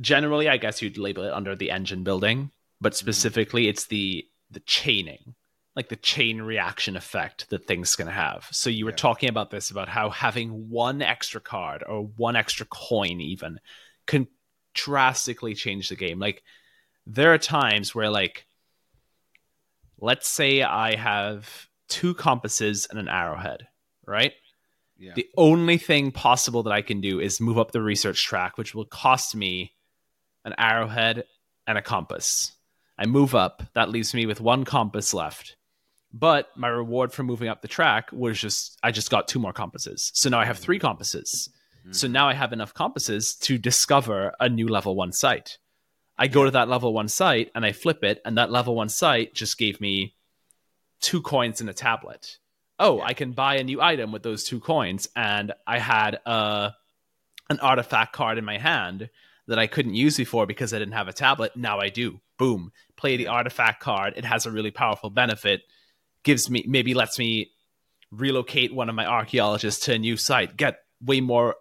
generally, 0.00 0.48
I 0.48 0.56
guess 0.56 0.80
you'd 0.80 0.96
label 0.96 1.24
it 1.24 1.32
under 1.32 1.54
the 1.54 1.70
engine 1.70 2.02
building, 2.02 2.50
but 2.80 2.92
mm-hmm. 2.92 2.98
specifically, 2.98 3.62
mm-hmm. 3.62 3.70
it's 3.70 3.86
the 3.86 4.26
the 4.50 4.60
chaining 4.60 5.34
like 5.76 5.88
the 5.90 5.96
chain 5.96 6.40
reaction 6.40 6.96
effect 6.96 7.50
that 7.50 7.66
things 7.66 7.94
can 7.94 8.06
have. 8.06 8.48
So 8.50 8.70
you 8.70 8.86
were 8.86 8.92
yeah. 8.92 8.96
talking 8.96 9.28
about 9.28 9.50
this 9.50 9.70
about 9.70 9.90
how 9.90 10.08
having 10.08 10.70
one 10.70 11.02
extra 11.02 11.40
card 11.40 11.84
or 11.86 12.06
one 12.16 12.34
extra 12.34 12.64
coin 12.64 13.20
even 13.20 13.60
can 14.06 14.26
drastically 14.74 15.54
change 15.54 15.90
the 15.90 15.96
game. 15.96 16.18
Like 16.18 16.42
there 17.06 17.34
are 17.34 17.38
times 17.38 17.94
where 17.94 18.08
like 18.08 18.46
let's 20.00 20.28
say 20.28 20.62
I 20.62 20.96
have 20.96 21.68
two 21.88 22.14
compasses 22.14 22.86
and 22.90 22.98
an 22.98 23.08
arrowhead, 23.08 23.66
right? 24.06 24.32
Yeah. 24.98 25.12
The 25.14 25.28
only 25.36 25.78
thing 25.78 26.10
possible 26.10 26.62
that 26.64 26.72
I 26.72 26.82
can 26.82 27.00
do 27.00 27.20
is 27.20 27.40
move 27.40 27.58
up 27.58 27.72
the 27.72 27.82
research 27.82 28.24
track, 28.24 28.56
which 28.56 28.74
will 28.74 28.86
cost 28.86 29.36
me 29.36 29.74
an 30.44 30.54
arrowhead 30.58 31.24
and 31.66 31.76
a 31.76 31.82
compass. 31.82 32.52
I 32.98 33.06
move 33.06 33.34
up, 33.34 33.62
that 33.74 33.90
leaves 33.90 34.14
me 34.14 34.24
with 34.24 34.40
one 34.40 34.64
compass 34.64 35.12
left. 35.12 35.56
But 36.12 36.48
my 36.56 36.68
reward 36.68 37.12
for 37.12 37.24
moving 37.24 37.48
up 37.48 37.60
the 37.60 37.68
track 37.68 38.10
was 38.10 38.40
just 38.40 38.78
I 38.82 38.90
just 38.90 39.10
got 39.10 39.28
two 39.28 39.38
more 39.38 39.52
compasses. 39.52 40.10
So 40.14 40.30
now 40.30 40.38
I 40.38 40.46
have 40.46 40.58
three 40.58 40.78
compasses. 40.78 41.50
Mm-hmm. 41.82 41.92
So 41.92 42.08
now 42.08 42.28
I 42.28 42.32
have 42.32 42.54
enough 42.54 42.72
compasses 42.72 43.34
to 43.36 43.58
discover 43.58 44.32
a 44.40 44.48
new 44.48 44.68
level 44.68 44.96
one 44.96 45.12
site. 45.12 45.58
I 46.16 46.28
go 46.28 46.44
to 46.44 46.50
that 46.52 46.68
level 46.68 46.94
one 46.94 47.08
site 47.08 47.50
and 47.54 47.66
I 47.66 47.72
flip 47.72 48.02
it, 48.02 48.22
and 48.24 48.38
that 48.38 48.50
level 48.50 48.74
one 48.74 48.88
site 48.88 49.34
just 49.34 49.58
gave 49.58 49.80
me 49.80 50.14
two 51.00 51.22
coins 51.22 51.60
in 51.60 51.68
a 51.68 51.74
tablet. 51.74 52.38
Oh, 52.78 53.00
I 53.00 53.14
can 53.14 53.32
buy 53.32 53.56
a 53.56 53.64
new 53.64 53.80
item 53.80 54.12
with 54.12 54.22
those 54.22 54.44
two 54.44 54.60
coins, 54.60 55.08
and 55.16 55.52
I 55.66 55.78
had 55.78 56.16
a 56.26 56.30
uh, 56.30 56.70
an 57.48 57.60
artifact 57.60 58.12
card 58.12 58.38
in 58.38 58.44
my 58.44 58.58
hand 58.58 59.08
that 59.46 59.58
I 59.58 59.68
couldn't 59.68 59.94
use 59.94 60.16
before 60.16 60.46
because 60.46 60.74
I 60.74 60.80
didn't 60.80 60.94
have 60.94 61.06
a 61.06 61.12
tablet. 61.12 61.56
Now 61.56 61.78
I 61.78 61.90
do. 61.90 62.20
Boom. 62.38 62.72
Play 62.96 63.16
the 63.16 63.28
artifact 63.28 63.80
card. 63.80 64.14
It 64.16 64.24
has 64.24 64.46
a 64.46 64.50
really 64.50 64.72
powerful 64.72 65.10
benefit 65.10 65.62
gives 66.26 66.50
me 66.50 66.64
maybe 66.66 66.92
lets 66.92 67.20
me 67.20 67.52
relocate 68.10 68.74
one 68.74 68.88
of 68.88 68.96
my 68.96 69.06
archaeologists 69.06 69.86
to 69.86 69.94
a 69.94 69.98
new 69.98 70.16
site, 70.16 70.56
get 70.56 70.80
way 71.00 71.20
more 71.20 71.54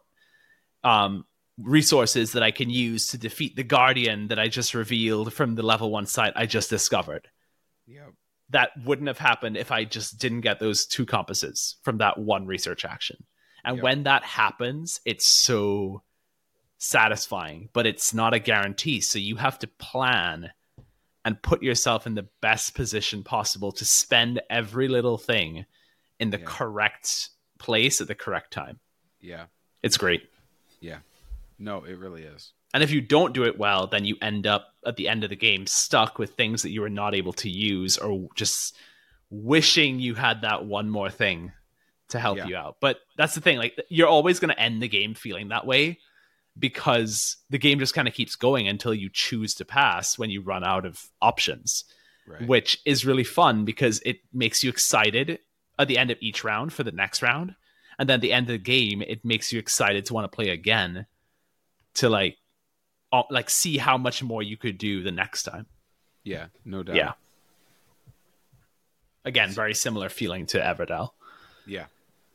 um, 0.83 1.23
resources 1.59 2.31
that 2.31 2.41
I 2.41 2.49
can 2.49 2.71
use 2.71 3.07
to 3.07 3.17
defeat 3.17 3.55
the 3.55 3.63
guardian 3.63 4.29
that 4.29 4.39
I 4.39 4.47
just 4.47 4.73
revealed 4.73 5.33
from 5.33 5.53
the 5.53 5.61
level 5.61 5.91
one 5.91 6.07
site 6.07 6.33
I 6.35 6.47
just 6.47 6.69
discovered. 6.69 7.27
Yeah. 7.85 8.07
That 8.49 8.71
wouldn't 8.83 9.07
have 9.07 9.17
happened 9.17 9.57
if 9.57 9.71
I 9.71 9.85
just 9.85 10.19
didn't 10.19 10.41
get 10.41 10.59
those 10.59 10.85
two 10.85 11.05
compasses 11.05 11.77
from 11.83 11.97
that 11.97 12.17
one 12.17 12.45
research 12.45 12.85
action. 12.85 13.17
And 13.63 13.77
yep. 13.77 13.83
when 13.83 14.03
that 14.03 14.23
happens, 14.23 15.01
it's 15.05 15.27
so 15.27 16.03
satisfying, 16.77 17.69
but 17.73 17.87
it's 17.87 18.13
not 18.13 18.33
a 18.35 18.39
guarantee. 18.39 19.01
So 19.01 19.17
you 19.17 19.37
have 19.37 19.57
to 19.59 19.67
plan 19.67 20.51
and 21.23 21.41
put 21.41 21.63
yourself 21.63 22.05
in 22.05 22.13
the 22.13 22.27
best 22.41 22.75
position 22.75 23.23
possible 23.23 23.71
to 23.71 23.85
spend 23.85 24.41
every 24.49 24.87
little 24.87 25.17
thing 25.17 25.65
in 26.19 26.29
the 26.29 26.37
yeah. 26.37 26.45
correct 26.45 27.29
place 27.57 27.99
at 27.99 28.07
the 28.07 28.13
correct 28.13 28.53
time. 28.53 28.79
Yeah. 29.19 29.45
It's 29.81 29.97
great. 29.97 30.29
Yeah. 30.79 30.99
No, 31.57 31.83
it 31.83 31.97
really 31.97 32.21
is. 32.21 32.53
And 32.75 32.83
if 32.83 32.91
you 32.91 32.99
don't 32.99 33.33
do 33.33 33.45
it 33.45 33.57
well, 33.57 33.87
then 33.87 34.03
you 34.03 34.17
end 34.21 34.45
up 34.45 34.73
at 34.85 34.97
the 34.97 35.07
end 35.07 35.23
of 35.23 35.29
the 35.29 35.37
game 35.37 35.65
stuck 35.65 36.19
with 36.19 36.33
things 36.33 36.61
that 36.61 36.71
you 36.71 36.81
were 36.81 36.89
not 36.89 37.15
able 37.15 37.31
to 37.31 37.49
use 37.49 37.97
or 37.97 38.27
just 38.35 38.75
wishing 39.29 40.01
you 40.01 40.13
had 40.13 40.41
that 40.41 40.65
one 40.65 40.89
more 40.89 41.09
thing 41.09 41.53
to 42.09 42.19
help 42.19 42.37
yeah. 42.37 42.47
you 42.47 42.55
out. 42.57 42.75
But 42.81 42.97
that's 43.15 43.33
the 43.33 43.39
thing, 43.39 43.59
like 43.59 43.81
you're 43.87 44.09
always 44.09 44.41
going 44.41 44.53
to 44.53 44.59
end 44.59 44.81
the 44.81 44.89
game 44.89 45.13
feeling 45.13 45.47
that 45.47 45.65
way 45.65 45.99
because 46.59 47.37
the 47.49 47.57
game 47.57 47.79
just 47.79 47.93
kind 47.93 48.09
of 48.09 48.13
keeps 48.13 48.35
going 48.35 48.67
until 48.67 48.93
you 48.93 49.09
choose 49.09 49.55
to 49.55 49.63
pass 49.63 50.17
when 50.17 50.29
you 50.29 50.41
run 50.41 50.65
out 50.65 50.85
of 50.85 51.01
options, 51.21 51.85
right. 52.27 52.45
which 52.45 52.81
is 52.83 53.05
really 53.05 53.23
fun 53.23 53.63
because 53.63 54.01
it 54.05 54.17
makes 54.33 54.65
you 54.65 54.69
excited 54.69 55.39
at 55.79 55.87
the 55.87 55.97
end 55.97 56.11
of 56.11 56.17
each 56.19 56.43
round 56.43 56.73
for 56.73 56.83
the 56.83 56.91
next 56.91 57.21
round. 57.21 57.55
And 57.97 58.09
then 58.09 58.15
at 58.15 58.21
the 58.21 58.33
end 58.33 58.49
of 58.49 58.53
the 58.53 58.57
game, 58.57 59.01
it 59.01 59.23
makes 59.23 59.53
you 59.53 59.59
excited 59.59 60.05
to 60.07 60.13
want 60.13 60.29
to 60.29 60.35
play 60.35 60.49
again 60.49 61.05
to 61.93 62.09
like, 62.09 62.35
like 63.29 63.49
see 63.49 63.77
how 63.77 63.97
much 63.97 64.21
more 64.21 64.43
you 64.43 64.57
could 64.57 64.77
do 64.77 65.01
the 65.01 65.11
next 65.11 65.43
time. 65.43 65.65
Yeah, 66.23 66.47
no 66.63 66.83
doubt. 66.83 66.95
Yeah. 66.95 67.13
Again, 69.23 69.51
very 69.51 69.73
similar 69.73 70.09
feeling 70.09 70.45
to 70.47 70.59
Everdell. 70.59 71.11
Yeah, 71.65 71.85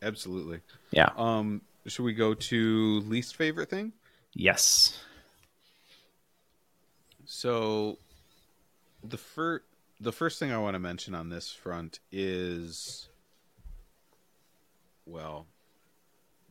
absolutely. 0.03 0.61
Yeah. 0.91 1.11
Um, 1.17 1.63
should 1.87 2.05
we 2.05 2.15
go 2.15 2.35
to 2.35 3.01
least 3.07 3.37
favorite 3.37 3.71
thing? 3.71 3.93
Yes. 4.35 4.99
So 7.27 7.99
the 9.05 9.17
first 9.17 9.65
the 10.01 10.13
first 10.13 10.39
thing 10.39 10.51
I 10.51 10.59
want 10.59 10.75
to 10.75 10.79
mention 10.79 11.15
on 11.15 11.29
this 11.29 11.53
front 11.53 12.01
is 12.11 13.09
well, 15.07 15.47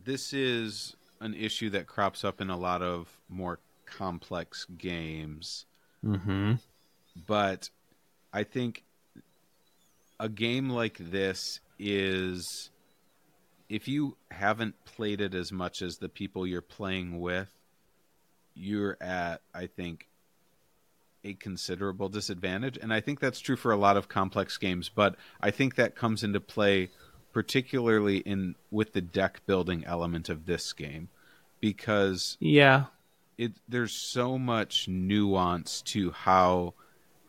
this 0.04 0.34
is 0.34 0.96
an 1.22 1.34
issue 1.34 1.70
that 1.72 1.88
crops 1.88 2.24
up 2.24 2.42
in 2.42 2.50
a 2.50 2.58
lot 2.58 2.82
of 2.82 3.08
more 3.28 3.60
complex 3.98 4.66
games. 4.78 5.66
hmm 6.04 6.54
But 7.28 7.70
I 8.34 8.44
think 8.44 8.84
a 10.20 10.30
game 10.30 10.70
like 10.70 10.98
this 10.98 11.60
is 11.78 12.70
if 13.70 13.88
you 13.88 14.18
haven't 14.32 14.76
played 14.86 15.22
it 15.22 15.34
as 15.34 15.52
much 15.52 15.82
as 15.82 15.98
the 15.98 16.10
people 16.10 16.46
you're 16.46 16.62
playing 16.62 17.20
with, 17.20 17.50
you're 18.56 18.98
at, 19.00 19.42
I 19.54 19.68
think, 19.68 20.08
a 21.24 21.34
considerable 21.34 22.10
disadvantage. 22.10 22.78
And 22.82 22.94
I 22.94 23.00
think 23.00 23.20
that's 23.20 23.40
true 23.40 23.56
for 23.56 23.72
a 23.72 23.78
lot 23.78 23.98
of 23.98 24.10
complex 24.10 24.58
games, 24.58 24.90
but 24.90 25.16
I 25.40 25.52
think 25.52 25.76
that 25.76 25.96
comes 25.96 26.24
into 26.24 26.40
play 26.40 26.90
particularly 27.32 28.18
in 28.18 28.56
with 28.72 28.94
the 28.94 29.02
deck 29.02 29.42
building 29.46 29.84
element 29.86 30.30
of 30.30 30.46
this 30.46 30.74
game 30.74 31.10
because 31.60 32.38
yeah 32.40 32.86
it 33.40 33.54
there's 33.70 33.94
so 33.94 34.38
much 34.38 34.90
nuance 34.90 35.82
to 35.82 36.12
how 36.12 36.74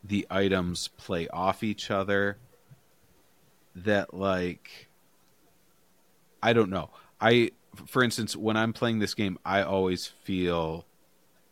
the 0.03 0.27
items 0.29 0.89
play 0.89 1.29
off 1.29 1.63
each 1.63 1.89
other 1.91 2.37
that 3.77 4.13
like 4.13 4.89
I 6.43 6.53
don't 6.53 6.69
know. 6.69 6.91
I 7.21 7.53
for 7.87 8.03
instance 8.03 8.37
when 8.37 8.57
I'm 8.57 8.73
playing 8.73 8.99
this 8.99 9.15
game 9.15 9.39
I 9.45 9.63
always 9.63 10.09
feel 10.09 10.85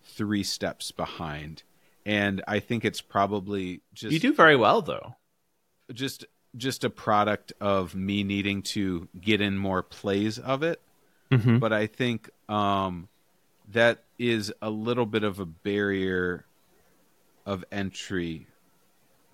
three 0.02 0.42
steps 0.42 0.90
behind. 0.90 1.62
And 2.04 2.42
I 2.48 2.58
think 2.58 2.84
it's 2.84 3.00
probably 3.00 3.80
just 3.94 4.12
You 4.12 4.18
do 4.18 4.34
very 4.34 4.56
well 4.56 4.82
though. 4.82 5.14
Just 5.92 6.24
just 6.56 6.82
a 6.82 6.90
product 6.90 7.52
of 7.60 7.94
me 7.94 8.24
needing 8.24 8.62
to 8.62 9.06
get 9.20 9.40
in 9.40 9.56
more 9.56 9.84
plays 9.84 10.36
of 10.40 10.64
it. 10.64 10.80
Mm-hmm. 11.30 11.58
But 11.58 11.72
I 11.72 11.86
think 11.86 12.30
um, 12.48 13.08
that 13.72 14.04
is 14.18 14.52
a 14.62 14.70
little 14.70 15.06
bit 15.06 15.24
of 15.24 15.38
a 15.38 15.46
barrier 15.46 16.44
of 17.44 17.64
entry 17.70 18.46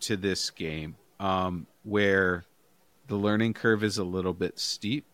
to 0.01 0.17
this 0.17 0.51
game 0.51 0.97
um, 1.21 1.67
where 1.83 2.45
the 3.07 3.17
learning 3.17 3.55
curve 3.55 3.85
is 3.85 3.99
a 3.99 4.05
little 4.05 4.33
bit 4.33 4.59
steep 4.59 5.05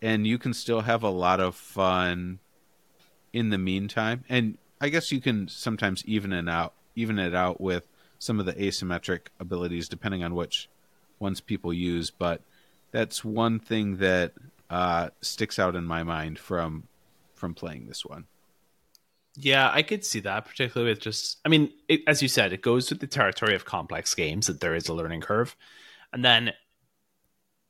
and 0.00 0.26
you 0.26 0.38
can 0.38 0.54
still 0.54 0.82
have 0.82 1.02
a 1.02 1.10
lot 1.10 1.40
of 1.40 1.54
fun 1.54 2.38
in 3.32 3.50
the 3.50 3.58
meantime 3.58 4.24
and 4.28 4.56
I 4.80 4.88
guess 4.88 5.10
you 5.10 5.20
can 5.20 5.48
sometimes 5.48 6.04
even 6.06 6.32
it 6.32 6.48
out, 6.48 6.74
even 6.94 7.18
it 7.18 7.34
out 7.34 7.60
with 7.60 7.84
some 8.18 8.38
of 8.40 8.46
the 8.46 8.52
asymmetric 8.54 9.28
abilities, 9.40 9.88
depending 9.88 10.22
on 10.22 10.34
which 10.34 10.68
ones 11.18 11.40
people 11.40 11.72
use. 11.72 12.10
But 12.10 12.42
that's 12.90 13.24
one 13.24 13.58
thing 13.58 13.96
that 13.98 14.32
uh, 14.70 15.10
sticks 15.20 15.58
out 15.58 15.74
in 15.74 15.84
my 15.84 16.02
mind 16.02 16.38
from 16.38 16.84
from 17.34 17.54
playing 17.54 17.86
this 17.86 18.04
one. 18.04 18.26
Yeah, 19.40 19.70
I 19.72 19.82
could 19.82 20.04
see 20.04 20.18
that, 20.20 20.46
particularly 20.46 20.90
with 20.90 21.00
just, 21.00 21.38
I 21.44 21.48
mean, 21.48 21.70
it, 21.88 22.00
as 22.08 22.20
you 22.20 22.28
said, 22.28 22.52
it 22.52 22.60
goes 22.60 22.90
with 22.90 22.98
the 22.98 23.06
territory 23.06 23.54
of 23.54 23.64
complex 23.64 24.12
games 24.14 24.48
that 24.48 24.60
there 24.60 24.74
is 24.74 24.88
a 24.88 24.94
learning 24.94 25.20
curve. 25.20 25.54
And 26.12 26.24
then 26.24 26.52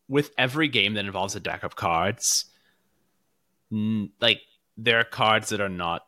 with 0.08 0.30
every 0.38 0.68
game 0.68 0.94
that 0.94 1.04
involves 1.04 1.36
a 1.36 1.40
deck 1.40 1.64
of 1.64 1.76
cards, 1.76 2.46
like 3.70 4.40
there 4.78 4.98
are 4.98 5.04
cards 5.04 5.50
that 5.50 5.60
are 5.60 5.68
not 5.68 6.06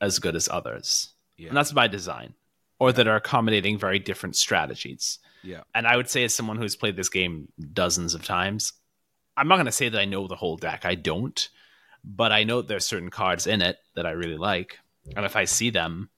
as 0.00 0.18
good 0.18 0.34
as 0.34 0.48
others. 0.48 1.10
Yeah. 1.36 1.48
And 1.48 1.56
that's 1.56 1.70
by 1.70 1.86
design, 1.86 2.34
or 2.80 2.92
that 2.92 3.06
are 3.06 3.16
accommodating 3.16 3.78
very 3.78 4.00
different 4.00 4.34
strategies. 4.34 5.20
Yeah. 5.44 5.60
And 5.76 5.86
I 5.86 5.96
would 5.96 6.10
say, 6.10 6.24
as 6.24 6.34
someone 6.34 6.56
who's 6.56 6.74
played 6.74 6.96
this 6.96 7.08
game 7.08 7.52
dozens 7.72 8.14
of 8.14 8.24
times, 8.24 8.72
I'm 9.36 9.46
not 9.46 9.56
going 9.56 9.66
to 9.66 9.72
say 9.72 9.88
that 9.88 10.00
I 10.00 10.06
know 10.06 10.26
the 10.26 10.34
whole 10.34 10.56
deck. 10.56 10.84
I 10.84 10.96
don't, 10.96 11.48
but 12.02 12.32
I 12.32 12.42
know 12.42 12.62
there's 12.62 12.86
certain 12.86 13.10
cards 13.10 13.46
in 13.46 13.62
it 13.62 13.78
that 13.94 14.06
I 14.06 14.10
really 14.10 14.36
like, 14.36 14.80
and 15.16 15.24
if 15.24 15.36
I 15.36 15.44
see 15.44 15.70
them, 15.70 16.10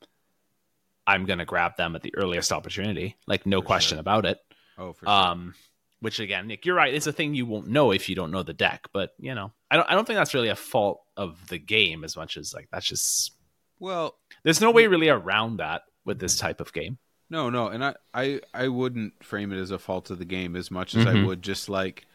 I'm 1.06 1.24
going 1.24 1.38
to 1.38 1.44
grab 1.44 1.76
them 1.76 1.96
at 1.96 2.02
the 2.02 2.14
earliest 2.16 2.52
opportunity. 2.52 3.16
Like 3.26 3.46
no 3.46 3.60
For 3.60 3.66
question 3.66 3.96
sure. 3.96 4.00
about 4.00 4.26
it. 4.26 4.38
Oh, 4.78 4.92
for 4.92 5.06
sure. 5.06 5.14
Um, 5.14 5.54
which 6.00 6.18
again, 6.20 6.46
Nick, 6.46 6.64
you're 6.64 6.74
right. 6.74 6.94
It's 6.94 7.06
a 7.06 7.12
thing 7.12 7.34
you 7.34 7.44
won't 7.46 7.66
know 7.68 7.90
if 7.92 8.08
you 8.08 8.14
don't 8.14 8.30
know 8.30 8.42
the 8.42 8.54
deck. 8.54 8.88
But 8.92 9.12
you 9.18 9.34
know, 9.34 9.52
I 9.70 9.76
don't. 9.76 9.90
I 9.90 9.94
don't 9.94 10.06
think 10.06 10.16
that's 10.16 10.34
really 10.34 10.48
a 10.48 10.56
fault 10.56 11.02
of 11.16 11.36
the 11.48 11.58
game 11.58 12.04
as 12.04 12.16
much 12.16 12.36
as 12.36 12.54
like 12.54 12.68
that's 12.72 12.86
just. 12.86 13.32
well, 13.78 14.16
There's 14.42 14.60
no 14.60 14.70
way 14.70 14.86
really 14.86 15.08
around 15.08 15.58
that 15.58 15.82
with 16.04 16.18
this 16.18 16.38
type 16.38 16.60
of 16.60 16.72
game. 16.72 16.96
no, 17.28 17.50
no, 17.50 17.68
and 17.68 17.84
I, 17.84 17.94
I, 18.14 18.40
I 18.54 18.68
wouldn't 18.68 19.22
frame 19.22 19.52
it 19.52 19.58
as 19.60 19.70
a 19.70 19.78
fault 19.78 20.10
of 20.10 20.18
the 20.18 20.24
game 20.24 20.56
as 20.56 20.70
much 20.70 20.94
as 20.96 21.06
I 21.06 21.12
Mhm. 21.14 21.26
would 21.26 21.42
just 21.42 21.68
like. 21.68 22.06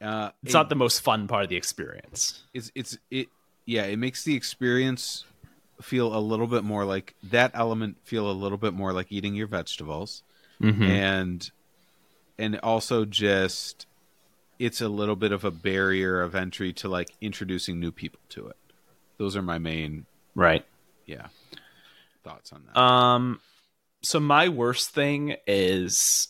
Uh, 0.00 0.30
It's 0.42 0.52
it- 0.52 0.58
not 0.58 0.68
the 0.68 0.74
most 0.74 1.00
fun 1.02 1.28
part 1.28 1.44
of 1.44 1.48
the 1.48 1.56
experience. 1.56 2.42
it's 2.52 2.72
it's 2.74 2.98
it 3.10 3.28
yeah 3.66 3.84
it 3.84 3.96
makes 3.98 4.24
the 4.24 4.34
experience 4.34 5.24
feel 5.82 6.16
a 6.16 6.20
little 6.20 6.46
bit 6.46 6.64
more 6.64 6.84
like 6.84 7.14
that 7.22 7.50
element 7.54 7.96
feel 8.04 8.30
a 8.30 8.32
little 8.32 8.58
bit 8.58 8.72
more 8.74 8.92
like 8.92 9.10
eating 9.10 9.34
your 9.34 9.46
vegetables 9.46 10.22
Mm-hmm. 10.60 10.82
and 10.84 11.50
and 12.38 12.58
also 12.60 13.04
just 13.04 13.86
it's 14.60 14.80
a 14.80 14.88
little 14.88 15.16
bit 15.16 15.32
of 15.32 15.44
a 15.44 15.50
barrier 15.50 16.20
of 16.22 16.34
entry 16.36 16.72
to 16.74 16.88
like 16.88 17.08
introducing 17.20 17.80
new 17.80 17.90
people 17.90 18.20
to 18.28 18.46
it 18.46 18.56
those 19.18 19.34
are 19.36 19.42
my 19.42 19.58
main 19.58 20.06
Right. 20.36 20.64
yeah 21.04 21.26
thoughts 22.22 22.52
on 22.52 22.62
that 22.66 22.80
Um. 22.80 23.40
So 24.02 24.20
my 24.20 24.48
worst 24.48 24.90
thing 24.90 25.36
is. 25.46 26.28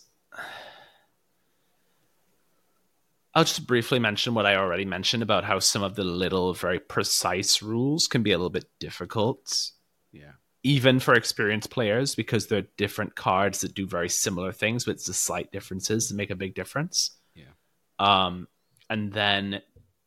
I'll 3.34 3.44
just 3.44 3.66
briefly 3.66 3.98
mention 3.98 4.34
what 4.34 4.46
I 4.46 4.56
already 4.56 4.84
mentioned 4.84 5.22
about 5.22 5.44
how 5.44 5.58
some 5.58 5.82
of 5.82 5.94
the 5.94 6.04
little, 6.04 6.52
very 6.52 6.78
precise 6.78 7.62
rules 7.62 8.06
can 8.06 8.22
be 8.22 8.32
a 8.32 8.36
little 8.36 8.50
bit 8.50 8.66
difficult 8.78 9.70
yeah 10.12 10.32
even 10.64 11.00
for 11.00 11.14
experienced 11.14 11.70
players 11.70 12.14
because 12.14 12.46
they're 12.46 12.66
different 12.76 13.16
cards 13.16 13.60
that 13.60 13.74
do 13.74 13.86
very 13.86 14.08
similar 14.08 14.52
things, 14.52 14.84
but 14.84 14.92
it's 14.92 15.06
the 15.06 15.14
slight 15.14 15.50
differences 15.50 16.08
that 16.08 16.14
make 16.14 16.30
a 16.30 16.36
big 16.36 16.54
difference. 16.54 17.16
Yeah. 17.34 17.46
Um, 17.98 18.46
and 18.88 19.12
then 19.12 19.62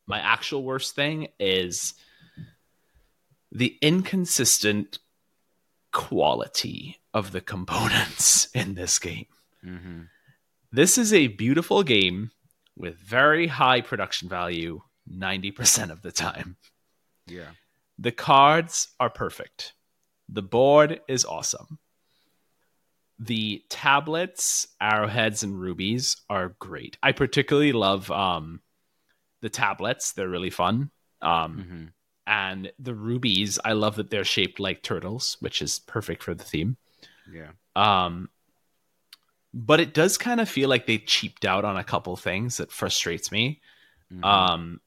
my 0.08 0.20
actual 0.20 0.64
worst 0.64 0.96
thing 0.96 1.28
is 1.40 1.94
the 3.52 3.78
inconsistent 3.82 5.00
quality 5.92 7.00
of 7.14 7.32
the 7.32 7.42
components 7.42 8.48
in 8.54 8.76
this 8.76 8.98
game. 9.00 9.28
mm-hmm. 9.64 10.02
This 10.72 10.98
is 10.98 11.14
a 11.14 11.28
beautiful 11.28 11.84
game 11.84 12.32
with 12.78 12.98
very 12.98 13.48
high 13.48 13.82
production 13.82 14.30
value 14.30 14.82
90% 15.12 15.92
of 15.92 16.02
the 16.02 16.12
time. 16.12 16.58
yeah 17.28 17.52
The 17.98 18.12
cards 18.12 18.90
are 19.00 19.10
perfect. 19.10 19.74
The 20.28 20.42
board 20.42 21.02
is 21.08 21.26
awesome. 21.26 21.80
The 23.20 23.64
tablets, 23.70 24.68
arrowheads, 24.82 25.44
and 25.44 25.58
rubies 25.58 26.18
are 26.30 26.56
great. 26.60 26.98
I 27.02 27.14
particularly 27.14 27.72
love 27.72 28.12
um, 28.12 28.62
the 29.42 29.50
tablets; 29.50 30.12
they're 30.12 30.28
really 30.28 30.50
fun. 30.50 30.92
Um, 31.22 31.58
mm-hmm. 31.58 31.86
and 32.28 32.72
the 32.78 32.94
rubies, 32.94 33.58
I 33.64 33.72
love 33.72 33.96
that 33.96 34.10
they're 34.10 34.26
shaped 34.26 34.60
like 34.60 34.84
turtles, 34.84 35.38
which 35.40 35.62
is 35.62 35.80
perfect 35.80 36.24
for 36.24 36.34
the 36.34 36.44
theme. 36.44 36.76
yeah 37.32 37.52
Um, 37.76 38.30
but 39.56 39.80
it 39.80 39.94
does 39.94 40.18
kind 40.18 40.42
of 40.42 40.50
feel 40.50 40.70
like 40.70 40.86
they 40.86 40.98
cheaped 41.00 41.46
out 41.46 41.66
on 41.66 41.78
a 41.78 41.84
couple 41.84 42.16
things 42.18 42.58
that 42.58 42.72
frustrates 42.72 43.32
me. 43.32 43.62
Mhm. 44.14 44.24
Um, 44.26 44.82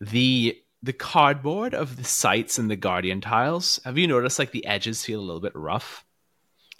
the 0.00 0.56
the 0.82 0.92
cardboard 0.92 1.74
of 1.74 1.96
the 1.96 2.04
sites 2.04 2.58
and 2.58 2.70
the 2.70 2.76
guardian 2.76 3.20
tiles. 3.20 3.80
Have 3.84 3.96
you 3.98 4.06
noticed 4.06 4.38
like 4.38 4.52
the 4.52 4.66
edges 4.66 5.04
feel 5.04 5.20
a 5.20 5.22
little 5.22 5.40
bit 5.40 5.54
rough? 5.56 6.04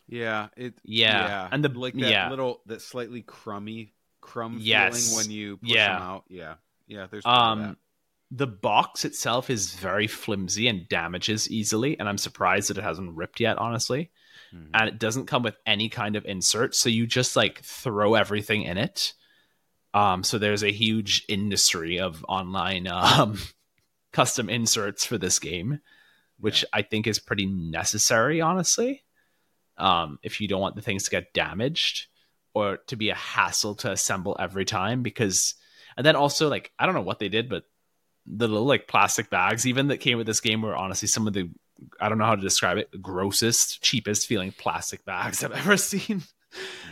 yeah 0.07 0.49
it 0.57 0.75
Yeah, 0.85 1.49
and 1.51 1.65
the 1.65 1.69
like 1.71 1.95
that 1.95 2.01
yeah, 2.01 2.31
little 2.31 2.61
that 2.67 2.83
slightly 2.83 3.23
crummy 3.23 3.95
crumb 4.21 4.59
Yes. 4.61 5.09
feeling 5.09 5.17
when 5.17 5.31
you 5.31 5.57
push 5.59 5.71
Yeah. 5.71 5.95
them 5.95 6.03
out 6.03 6.25
yeah 6.29 6.55
yeah 6.87 7.07
there's 7.11 7.25
um, 7.27 7.77
the 8.31 8.47
box 8.47 9.05
itself 9.05 9.49
is 9.49 9.75
very 9.75 10.07
flimsy 10.07 10.69
and 10.69 10.89
damages 10.89 11.51
easily, 11.51 11.99
and 11.99 12.09
I'm 12.09 12.19
surprised 12.19 12.69
that 12.71 12.79
it 12.79 12.85
hasn't 12.85 13.15
ripped 13.17 13.41
yet. 13.41 13.59
Honestly, 13.59 14.11
Mhm. 14.55 14.71
and 14.75 14.89
it 14.89 14.99
doesn't 14.99 15.27
come 15.27 15.43
with 15.43 15.57
any 15.67 15.89
kind 15.89 16.17
of 16.17 16.25
insert, 16.25 16.75
so 16.75 16.89
you 16.89 17.07
just 17.07 17.37
like 17.37 17.63
throw 17.63 18.15
everything 18.15 18.63
in 18.63 18.79
it. 18.79 19.15
Um, 19.93 20.25
so 20.25 20.39
there's 20.39 20.65
a 20.65 20.73
huge 20.73 21.25
industry 21.29 22.01
of 22.01 22.25
online 22.29 22.87
um, 22.89 23.39
custom 24.13 24.49
inserts 24.49 25.05
for 25.07 25.19
this 25.19 25.39
game, 25.39 25.81
which 26.39 26.65
I 26.73 26.83
think 26.83 27.07
is 27.07 27.19
pretty 27.19 27.47
necessary, 27.47 28.41
honestly. 28.41 29.05
Um, 29.77 30.19
if 30.23 30.41
you 30.41 30.49
don't 30.49 30.61
want 30.61 30.77
the 30.77 30.83
things 30.83 31.05
to 31.05 31.11
get 31.11 31.33
damaged 31.33 32.07
or 32.55 32.79
to 32.87 32.97
be 32.97 33.11
a 33.11 33.15
hassle 33.15 33.75
to 33.77 33.91
assemble 33.91 34.37
every 34.39 34.65
time, 34.65 35.03
because 35.03 35.55
and 35.97 36.05
then 36.05 36.17
also 36.17 36.49
like 36.49 36.73
I 36.79 36.87
don't 36.87 36.95
know 36.95 37.01
what 37.03 37.19
they 37.19 37.29
did, 37.29 37.49
but 37.49 37.65
the 38.27 38.49
little 38.49 38.67
like 38.67 38.89
plastic 38.89 39.31
bags 39.31 39.67
even 39.67 39.89
that 39.89 39.99
came 39.99 40.17
with 40.17 40.27
this 40.27 40.41
game 40.41 40.63
were 40.63 40.77
honestly 40.77 41.07
some 41.09 41.27
of 41.27 41.35
the 41.35 41.51
I 42.01 42.09
don't 42.09 42.19
know 42.19 42.25
how 42.25 42.37
to 42.37 42.43
describe 42.43 42.79
it 42.79 42.91
grossest, 43.03 43.83
cheapest 43.83 44.27
feeling 44.27 44.53
plastic 44.53 45.05
bags 45.05 45.43
I've 45.45 45.53
ever 45.63 45.77
seen. 45.77 46.23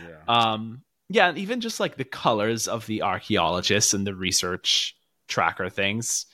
yeah 0.07 0.23
Um, 0.27 0.83
yeah, 1.09 1.29
and 1.29 1.37
even 1.37 1.61
just 1.61 1.79
like 1.79 1.95
the 1.97 2.03
colors 2.05 2.67
of 2.67 2.85
the 2.87 3.01
archaeologists 3.03 3.93
and 3.93 4.05
the 4.07 4.15
research 4.15 4.95
tracker 5.27 5.69
things, 5.69 6.25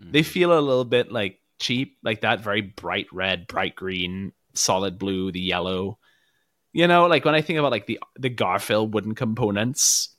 they 0.00 0.20
Mhm. 0.20 0.26
feel 0.26 0.52
a 0.58 0.60
little 0.60 0.84
bit 0.84 1.10
like 1.10 1.40
cheap, 1.58 1.98
like 2.02 2.20
that 2.20 2.40
very 2.40 2.60
bright 2.60 3.06
red, 3.12 3.46
bright 3.48 3.74
green, 3.74 4.32
solid 4.54 4.98
blue, 4.98 5.32
the 5.32 5.40
yellow. 5.40 5.98
You 6.72 6.86
know, 6.86 7.06
like 7.06 7.24
when 7.24 7.34
I 7.34 7.40
think 7.40 7.58
about 7.58 7.72
like 7.72 7.86
the 7.86 7.98
the 8.18 8.28
Garfield 8.28 8.94
wooden 8.94 9.14
components, 9.14 10.14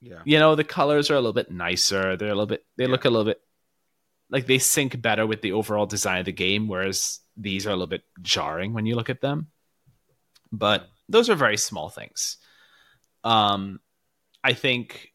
yeah 0.00 0.20
you 0.24 0.38
know, 0.38 0.54
the 0.56 0.64
colors 0.64 1.10
are 1.10 1.14
a 1.14 1.20
little 1.20 1.32
bit 1.32 1.50
nicer. 1.50 2.16
They're 2.16 2.28
a 2.28 2.34
little 2.34 2.46
bit 2.46 2.64
they 2.76 2.84
Yeah. 2.84 2.90
look 2.90 3.04
a 3.04 3.10
little 3.10 3.24
bit 3.26 3.40
like 4.34 4.46
they 4.46 4.58
sync 4.58 5.00
better 5.00 5.24
with 5.28 5.42
the 5.42 5.52
overall 5.52 5.86
design 5.86 6.18
of 6.18 6.24
the 6.24 6.32
game, 6.32 6.66
whereas 6.66 7.20
these 7.36 7.68
are 7.68 7.70
a 7.70 7.74
little 7.74 7.86
bit 7.86 8.02
jarring 8.20 8.74
when 8.74 8.84
you 8.84 8.96
look 8.96 9.08
at 9.08 9.20
them. 9.20 9.46
But 10.50 10.88
those 11.08 11.30
are 11.30 11.36
very 11.36 11.56
small 11.56 11.88
things. 11.88 12.38
Um 13.22 13.78
I 14.42 14.52
think 14.52 15.12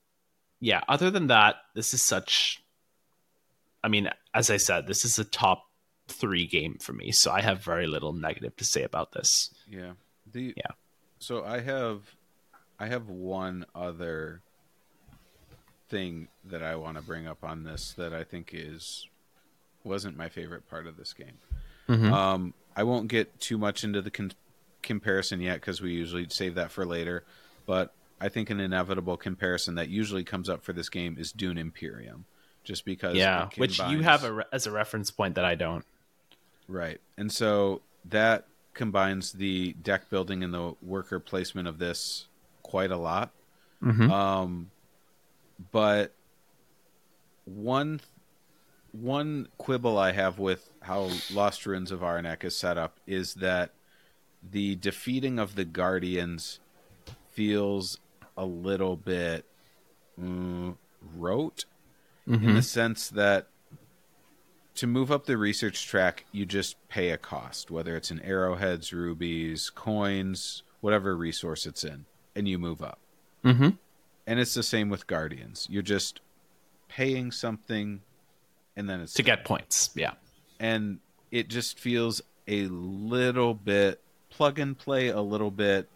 yeah, 0.62 0.82
other 0.88 1.12
than 1.12 1.28
that, 1.28 1.58
this 1.76 1.94
is 1.94 2.02
such 2.02 2.64
I 3.84 3.90
mean, 3.90 4.10
as 4.34 4.50
I 4.50 4.56
said, 4.58 4.88
this 4.88 5.04
is 5.04 5.20
a 5.20 5.26
top 5.26 5.66
three 6.08 6.48
game 6.48 6.78
for 6.80 6.94
me, 6.94 7.12
so 7.12 7.30
I 7.30 7.42
have 7.42 7.62
very 7.62 7.88
little 7.88 8.14
negative 8.14 8.56
to 8.56 8.64
say 8.64 8.84
about 8.84 9.12
this. 9.12 9.54
Yeah. 9.68 9.92
The 10.32 10.54
Yeah. 10.56 10.72
So 11.20 11.44
I 11.44 11.60
have 11.60 12.04
I 12.80 12.88
have 12.88 13.10
one 13.10 13.66
other 13.76 14.44
thing 15.90 16.28
that 16.46 16.64
I 16.64 16.76
want 16.76 16.98
to 16.98 17.04
bring 17.04 17.28
up 17.28 17.44
on 17.44 17.64
this 17.64 17.94
that 17.94 18.14
I 18.14 18.24
think 18.24 18.52
is 18.54 19.08
wasn't 19.84 20.18
my 20.18 20.30
favorite 20.30 20.70
part 20.70 20.88
of 20.88 20.98
this 20.98 21.14
game. 21.14 21.38
Mm-hmm. 21.88 22.14
Um 22.14 22.54
I 22.76 22.84
won't 22.84 23.08
get 23.08 23.40
too 23.40 23.58
much 23.58 23.84
into 23.84 24.02
the 24.02 24.12
con- 24.12 24.34
comparison 24.82 25.42
yet 25.42 25.62
cuz 25.62 25.82
we 25.82 25.92
usually 25.92 26.28
save 26.30 26.56
that 26.56 26.72
for 26.72 26.86
later, 26.86 27.24
but 27.66 27.94
I 28.22 28.30
think 28.30 28.50
an 28.50 28.60
inevitable 28.60 29.18
comparison 29.18 29.76
that 29.76 29.90
usually 29.90 30.24
comes 30.24 30.50
up 30.50 30.64
for 30.64 30.74
this 30.74 30.90
game 30.90 31.18
is 31.18 31.32
Dune 31.32 31.58
Imperium 31.58 32.26
just 32.64 32.86
because 32.86 33.16
yeah, 33.16 33.48
it 33.48 33.58
which 33.58 33.80
you 33.80 34.02
have 34.02 34.24
a 34.24 34.34
re- 34.34 34.44
as 34.52 34.68
a 34.68 34.72
reference 34.72 35.10
point 35.12 35.36
that 35.36 35.46
I 35.46 35.56
don't. 35.56 35.86
Right. 36.68 37.02
And 37.18 37.32
so 37.32 37.82
that 38.06 38.46
combines 38.74 39.34
the 39.34 39.74
deck 39.74 40.10
building 40.10 40.44
and 40.44 40.54
the 40.54 40.76
worker 40.82 41.20
placement 41.20 41.68
of 41.68 41.80
this 41.80 42.28
quite 42.62 42.92
a 42.92 42.98
lot. 42.98 43.32
Mm-hmm. 43.84 44.12
Um, 44.12 44.72
but 45.72 46.14
one 47.46 48.02
one 48.92 49.48
quibble 49.58 49.98
I 49.98 50.14
have 50.14 50.40
with 50.40 50.70
how 50.82 51.10
Lost 51.32 51.66
Ruins 51.66 51.92
of 51.92 52.00
Arnak 52.00 52.44
is 52.44 52.56
set 52.56 52.78
up 52.78 53.00
is 53.06 53.36
that 53.36 53.72
the 54.42 54.76
defeating 54.76 55.38
of 55.38 55.56
the 55.56 55.66
Guardians 55.66 56.60
feels 57.30 58.00
a 58.36 58.46
little 58.46 58.96
bit 58.96 59.46
mm, 60.20 60.76
rote 61.16 61.66
Mm-hmm. 62.28 62.50
in 62.50 62.56
the 62.56 62.62
sense 62.62 63.10
that 63.10 63.48
to 64.76 64.86
move 64.86 65.12
up 65.12 65.26
the 65.26 65.36
research 65.36 65.88
track, 65.88 66.26
you 66.32 66.46
just 66.46 66.76
pay 66.88 67.10
a 67.10 67.18
cost, 67.18 67.72
whether 67.72 67.96
it's 67.98 68.12
in 68.12 68.22
arrowheads, 68.22 68.94
rubies, 68.94 69.72
coins, 69.72 70.62
whatever 70.80 71.18
resource 71.18 71.66
it's 71.66 71.84
in, 71.84 72.06
and 72.36 72.48
you 72.48 72.60
move 72.60 72.84
up. 72.84 73.00
Mm-hmm. 73.44 73.70
And 74.28 74.40
it's 74.40 74.54
the 74.54 74.64
same 74.64 74.90
with 74.90 75.08
Guardians. 75.08 75.68
You're 75.70 75.82
just 75.82 76.22
paying 76.88 77.32
something, 77.32 78.02
and 78.76 78.90
then 78.90 79.02
it's 79.02 79.14
To 79.14 79.24
get 79.24 79.44
points, 79.46 79.90
yeah. 79.96 80.14
and 80.60 81.00
it 81.32 81.48
just 81.50 81.80
feels 81.80 82.22
a 82.48 82.66
little 82.68 83.54
bit 83.54 84.02
plug 84.32 84.58
and 84.60 84.78
play 84.78 85.10
a 85.10 85.22
little 85.22 85.52
bit 85.52 85.88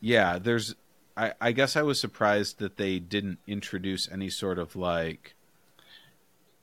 yeah 0.00 0.38
there's 0.38 0.74
I, 1.16 1.32
I 1.40 1.52
guess 1.52 1.76
i 1.76 1.82
was 1.82 2.00
surprised 2.00 2.58
that 2.58 2.76
they 2.76 2.98
didn't 2.98 3.38
introduce 3.46 4.10
any 4.10 4.28
sort 4.30 4.58
of 4.58 4.74
like 4.76 5.34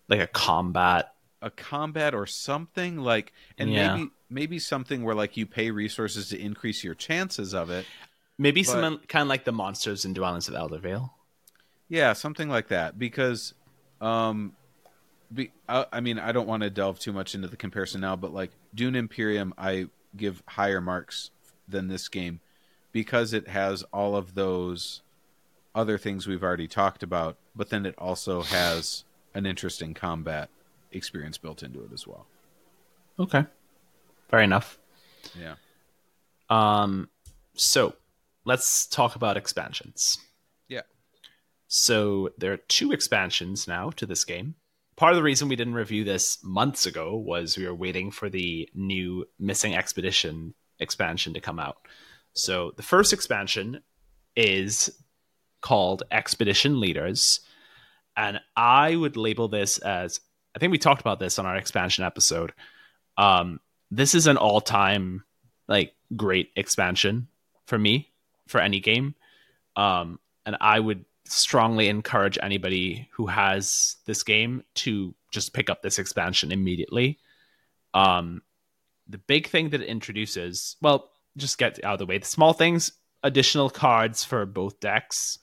like 0.07 0.19
a 0.19 0.27
combat 0.27 1.13
a 1.41 1.49
combat 1.49 2.13
or 2.13 2.25
something 2.25 2.97
like 2.97 3.31
and 3.57 3.71
Yeah. 3.71 3.95
maybe 3.95 4.11
maybe 4.29 4.59
something 4.59 5.03
where 5.03 5.15
like 5.15 5.37
you 5.37 5.45
pay 5.45 5.71
resources 5.71 6.29
to 6.29 6.39
increase 6.39 6.83
your 6.83 6.95
chances 6.95 7.53
of 7.53 7.69
it 7.69 7.85
maybe 8.39 8.61
But- 8.63 8.67
some 8.71 8.97
kind 9.07 9.21
of 9.21 9.27
like 9.27 9.43
the 9.45 9.51
monsters 9.51 10.05
in 10.05 10.13
dwellings 10.13 10.47
of 10.47 10.55
eldervale 10.55 11.11
Yeah, 11.89 12.13
something 12.13 12.49
like 12.49 12.69
that. 12.69 12.97
Because, 12.97 13.53
um, 14.01 14.53
be, 15.33 15.51
I, 15.67 15.85
I 15.91 15.99
mean, 16.01 16.17
I 16.17 16.31
don't 16.31 16.47
want 16.47 16.63
to 16.63 16.69
delve 16.71 16.99
too 16.99 17.11
much 17.13 17.35
into 17.35 17.47
the 17.47 17.57
comparison 17.57 18.01
now, 18.01 18.15
but 18.15 18.33
like 18.33 18.51
Dune 18.73 18.95
Imperium, 18.95 19.53
I 19.57 19.87
give 20.15 20.41
higher 20.47 20.81
marks 20.81 21.29
than 21.67 21.87
this 21.87 22.07
game 22.07 22.39
because 22.91 23.33
it 23.33 23.47
has 23.47 23.83
all 23.93 24.15
of 24.15 24.33
those 24.33 25.01
other 25.75 25.97
things 25.99 26.25
we've 26.27 26.41
already 26.43 26.67
talked 26.67 27.03
about, 27.03 27.37
but 27.55 27.69
then 27.69 27.85
it 27.85 27.93
also 27.99 28.41
has 28.41 29.03
an 29.35 29.45
interesting 29.45 29.93
combat 29.93 30.49
experience 30.91 31.37
built 31.37 31.61
into 31.61 31.83
it 31.83 31.91
as 31.93 32.07
well. 32.07 32.25
okay 33.19 33.45
fair 34.29 34.41
enough 34.41 34.79
Yeah. 35.39 35.55
Um, 36.49 37.09
so 37.53 37.93
let's 38.49 38.87
talk 38.87 39.15
about 39.15 39.37
expansions. 39.37 40.17
Yeah. 40.67 40.81
So 41.67 42.31
there 42.39 42.51
are 42.51 42.57
two 42.57 42.91
expansions 42.91 43.67
now 43.67 43.91
to 43.91 44.07
this 44.07 44.25
game. 44.25 44.55
Part 44.95 45.13
of 45.13 45.17
the 45.17 45.23
reason 45.23 45.47
we 45.47 45.55
didn't 45.55 45.75
review 45.75 46.03
this 46.03 46.43
months 46.43 46.87
ago 46.87 47.15
was 47.15 47.55
we 47.55 47.67
were 47.67 47.75
waiting 47.75 48.09
for 48.09 48.27
the 48.27 48.67
new 48.73 49.25
Missing 49.37 49.75
Expedition 49.75 50.55
expansion 50.79 51.35
to 51.35 51.39
come 51.39 51.59
out. 51.59 51.77
So 52.33 52.71
the 52.75 52.81
first 52.81 53.13
expansion 53.13 53.81
is 54.35 54.89
called 55.61 56.01
Expedition 56.09 56.79
Leaders, 56.79 57.41
and 58.17 58.39
I 58.55 58.95
would 58.95 59.15
label 59.15 59.47
this 59.47 59.77
as 59.77 60.19
I 60.55 60.59
think 60.59 60.71
we 60.71 60.79
talked 60.79 61.01
about 61.01 61.19
this 61.19 61.37
on 61.37 61.45
our 61.45 61.55
expansion 61.55 62.03
episode. 62.03 62.51
Um, 63.15 63.59
this 63.91 64.15
is 64.15 64.25
an 64.25 64.37
all-time 64.37 65.23
like 65.67 65.93
great 66.15 66.49
expansion 66.55 67.27
for 67.67 67.77
me 67.77 68.09
for 68.49 68.59
any 68.59 68.79
game. 68.79 69.15
Um, 69.75 70.19
and 70.45 70.57
I 70.59 70.79
would 70.79 71.05
strongly 71.25 71.89
encourage 71.89 72.37
anybody 72.41 73.07
who 73.11 73.27
has 73.27 73.97
this 74.05 74.23
game 74.23 74.63
to 74.73 75.13
just 75.31 75.53
pick 75.53 75.69
up 75.69 75.81
this 75.81 75.99
expansion 75.99 76.51
immediately. 76.51 77.19
Um, 77.93 78.41
the 79.07 79.19
big 79.19 79.47
thing 79.47 79.69
that 79.69 79.81
it 79.81 79.87
introduces, 79.87 80.75
well, 80.81 81.11
just 81.37 81.57
get 81.57 81.83
out 81.83 81.93
of 81.93 81.99
the 81.99 82.05
way. 82.05 82.17
The 82.17 82.25
small 82.25 82.53
things, 82.53 82.91
additional 83.23 83.69
cards 83.69 84.23
for 84.23 84.45
both 84.45 84.79
decks, 84.79 85.39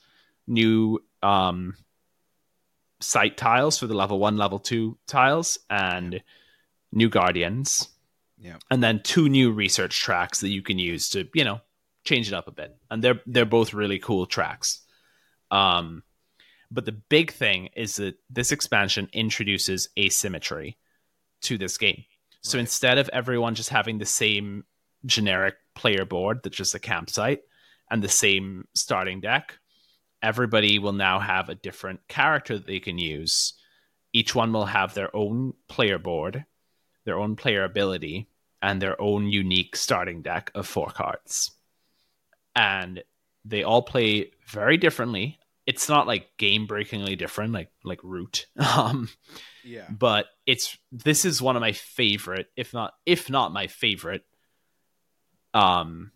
new 0.46 0.98
um, 1.22 1.74
site 3.00 3.36
tiles 3.36 3.78
for 3.78 3.86
the 3.86 3.94
level 3.94 4.18
one, 4.18 4.36
level 4.36 4.58
two 4.58 4.98
tiles, 5.06 5.58
and 5.70 6.22
new 6.92 7.08
guardians 7.08 7.88
Yeah. 8.38 8.56
and 8.70 8.82
then 8.82 9.02
two 9.02 9.28
new 9.28 9.50
research 9.52 9.98
tracks 10.00 10.40
that 10.40 10.48
you 10.48 10.62
can 10.62 10.78
use 10.78 11.10
to 11.10 11.28
you 11.34 11.44
know 11.44 11.60
change 12.06 12.28
it 12.28 12.34
up 12.34 12.48
a 12.48 12.52
bit 12.52 12.76
and 12.90 13.02
they're 13.02 13.20
they're 13.26 13.44
both 13.44 13.74
really 13.74 13.98
cool 13.98 14.26
tracks 14.26 14.82
um 15.50 16.02
but 16.70 16.84
the 16.84 16.92
big 16.92 17.32
thing 17.32 17.68
is 17.76 17.96
that 17.96 18.16
this 18.30 18.52
expansion 18.52 19.08
introduces 19.12 19.88
asymmetry 19.98 20.76
to 21.42 21.58
this 21.58 21.76
game 21.78 22.04
so 22.42 22.58
Right. 22.58 22.60
instead 22.60 22.98
of 22.98 23.10
everyone 23.12 23.54
just 23.54 23.70
having 23.70 23.98
the 23.98 24.06
same 24.06 24.64
generic 25.04 25.54
player 25.74 26.04
board 26.04 26.40
that's 26.42 26.56
just 26.56 26.74
a 26.74 26.78
campsite 26.80 27.42
and 27.90 28.02
the 28.02 28.08
same 28.08 28.66
starting 28.74 29.20
deck 29.20 29.58
everybody 30.22 30.78
will 30.78 30.92
now 30.92 31.20
have 31.20 31.48
a 31.48 31.54
different 31.54 32.00
character 32.08 32.56
that 32.56 32.66
they 32.66 32.80
can 32.80 32.98
use 32.98 33.54
each 34.12 34.34
one 34.34 34.52
will 34.52 34.66
have 34.66 34.94
their 34.94 35.14
own 35.14 35.52
player 35.68 35.98
board 35.98 36.44
their 37.04 37.18
own 37.18 37.36
player 37.36 37.64
ability 37.64 38.28
and 38.62 38.82
their 38.82 39.00
own 39.00 39.28
unique 39.28 39.76
starting 39.76 40.22
deck 40.22 40.50
of 40.54 40.66
four 40.66 40.88
cards. 40.88 41.52
And 42.56 43.04
they 43.44 43.62
all 43.62 43.82
play 43.82 44.32
very 44.48 44.76
differently. 44.78 45.38
It's 45.66 45.88
not 45.88 46.06
like 46.08 46.36
game 46.38 46.66
breakingly 46.66 47.14
different 47.14 47.52
like 47.52 47.70
like 47.84 48.02
Root. 48.02 48.46
Um 48.58 49.08
Yeah. 49.64 49.88
but 49.90 50.26
it's 50.46 50.76
this 50.90 51.24
is 51.24 51.42
one 51.42 51.54
of 51.56 51.60
my 51.60 51.72
favorite 51.72 52.48
if 52.56 52.72
not 52.72 52.94
if 53.04 53.28
not 53.30 53.52
my 53.52 53.66
favorite 53.66 54.24
um 55.54 56.12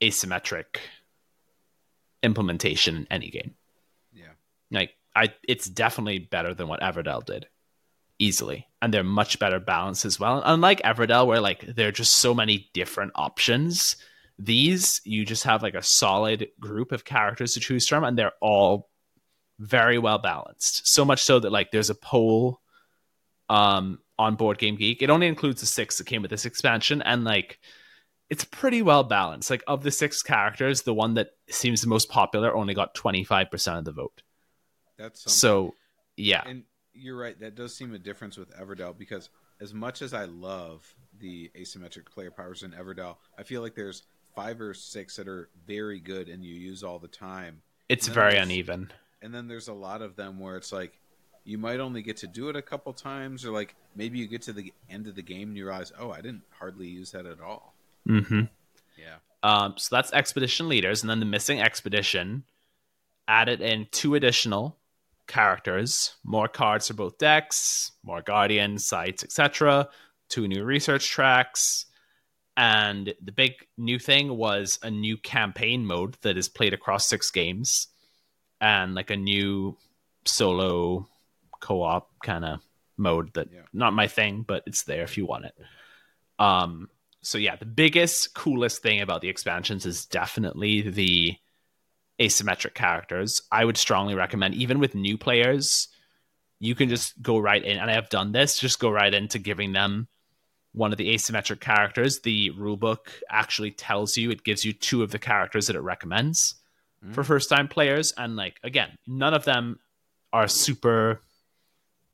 asymmetric 0.00 0.78
implementation 2.22 2.96
in 2.96 3.06
any 3.10 3.30
game. 3.30 3.54
Yeah. 4.12 4.32
Like 4.70 4.90
I 5.14 5.32
it's 5.46 5.68
definitely 5.68 6.18
better 6.18 6.54
than 6.54 6.68
what 6.68 6.80
Everdell 6.80 7.24
did. 7.24 7.46
Easily. 8.18 8.66
And 8.80 8.92
they're 8.92 9.02
much 9.04 9.38
better 9.38 9.58
balanced 9.58 10.04
as 10.04 10.18
well. 10.20 10.42
Unlike 10.44 10.82
Everdell, 10.82 11.26
where 11.26 11.40
like 11.40 11.60
there 11.66 11.88
are 11.88 11.92
just 11.92 12.16
so 12.16 12.34
many 12.34 12.70
different 12.72 13.12
options, 13.14 13.96
these 14.38 15.00
you 15.04 15.24
just 15.24 15.44
have 15.44 15.62
like 15.62 15.74
a 15.74 15.82
solid 15.82 16.48
group 16.60 16.92
of 16.92 17.04
characters 17.04 17.54
to 17.54 17.60
choose 17.60 17.86
from, 17.86 18.04
and 18.04 18.18
they're 18.18 18.32
all 18.40 18.88
very 19.58 19.98
well 19.98 20.18
balanced. 20.18 20.86
So 20.88 21.04
much 21.04 21.22
so 21.22 21.38
that 21.40 21.52
like 21.52 21.70
there's 21.70 21.90
a 21.90 21.94
poll 21.94 22.60
um 23.48 23.98
on 24.18 24.36
Board 24.36 24.58
Game 24.58 24.76
Geek. 24.76 25.02
It 25.02 25.10
only 25.10 25.26
includes 25.26 25.60
the 25.60 25.66
six 25.66 25.98
that 25.98 26.06
came 26.06 26.22
with 26.22 26.30
this 26.30 26.46
expansion, 26.46 27.02
and 27.02 27.24
like 27.24 27.58
it's 28.30 28.44
pretty 28.44 28.80
well 28.80 29.04
balanced. 29.04 29.50
Like 29.50 29.62
of 29.66 29.82
the 29.82 29.90
six 29.90 30.22
characters, 30.22 30.82
the 30.82 30.94
one 30.94 31.14
that 31.14 31.32
seems 31.50 31.82
the 31.82 31.88
most 31.88 32.08
popular 32.08 32.56
only 32.56 32.72
got 32.72 32.94
25% 32.94 33.78
of 33.78 33.84
the 33.84 33.92
vote. 33.92 34.22
That's 34.96 35.20
something. 35.22 35.36
So 35.36 35.74
yeah. 36.16 36.42
And 36.46 36.62
you're 36.94 37.18
right. 37.18 37.38
That 37.40 37.54
does 37.54 37.74
seem 37.74 37.94
a 37.94 37.98
difference 37.98 38.38
with 38.38 38.50
Everdell 38.56 38.96
because 38.96 39.28
as 39.60 39.74
much 39.74 40.02
as 40.02 40.14
I 40.14 40.24
love 40.24 40.94
the 41.18 41.50
asymmetric 41.56 42.06
player 42.06 42.30
powers 42.30 42.62
in 42.62 42.72
Everdell, 42.72 43.16
I 43.38 43.42
feel 43.42 43.60
like 43.60 43.74
there's 43.74 44.04
five 44.34 44.60
or 44.60 44.74
six 44.74 45.16
that 45.16 45.28
are 45.28 45.48
very 45.66 46.00
good 46.00 46.28
and 46.28 46.44
you 46.44 46.54
use 46.54 46.82
all 46.82 46.98
the 46.98 47.08
time. 47.08 47.62
It's 47.88 48.08
very 48.08 48.36
uneven. 48.36 48.92
And 49.20 49.34
then 49.34 49.48
there's 49.48 49.68
a 49.68 49.72
lot 49.72 50.02
of 50.02 50.16
them 50.16 50.40
where 50.40 50.56
it's 50.56 50.72
like 50.72 50.98
you 51.44 51.58
might 51.58 51.80
only 51.80 52.02
get 52.02 52.18
to 52.18 52.26
do 52.26 52.48
it 52.48 52.56
a 52.56 52.62
couple 52.62 52.92
times, 52.92 53.44
or 53.44 53.50
like 53.50 53.74
maybe 53.94 54.18
you 54.18 54.26
get 54.26 54.42
to 54.42 54.52
the 54.52 54.72
end 54.88 55.06
of 55.06 55.14
the 55.14 55.22
game 55.22 55.48
and 55.48 55.56
you 55.56 55.66
realize, 55.66 55.92
oh, 55.98 56.10
I 56.10 56.20
didn't 56.20 56.42
hardly 56.50 56.86
use 56.86 57.10
that 57.12 57.26
at 57.26 57.40
all. 57.40 57.74
Mm-hmm. 58.08 58.42
Yeah. 58.98 59.16
Um, 59.42 59.74
so 59.76 59.94
that's 59.94 60.12
expedition 60.12 60.68
leaders, 60.68 61.02
and 61.02 61.10
then 61.10 61.20
the 61.20 61.26
missing 61.26 61.60
expedition 61.60 62.44
added 63.26 63.60
in 63.60 63.88
two 63.90 64.14
additional 64.14 64.78
characters, 65.26 66.14
more 66.24 66.48
cards 66.48 66.88
for 66.88 66.94
both 66.94 67.18
decks, 67.18 67.92
more 68.04 68.22
guardians, 68.22 68.86
sites, 68.86 69.24
etc. 69.24 69.88
Two 70.28 70.46
new 70.46 70.64
research 70.64 71.10
tracks, 71.10 71.86
and 72.56 73.14
the 73.22 73.32
big 73.32 73.52
new 73.76 73.98
thing 73.98 74.36
was 74.36 74.78
a 74.82 74.90
new 74.90 75.16
campaign 75.16 75.86
mode 75.86 76.16
that 76.22 76.36
is 76.36 76.48
played 76.48 76.74
across 76.74 77.08
six 77.08 77.30
games, 77.30 77.88
and 78.60 78.94
like 78.94 79.10
a 79.10 79.16
new 79.16 79.76
solo 80.24 81.08
co-op 81.60 82.10
kind 82.22 82.44
of 82.44 82.60
mode 82.96 83.32
that 83.34 83.48
Yeah. 83.52 83.62
not 83.72 83.92
my 83.92 84.06
thing, 84.06 84.42
but 84.42 84.62
it's 84.66 84.84
there 84.84 85.02
if 85.02 85.16
you 85.16 85.26
want 85.26 85.46
it. 85.46 85.54
Um, 86.38 86.88
so 87.22 87.38
yeah, 87.38 87.56
the 87.56 87.66
biggest, 87.66 88.34
coolest 88.34 88.82
thing 88.82 89.00
about 89.00 89.20
the 89.20 89.28
expansions 89.28 89.86
is 89.86 90.06
definitely 90.06 90.82
the 90.82 91.36
asymmetric 92.20 92.74
characters. 92.74 93.42
I 93.50 93.64
would 93.64 93.76
strongly 93.76 94.14
recommend, 94.14 94.54
even 94.54 94.78
with 94.78 94.94
new 94.94 95.16
players, 95.16 95.88
you 96.60 96.74
can 96.74 96.88
just 96.88 97.20
go 97.22 97.38
right 97.38 97.64
in, 97.64 97.78
and 97.78 97.90
I 97.90 97.94
have 97.94 98.10
done 98.10 98.32
this, 98.32 98.58
just 98.58 98.78
go 98.78 98.90
right 98.90 99.12
into 99.12 99.38
giving 99.38 99.72
them 99.72 100.08
one 100.72 100.92
of 100.92 100.98
the 100.98 101.14
asymmetric 101.14 101.60
characters. 101.60 102.20
The 102.20 102.50
rulebook 102.50 103.08
actually 103.30 103.72
tells 103.72 104.16
you, 104.16 104.30
it 104.30 104.44
gives 104.44 104.64
you 104.64 104.72
two 104.72 105.02
of 105.02 105.10
the 105.10 105.18
characters 105.18 105.66
that 105.66 105.76
it 105.76 105.80
recommends 105.80 106.54
for 107.10 107.24
first 107.24 107.48
time 107.48 107.66
players. 107.66 108.12
And 108.16 108.36
like, 108.36 108.60
again, 108.62 108.96
none 109.06 109.34
of 109.34 109.44
them 109.44 109.80
are 110.32 110.46
super, 110.46 111.20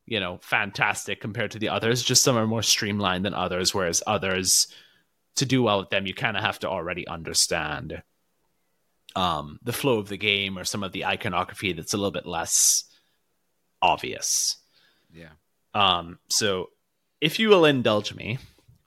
you 0.07 0.19
know, 0.19 0.39
fantastic 0.41 1.21
compared 1.21 1.51
to 1.51 1.59
the 1.59 1.69
others. 1.69 2.03
Just 2.03 2.25
some 2.25 2.39
are 2.39 2.47
more 2.47 2.63
streamlined 2.63 3.25
than 3.25 3.35
others, 3.35 3.75
whereas 3.75 4.03
others, 4.07 4.67
to 5.37 5.45
do 5.47 5.63
well 5.63 5.79
with 5.79 5.91
them, 5.91 6.07
you 6.07 6.15
kind 6.15 6.37
of 6.37 6.43
have 6.43 6.59
to 6.61 6.69
already 6.69 7.07
understand 7.07 8.03
um, 9.15 9.59
the 9.63 9.73
flow 9.73 9.99
of 9.99 10.09
the 10.09 10.17
game 10.17 10.59
or 10.59 10.65
some 10.65 10.83
of 10.83 10.93
the 10.93 11.05
iconography 11.05 11.75
that's 11.75 11.95
a 11.95 11.97
little 11.97 12.11
bit 12.11 12.27
less 12.27 12.85
obvious. 13.83 14.57
Yeah. 15.13 15.31
Um, 15.75 16.19
so 16.29 16.71
if 17.21 17.39
you 17.39 17.49
will 17.49 17.65
indulge 17.65 18.15
me, 18.15 18.39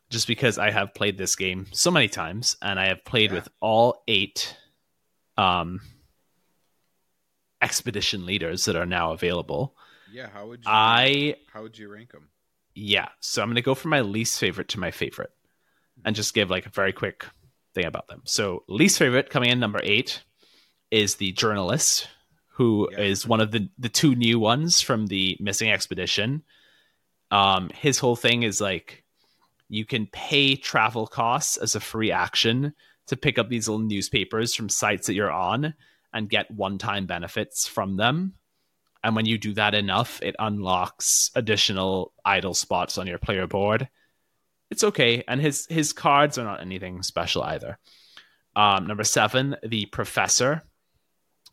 just 0.10 0.28
because 0.28 0.58
I 0.58 0.72
have 0.72 0.94
played 0.94 1.18
this 1.18 1.36
game 1.36 1.68
so 1.72 1.92
many 1.92 2.08
times 2.08 2.58
and 2.62 2.80
I 2.80 2.88
have 2.88 3.04
played 3.06 3.32
Yeah. 3.32 3.36
with 3.36 3.50
all 3.62 4.04
eight 4.08 4.56
um, 5.38 5.80
expedition 7.62 8.26
leaders 8.26 8.66
that 8.66 8.76
are 8.76 8.86
now 8.86 9.12
available, 9.14 9.76
Yeah. 10.12 10.28
How 10.30 10.48
would 10.48 10.60
you? 10.66 10.72
I 10.72 11.36
how 11.54 11.62
would 11.62 11.78
you 11.78 11.90
rank 11.90 12.12
them? 12.12 12.30
Yeah. 12.76 13.10
So 13.22 13.42
I'm 13.42 13.48
going 13.48 13.56
to 13.56 13.62
go 13.62 13.76
from 13.76 13.92
my 13.92 14.02
least 14.02 14.40
favorite 14.40 14.68
to 14.70 14.80
my 14.80 14.92
favorite 14.92 15.32
and 16.04 16.16
just 16.16 16.34
give 16.34 16.50
like 16.50 16.66
a 16.66 16.70
very 16.70 16.92
quick 16.94 17.26
thing 17.74 17.86
about 17.86 18.08
them. 18.08 18.22
So, 18.26 18.64
least 18.68 18.98
favorite 19.00 19.30
coming 19.30 19.50
in 19.50 19.60
number 19.60 19.80
eight 19.84 20.22
is 20.90 21.16
the 21.16 21.32
journalist, 21.32 22.10
who 22.56 22.90
yeah. 22.92 23.00
is 23.00 23.26
one 23.26 23.40
of 23.40 23.52
the, 23.52 23.70
the 23.80 23.88
two 23.90 24.16
new 24.16 24.40
ones 24.40 24.82
from 24.82 25.08
the 25.08 25.38
missing 25.40 25.72
expedition. 25.72 26.44
Um, 27.32 27.70
his 27.74 27.98
whole 27.98 28.16
thing 28.16 28.44
is 28.44 28.60
like 28.62 29.04
you 29.70 29.86
can 29.86 30.06
pay 30.08 30.56
travel 30.56 31.08
costs 31.08 31.58
as 31.58 31.76
a 31.76 31.80
free 31.80 32.12
action 32.12 32.74
to 33.08 33.16
pick 33.16 33.40
up 33.40 33.50
these 33.50 33.68
little 33.68 33.86
newspapers 33.86 34.54
from 34.54 34.70
sites 34.70 35.08
that 35.08 35.14
you're 35.14 35.32
on 35.32 35.74
and 36.14 36.30
get 36.30 36.52
one 36.52 36.78
time 36.78 37.06
benefits 37.06 37.68
from 37.68 37.96
them. 37.98 38.34
And 39.04 39.16
when 39.16 39.26
you 39.26 39.38
do 39.38 39.54
that 39.54 39.74
enough, 39.74 40.22
it 40.22 40.36
unlocks 40.38 41.32
additional 41.34 42.14
idol 42.24 42.54
spots 42.54 42.98
on 42.98 43.08
your 43.08 43.18
player 43.18 43.48
board. 43.48 43.90
It's 44.70 44.84
okay, 44.84 45.24
and 45.28 45.42
his 45.42 45.66
his 45.68 45.92
cards 45.92 46.38
are 46.38 46.46
not 46.46 46.62
anything 46.62 47.02
special 47.02 47.44
either. 47.44 47.78
Um, 48.56 48.88
number 48.88 49.04
seven, 49.04 49.56
the 49.64 49.86
professor. 49.88 50.64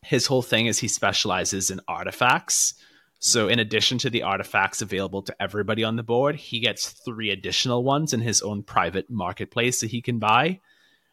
His 0.05 0.27
whole 0.27 0.43
thing 0.43 0.67
is 0.67 0.79
he 0.79 0.89
specializes 0.89 1.71
in 1.71 1.81
artifacts. 1.89 2.75
So, 3.21 3.49
in 3.49 3.59
addition 3.59 3.99
to 3.99 4.11
the 4.11 4.23
artifacts 4.23 4.81
available 4.81 5.23
to 5.23 5.43
everybody 5.43 5.83
on 5.83 5.97
the 5.97 6.05
board, 6.05 6.37
he 6.37 6.61
gets 6.61 6.91
three 6.91 7.31
additional 7.31 7.83
ones 7.83 8.13
in 8.13 8.21
his 8.21 8.43
own 8.43 8.63
private 8.63 9.11
marketplace 9.11 9.81
that 9.81 9.91
he 9.91 10.01
can 10.01 10.19
buy. 10.19 10.61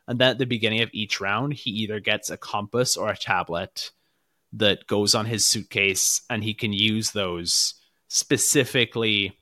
And 0.07 0.19
then 0.19 0.29
at 0.29 0.37
the 0.37 0.45
beginning 0.45 0.81
of 0.81 0.91
each 0.93 1.19
round, 1.19 1.53
he 1.53 1.71
either 1.71 1.99
gets 1.99 2.29
a 2.29 2.37
compass 2.37 2.95
or 2.95 3.09
a 3.09 3.17
tablet 3.17 3.89
that 4.53 4.85
goes 4.85 5.15
on 5.15 5.25
his 5.25 5.47
suitcase, 5.47 6.21
and 6.29 6.43
he 6.43 6.53
can 6.53 6.73
use 6.73 7.11
those 7.11 7.73
specifically 8.07 9.37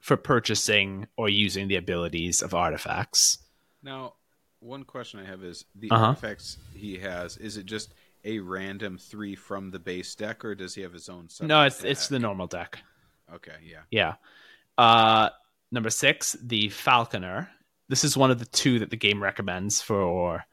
for 0.00 0.16
purchasing 0.16 1.06
or 1.16 1.28
using 1.28 1.68
the 1.68 1.76
abilities 1.76 2.40
of 2.40 2.54
artifacts. 2.54 3.38
Now, 3.82 4.14
one 4.60 4.84
question 4.84 5.20
I 5.20 5.24
have 5.24 5.44
is 5.44 5.66
the 5.74 5.90
uh-huh. 5.90 6.06
artifacts 6.06 6.56
he 6.74 6.98
has, 6.98 7.36
is 7.36 7.58
it 7.58 7.66
just 7.66 7.92
a 8.24 8.38
random 8.38 8.98
three 8.98 9.34
from 9.34 9.70
the 9.70 9.78
base 9.78 10.14
deck, 10.14 10.44
or 10.44 10.54
does 10.54 10.74
he 10.74 10.82
have 10.82 10.92
his 10.92 11.08
own? 11.08 11.28
No, 11.40 11.62
it's 11.62 11.78
deck? 11.78 11.90
it's 11.90 12.08
the 12.08 12.18
normal 12.18 12.46
deck. 12.46 12.78
Okay, 13.32 13.56
yeah, 13.64 13.82
yeah. 13.90 14.14
Uh, 14.76 15.30
number 15.70 15.90
six, 15.90 16.36
the 16.42 16.68
Falconer. 16.68 17.50
This 17.88 18.04
is 18.04 18.16
one 18.16 18.30
of 18.30 18.38
the 18.38 18.46
two 18.46 18.78
that 18.80 18.90
the 18.90 18.96
game 18.96 19.22
recommends 19.22 19.80
for 19.82 20.44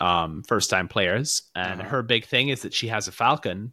um, 0.00 0.42
first 0.42 0.70
time 0.70 0.88
players, 0.88 1.42
and 1.54 1.80
uh-huh. 1.80 1.90
her 1.90 2.02
big 2.02 2.26
thing 2.26 2.48
is 2.48 2.62
that 2.62 2.74
she 2.74 2.88
has 2.88 3.08
a 3.08 3.12
falcon 3.12 3.72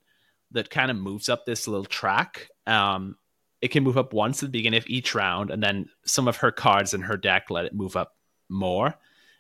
that 0.52 0.70
kind 0.70 0.92
of 0.92 0.98
moves 0.98 1.30
up 1.30 1.46
this 1.46 1.68
little 1.68 1.86
track. 1.86 2.50
Um, 2.68 3.18
it 3.62 3.70
can 3.70 3.84
move 3.84 3.98
up 3.98 4.14
once 4.14 4.44
at 4.44 4.48
the 4.48 4.58
beginning 4.58 4.78
of 4.78 4.88
each 4.88 5.16
round, 5.16 5.50
and 5.50 5.62
then 5.62 5.90
some 6.06 6.28
of 6.28 6.38
her 6.38 6.52
cards 6.52 6.94
in 6.94 7.02
her 7.02 7.18
deck 7.18 7.50
let 7.50 7.66
it 7.66 7.74
move 7.74 7.96
up 7.96 8.16
more. 8.50 8.94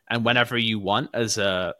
And 0.10 0.26
whenever 0.26 0.58
you 0.58 0.80
want, 0.80 1.10
as 1.14 1.38
a 1.38 1.76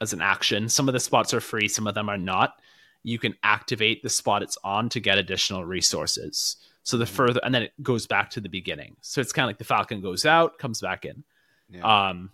as 0.00 0.12
an 0.12 0.20
action. 0.20 0.68
Some 0.68 0.88
of 0.88 0.92
the 0.92 1.00
spots 1.00 1.34
are 1.34 1.40
free, 1.40 1.68
some 1.68 1.86
of 1.86 1.94
them 1.94 2.08
are 2.08 2.18
not. 2.18 2.60
You 3.02 3.18
can 3.18 3.34
activate 3.42 4.02
the 4.02 4.08
spot 4.08 4.42
it's 4.42 4.58
on 4.64 4.88
to 4.90 5.00
get 5.00 5.18
additional 5.18 5.64
resources. 5.64 6.56
So 6.82 6.96
the 6.96 7.04
mm-hmm. 7.04 7.14
further, 7.14 7.40
and 7.42 7.54
then 7.54 7.62
it 7.62 7.72
goes 7.82 8.06
back 8.06 8.30
to 8.30 8.40
the 8.40 8.48
beginning. 8.48 8.96
So 9.00 9.20
it's 9.20 9.32
kind 9.32 9.44
of 9.44 9.48
like 9.48 9.58
the 9.58 9.64
Falcon 9.64 10.00
goes 10.00 10.24
out, 10.24 10.58
comes 10.58 10.80
back 10.80 11.04
in. 11.04 11.24
Yeah. 11.68 12.08
Um, 12.08 12.30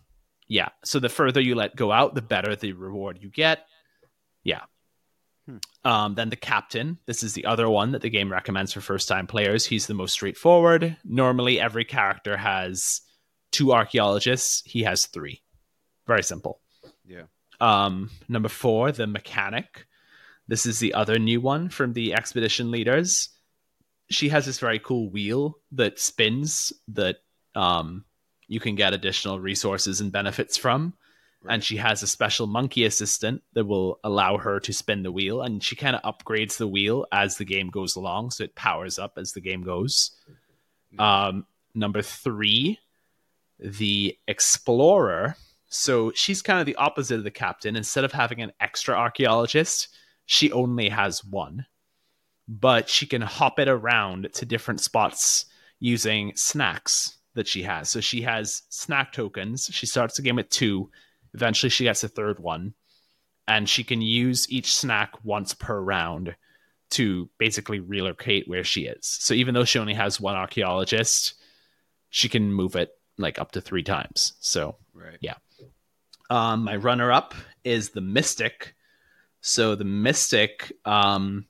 yeah. 0.49 0.69
So 0.85 0.99
the 0.99 1.09
further 1.09 1.41
you 1.41 1.55
let 1.55 1.77
go 1.77 1.93
out, 1.93 2.15
the 2.15 2.23
better 2.23 2.55
the 2.55 2.73
reward 2.73 3.19
you 3.21 3.31
get. 3.31 3.67
Yeah. 4.45 4.63
Hmm. 5.47 5.57
Um, 5.85 6.15
then 6.15 6.29
the 6.29 6.37
captain. 6.37 6.99
This 7.07 7.23
is 7.23 7.33
the 7.33 7.47
other 7.47 7.69
one 7.69 7.93
that 7.93 8.03
the 8.03 8.11
game 8.11 8.31
recommends 8.31 8.73
for 8.73 8.81
first 8.81 9.09
time 9.09 9.27
players. 9.27 9.65
He's 9.65 9.87
the 9.87 9.95
most 9.95 10.13
straightforward. 10.13 10.97
Normally, 11.05 11.59
every 11.59 11.85
character 11.85 12.37
has 12.37 13.01
two 13.51 13.73
archaeologists. 13.73 14.63
He 14.65 14.83
has 14.83 15.07
three. 15.07 15.43
Very 16.07 16.23
simple. 16.23 16.61
Yeah. 17.07 17.23
Um, 17.63 18.11
number 18.29 18.49
four, 18.49 18.91
the 18.91 19.07
mechanic. 19.07 19.87
This 20.49 20.67
is 20.67 20.81
the 20.81 20.95
other 20.95 21.19
new 21.21 21.41
one 21.41 21.69
from 21.69 21.93
the 21.93 22.13
expedition 22.13 22.73
leaders. 22.73 23.29
She 24.11 24.31
has 24.31 24.45
this 24.47 24.59
very 24.59 24.81
cool 24.81 25.09
wheel 25.09 25.59
that 25.71 26.01
spins 26.01 26.73
that 26.89 27.19
um, 27.55 28.05
you 28.49 28.59
can 28.59 28.75
get 28.75 28.95
additional 28.95 29.39
resources 29.39 30.01
and 30.01 30.11
benefits 30.11 30.57
from. 30.57 30.95
Right. 31.41 31.55
And 31.55 31.65
she 31.65 31.77
has 31.77 32.03
a 32.03 32.09
special 32.09 32.49
monkey 32.49 32.85
assistant 32.85 33.43
that 33.53 33.65
will 33.65 34.01
allow 34.03 34.39
her 34.39 34.59
to 34.59 34.73
spin 34.73 35.05
the 35.05 35.13
wheel. 35.13 35.41
And 35.41 35.63
she 35.63 35.77
kind 35.77 35.95
of 35.95 36.03
upgrades 36.03 36.57
the 36.57 36.69
wheel 36.69 37.07
as 37.13 37.37
the 37.37 37.45
game 37.45 37.71
goes 37.71 37.95
along. 37.95 38.33
So 38.33 38.43
it 38.43 38.57
powers 38.57 38.99
up 38.99 39.19
as 39.19 39.33
the 39.33 39.41
game 39.41 39.63
goes. 39.63 40.11
Um, 40.99 41.47
number 41.77 42.03
three, 42.03 42.81
the 43.61 44.19
explorer 44.27 45.37
so 45.73 46.12
she's 46.14 46.43
kind 46.43 46.61
of 46.61 46.66
the 46.66 46.77
opposite 46.77 47.16
of 47.16 47.25
the 47.25 47.31
captain. 47.31 47.77
Instead 47.77 48.05
of 48.05 48.12
having 48.12 48.43
an 48.43 48.53
extra 48.61 48.95
archaeologist, 48.95 49.89
she 50.27 50.53
only 50.53 50.91
has 50.91 51.25
one. 51.25 51.64
But 52.47 52.91
she 52.91 53.07
can 53.07 53.23
hop 53.23 53.59
it 53.59 53.68
around 53.68 54.29
to 54.35 54.45
different 54.45 54.81
spots 54.81 55.47
using 55.81 56.33
snacks 56.37 57.16
that 57.35 57.49
she 57.49 57.62
has. 57.62 57.89
So 57.89 58.01
she 58.01 58.20
has 58.23 58.62
snack 58.68 59.12
tokens. 59.12 59.70
She 59.73 59.87
starts 59.87 60.16
the 60.16 60.23
game 60.23 60.37
with 60.37 60.51
two. 60.51 60.91
Eventually, 61.33 61.70
she 61.70 61.85
gets 61.85 62.05
a 62.05 62.09
third 62.09 62.39
one. 62.39 62.75
And 63.49 63.66
she 63.68 63.83
can 63.83 64.03
use 64.03 64.51
each 64.51 64.77
snack 64.77 65.25
once 65.25 65.55
per 65.55 65.81
round 65.81 66.37
to 66.91 67.31
basically 67.39 67.81
relocate 67.81 68.47
where 68.47 68.64
she 68.64 68.83
is. 68.83 69.07
So 69.07 69.33
even 69.33 69.55
though 69.55 69.64
she 69.64 69.79
only 69.79 69.95
has 69.95 70.20
one 70.20 70.37
archaeologist, 70.37 71.35
she 72.11 72.29
can 72.29 72.53
move 72.53 72.77
it 72.77 72.91
like 73.16 73.39
up 73.39 73.53
to 73.53 73.62
three 73.62 73.83
times. 73.83 74.35
So, 74.41 74.77
right. 74.93 75.16
yeah. 75.23 75.37
Um, 76.33 76.64
my 76.64 76.76
runner 76.76 77.12
up 77.12 77.35
is 77.62 77.91
the 77.91 78.01
Mystic. 78.01 78.74
So 79.43 79.74
the 79.74 79.85
Mystic 79.85 80.72
um, 80.87 81.45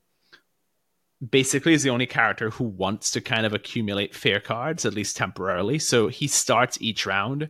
basically 1.31 1.73
is 1.73 1.85
the 1.85 1.91
only 1.91 2.07
character 2.07 2.51
who 2.51 2.65
wants 2.65 3.13
to 3.13 3.21
kind 3.21 3.47
of 3.47 3.55
accumulate 3.55 4.13
fear 4.13 4.41
cards, 4.41 4.85
at 4.85 4.95
least 4.95 5.17
temporarily. 5.17 5.79
So 5.79 6.09
he 6.09 6.27
starts 6.27 6.79
each 6.81 7.07
round 7.07 7.49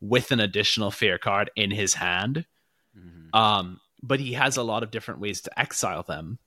with 0.00 0.32
an 0.32 0.40
additional 0.40 0.90
fear 0.90 1.18
card 1.18 1.50
in 1.54 1.70
his 1.70 1.92
hand. 1.92 2.46
Mm-hmm. 2.98 3.36
Um, 3.38 3.80
but 4.02 4.18
he 4.18 4.32
has 4.32 4.56
a 4.56 4.62
lot 4.62 4.82
of 4.82 4.90
different 4.90 5.20
ways 5.20 5.42
to 5.42 5.60
exile 5.60 6.02
them. 6.02 6.38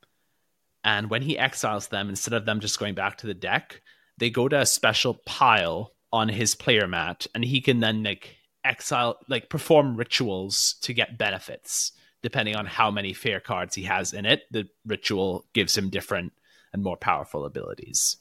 And 0.84 1.12
when 1.12 1.22
he 1.22 1.38
exiles 1.38 1.90
them, 1.90 2.10
instead 2.10 2.34
of 2.34 2.46
them 2.46 2.60
just 2.60 2.80
going 2.80 2.96
back 2.96 3.20
to 3.20 3.28
the 3.28 3.36
deck, 3.36 3.84
they 4.18 4.32
go 4.32 4.50
to 4.50 4.62
a 4.62 4.66
special 4.66 5.20
pile 5.28 5.92
on 6.12 6.28
his 6.28 6.56
player 6.56 6.88
mat, 6.88 7.28
and 7.36 7.46
he 7.46 7.62
can 7.62 7.82
then 7.82 8.02
like 8.02 8.36
exile 8.64 9.18
like 9.28 9.50
perform 9.50 9.96
rituals 9.96 10.76
to 10.82 10.94
get 10.94 11.18
benefits 11.18 11.92
depending 12.22 12.56
on 12.56 12.66
how 12.66 12.90
many 12.90 13.12
fear 13.12 13.42
cards 13.42 13.76
he 13.76 13.84
has 13.84 14.14
in 14.14 14.26
it. 14.26 14.44
The 14.50 14.70
ritual 14.86 15.46
gives 15.54 15.78
him 15.78 15.90
different 15.90 16.32
and 16.72 16.82
more 16.82 16.96
powerful 16.96 17.46
abilities. 17.46 18.16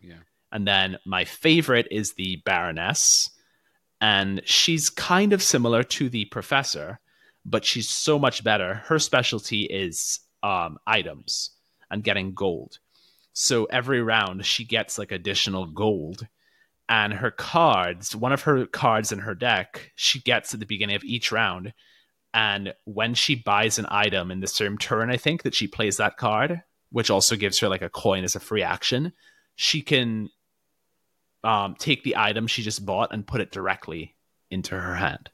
Yeah. 0.00 0.20
And 0.52 0.66
then 0.68 0.98
my 1.04 1.24
favorite 1.24 1.88
is 1.90 2.14
the 2.14 2.40
baroness 2.44 3.30
and 4.00 4.40
she's 4.44 4.88
kind 4.88 5.32
of 5.32 5.42
similar 5.42 5.82
to 5.82 6.08
the 6.08 6.26
professor 6.26 7.00
but 7.44 7.64
she's 7.64 7.88
so 7.88 8.18
much 8.18 8.44
better. 8.44 8.74
Her 8.86 8.98
specialty 8.98 9.62
is 9.62 10.20
um, 10.42 10.78
items 10.86 11.50
and 11.90 12.04
getting 12.04 12.34
gold. 12.34 12.78
So 13.32 13.64
every 13.64 14.02
round 14.02 14.44
she 14.44 14.64
gets 14.64 14.98
like 14.98 15.12
additional 15.12 15.66
gold 15.66 16.26
and 16.90 17.14
her 17.14 17.30
cards, 17.30 18.16
one 18.16 18.32
of 18.32 18.42
her 18.42 18.66
cards 18.66 19.12
in 19.12 19.20
her 19.20 19.34
deck, 19.34 19.92
she 19.94 20.20
gets 20.20 20.52
at 20.52 20.58
the 20.58 20.66
beginning 20.66 20.96
of 20.96 21.04
each 21.04 21.30
round. 21.30 21.72
And 22.34 22.74
when 22.84 23.14
she 23.14 23.36
buys 23.36 23.78
an 23.78 23.86
item 23.88 24.32
in 24.32 24.40
the 24.40 24.48
same 24.48 24.76
turn, 24.76 25.08
I 25.08 25.16
think 25.16 25.44
that 25.44 25.54
she 25.54 25.68
plays 25.68 25.98
that 25.98 26.16
card, 26.16 26.62
which 26.90 27.08
also 27.08 27.36
gives 27.36 27.60
her 27.60 27.68
like 27.68 27.82
a 27.82 27.88
coin 27.88 28.24
as 28.24 28.34
a 28.34 28.40
free 28.40 28.64
action, 28.64 29.12
she 29.54 29.82
can 29.82 30.30
um, 31.44 31.76
take 31.78 32.02
the 32.02 32.16
item 32.16 32.48
she 32.48 32.62
just 32.62 32.84
bought 32.84 33.12
and 33.12 33.26
put 33.26 33.40
it 33.40 33.52
directly 33.52 34.16
into 34.50 34.78
her 34.78 34.96
hand 34.96 35.30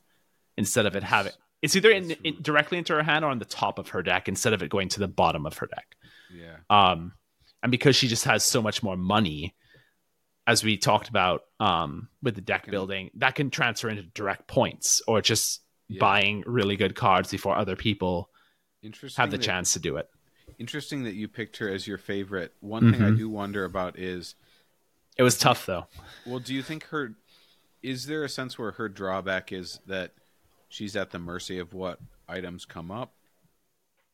instead 0.59 0.85
of 0.85 0.95
it 0.95 1.03
having 1.03 1.33
it's 1.63 1.75
either 1.75 1.91
in, 1.91 2.11
in, 2.23 2.37
directly 2.43 2.77
into 2.77 2.93
her 2.93 3.03
hand 3.03 3.25
or 3.25 3.31
on 3.31 3.39
the 3.39 3.47
top 3.47 3.79
of 3.79 3.89
her 3.89 4.03
deck 4.03 4.29
instead 4.29 4.53
of 4.53 4.63
it 4.63 4.69
going 4.69 4.91
to 4.91 5.01
the 5.01 5.09
bottom 5.09 5.47
of 5.47 5.57
her 5.59 5.67
deck. 5.67 5.97
Yeah. 6.33 6.57
Um, 6.69 7.15
and 7.63 7.73
because 7.73 7.97
she 7.97 8.09
just 8.09 8.25
has 8.25 8.45
so 8.45 8.61
much 8.61 8.83
more 8.83 8.97
money, 8.97 9.55
as 10.47 10.62
we 10.62 10.76
talked 10.76 11.09
about 11.09 11.44
um, 11.59 12.09
with 12.22 12.34
the 12.34 12.40
deck 12.40 12.70
building, 12.70 13.11
that 13.14 13.34
can 13.34 13.51
transfer 13.51 13.88
into 13.88 14.03
direct 14.03 14.47
points 14.47 15.03
or 15.07 15.20
just 15.20 15.61
yeah. 15.88 15.99
buying 15.99 16.44
really 16.47 16.76
good 16.76 16.94
cards 16.94 17.30
before 17.30 17.57
other 17.57 17.76
people 17.76 18.30
have 19.16 19.30
the 19.30 19.36
that, 19.36 19.42
chance 19.42 19.72
to 19.72 19.80
do 19.80 19.97
it. 19.97 20.09
Interesting 20.59 21.05
that 21.05 21.14
you 21.14 21.26
picked 21.28 21.57
her 21.57 21.68
as 21.68 21.86
your 21.86 21.99
favorite. 21.99 22.55
One 22.61 22.84
mm-hmm. 22.84 22.92
thing 22.92 23.03
I 23.03 23.07
mm-hmm. 23.09 23.18
do 23.18 23.28
wonder 23.28 23.64
about 23.64 23.99
is 23.99 24.36
it 25.16 25.22
was 25.22 25.36
tough 25.36 25.66
though. 25.66 25.86
Well, 26.24 26.38
do 26.38 26.55
you 26.55 26.62
think 26.62 26.84
her 26.86 27.14
is 27.82 28.07
there 28.07 28.24
a 28.24 28.28
sense 28.28 28.59
where 28.59 28.72
her 28.72 28.88
drawback 28.88 29.53
is 29.53 29.80
that 29.86 30.12
she's 30.68 30.97
at 30.97 31.11
the 31.11 31.18
mercy 31.18 31.59
of 31.59 31.74
what 31.74 31.99
items 32.28 32.64
come 32.64 32.90
up? 32.90 33.12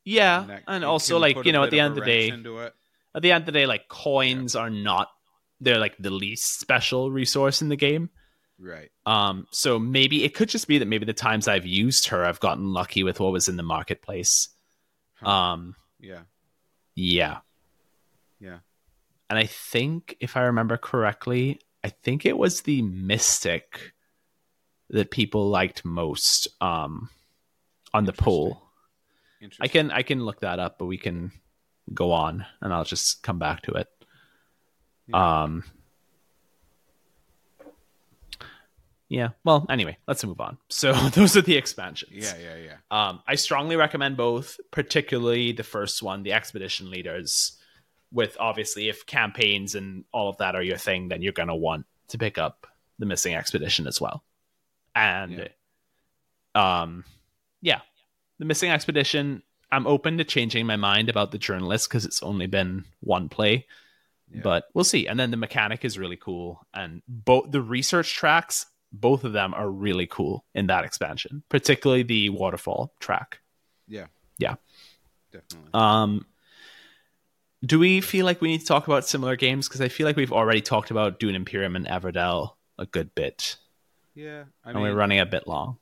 Yeah, 0.04 0.42
and, 0.42 0.62
and 0.66 0.84
also 0.84 1.18
like 1.18 1.44
you 1.44 1.52
know, 1.52 1.62
at 1.62 1.70
the 1.70 1.80
end 1.80 1.96
of 1.96 2.04
the 2.04 2.04
day, 2.04 2.30
at 2.30 3.22
the 3.22 3.32
end 3.32 3.42
of 3.42 3.46
the 3.46 3.52
day, 3.52 3.66
like 3.66 3.88
coins 3.88 4.54
yeah. 4.54 4.62
are 4.62 4.70
not 4.70 5.10
they're 5.62 5.78
like 5.78 5.96
the 5.98 6.10
least 6.10 6.58
special 6.60 7.10
resource 7.10 7.62
in 7.62 7.68
the 7.68 7.76
game. 7.76 8.10
Right. 8.58 8.90
Um, 9.06 9.46
so 9.50 9.78
maybe 9.78 10.24
it 10.24 10.34
could 10.34 10.48
just 10.48 10.68
be 10.68 10.78
that 10.78 10.86
maybe 10.86 11.06
the 11.06 11.12
times 11.12 11.48
I've 11.48 11.66
used 11.66 12.08
her, 12.08 12.24
I've 12.24 12.40
gotten 12.40 12.72
lucky 12.72 13.02
with 13.02 13.18
what 13.18 13.32
was 13.32 13.48
in 13.48 13.56
the 13.56 13.62
marketplace. 13.62 14.48
Huh. 15.14 15.30
Um, 15.30 15.76
Yeah. 15.98 16.22
yeah. 16.94 17.38
Yeah. 18.38 18.58
And 19.30 19.38
I 19.38 19.46
think, 19.46 20.16
if 20.20 20.36
I 20.36 20.42
remember 20.42 20.76
correctly, 20.76 21.60
I 21.82 21.88
think 21.88 22.26
it 22.26 22.36
was 22.36 22.62
the 22.62 22.82
Mystic 22.82 23.92
that 24.90 25.10
people 25.10 25.48
liked 25.48 25.84
most 25.84 26.48
um, 26.60 27.08
on 27.94 28.04
the 28.04 28.12
poll. 28.12 28.62
I 29.60 29.68
can 29.68 29.90
I 29.90 30.02
can 30.02 30.24
look 30.24 30.40
that 30.40 30.60
up, 30.60 30.78
but 30.78 30.86
we 30.86 30.98
can 30.98 31.32
go 31.92 32.12
on, 32.12 32.44
and 32.60 32.72
I'll 32.72 32.84
just 32.84 33.22
come 33.22 33.38
back 33.38 33.62
to 33.62 33.72
it. 33.72 33.88
Yeah. 35.08 35.42
Um. 35.42 35.64
Yeah. 39.08 39.28
Well, 39.44 39.66
anyway, 39.68 39.98
let's 40.08 40.24
move 40.24 40.40
on. 40.40 40.56
So 40.70 40.92
those 41.14 41.36
are 41.36 41.42
the 41.42 41.56
expansions. 41.56 42.12
Yeah, 42.14 42.34
yeah, 42.42 42.56
yeah. 42.56 42.76
Um, 42.90 43.20
I 43.26 43.34
strongly 43.34 43.76
recommend 43.76 44.16
both, 44.16 44.58
particularly 44.70 45.52
the 45.52 45.62
first 45.62 46.02
one, 46.02 46.22
the 46.22 46.32
expedition 46.32 46.90
leaders. 46.90 47.58
With 48.10 48.36
obviously, 48.40 48.88
if 48.88 49.04
campaigns 49.04 49.74
and 49.74 50.04
all 50.12 50.30
of 50.30 50.38
that 50.38 50.54
are 50.54 50.62
your 50.62 50.78
thing, 50.78 51.08
then 51.08 51.20
you're 51.20 51.32
gonna 51.32 51.56
want 51.56 51.84
to 52.08 52.18
pick 52.18 52.38
up 52.38 52.66
the 52.98 53.06
missing 53.06 53.34
expedition 53.34 53.86
as 53.86 54.00
well. 54.00 54.22
And, 54.94 55.48
um, 56.54 57.04
yeah, 57.60 57.80
the 58.38 58.44
missing 58.44 58.70
expedition. 58.70 59.42
I'm 59.70 59.86
open 59.86 60.18
to 60.18 60.24
changing 60.24 60.66
my 60.66 60.76
mind 60.76 61.08
about 61.08 61.30
the 61.30 61.38
journalist 61.38 61.88
because 61.88 62.04
it's 62.04 62.22
only 62.22 62.46
been 62.46 62.84
one 63.00 63.28
play, 63.28 63.66
Yeah. 64.34 64.40
but 64.42 64.64
we'll 64.74 64.84
see. 64.84 65.06
And 65.06 65.18
then 65.20 65.30
the 65.30 65.36
mechanic 65.36 65.84
is 65.84 65.98
really 65.98 66.16
cool, 66.16 66.66
and 66.72 67.02
both 67.06 67.50
the 67.50 67.60
research 67.60 68.14
tracks, 68.14 68.66
both 68.92 69.24
of 69.24 69.32
them 69.32 69.54
are 69.54 69.68
really 69.70 70.06
cool 70.06 70.44
in 70.54 70.66
that 70.68 70.84
expansion, 70.84 71.42
particularly 71.48 72.02
the 72.02 72.30
waterfall 72.30 72.92
track. 73.00 73.40
Yeah. 73.88 74.06
Yeah. 74.38 74.54
Definitely. 75.32 75.70
Um, 75.74 76.26
do 77.64 77.78
we 77.78 78.00
feel 78.00 78.26
like 78.26 78.40
we 78.40 78.48
need 78.48 78.60
to 78.60 78.66
talk 78.66 78.86
about 78.86 79.06
similar 79.06 79.36
games? 79.36 79.68
Because 79.68 79.80
I 79.80 79.88
feel 79.88 80.06
like 80.06 80.16
we've 80.16 80.32
already 80.32 80.60
talked 80.60 80.90
about 80.90 81.18
Dune 81.20 81.34
Imperium 81.34 81.76
and 81.76 81.86
Everdell 81.86 82.54
a 82.78 82.86
good 82.86 83.14
bit, 83.14 83.56
yeah. 84.14 84.44
I 84.64 84.70
and 84.70 84.74
mean, 84.74 84.82
we're 84.82 84.94
running 84.94 85.20
a 85.20 85.26
bit 85.26 85.46
long. 85.46 85.78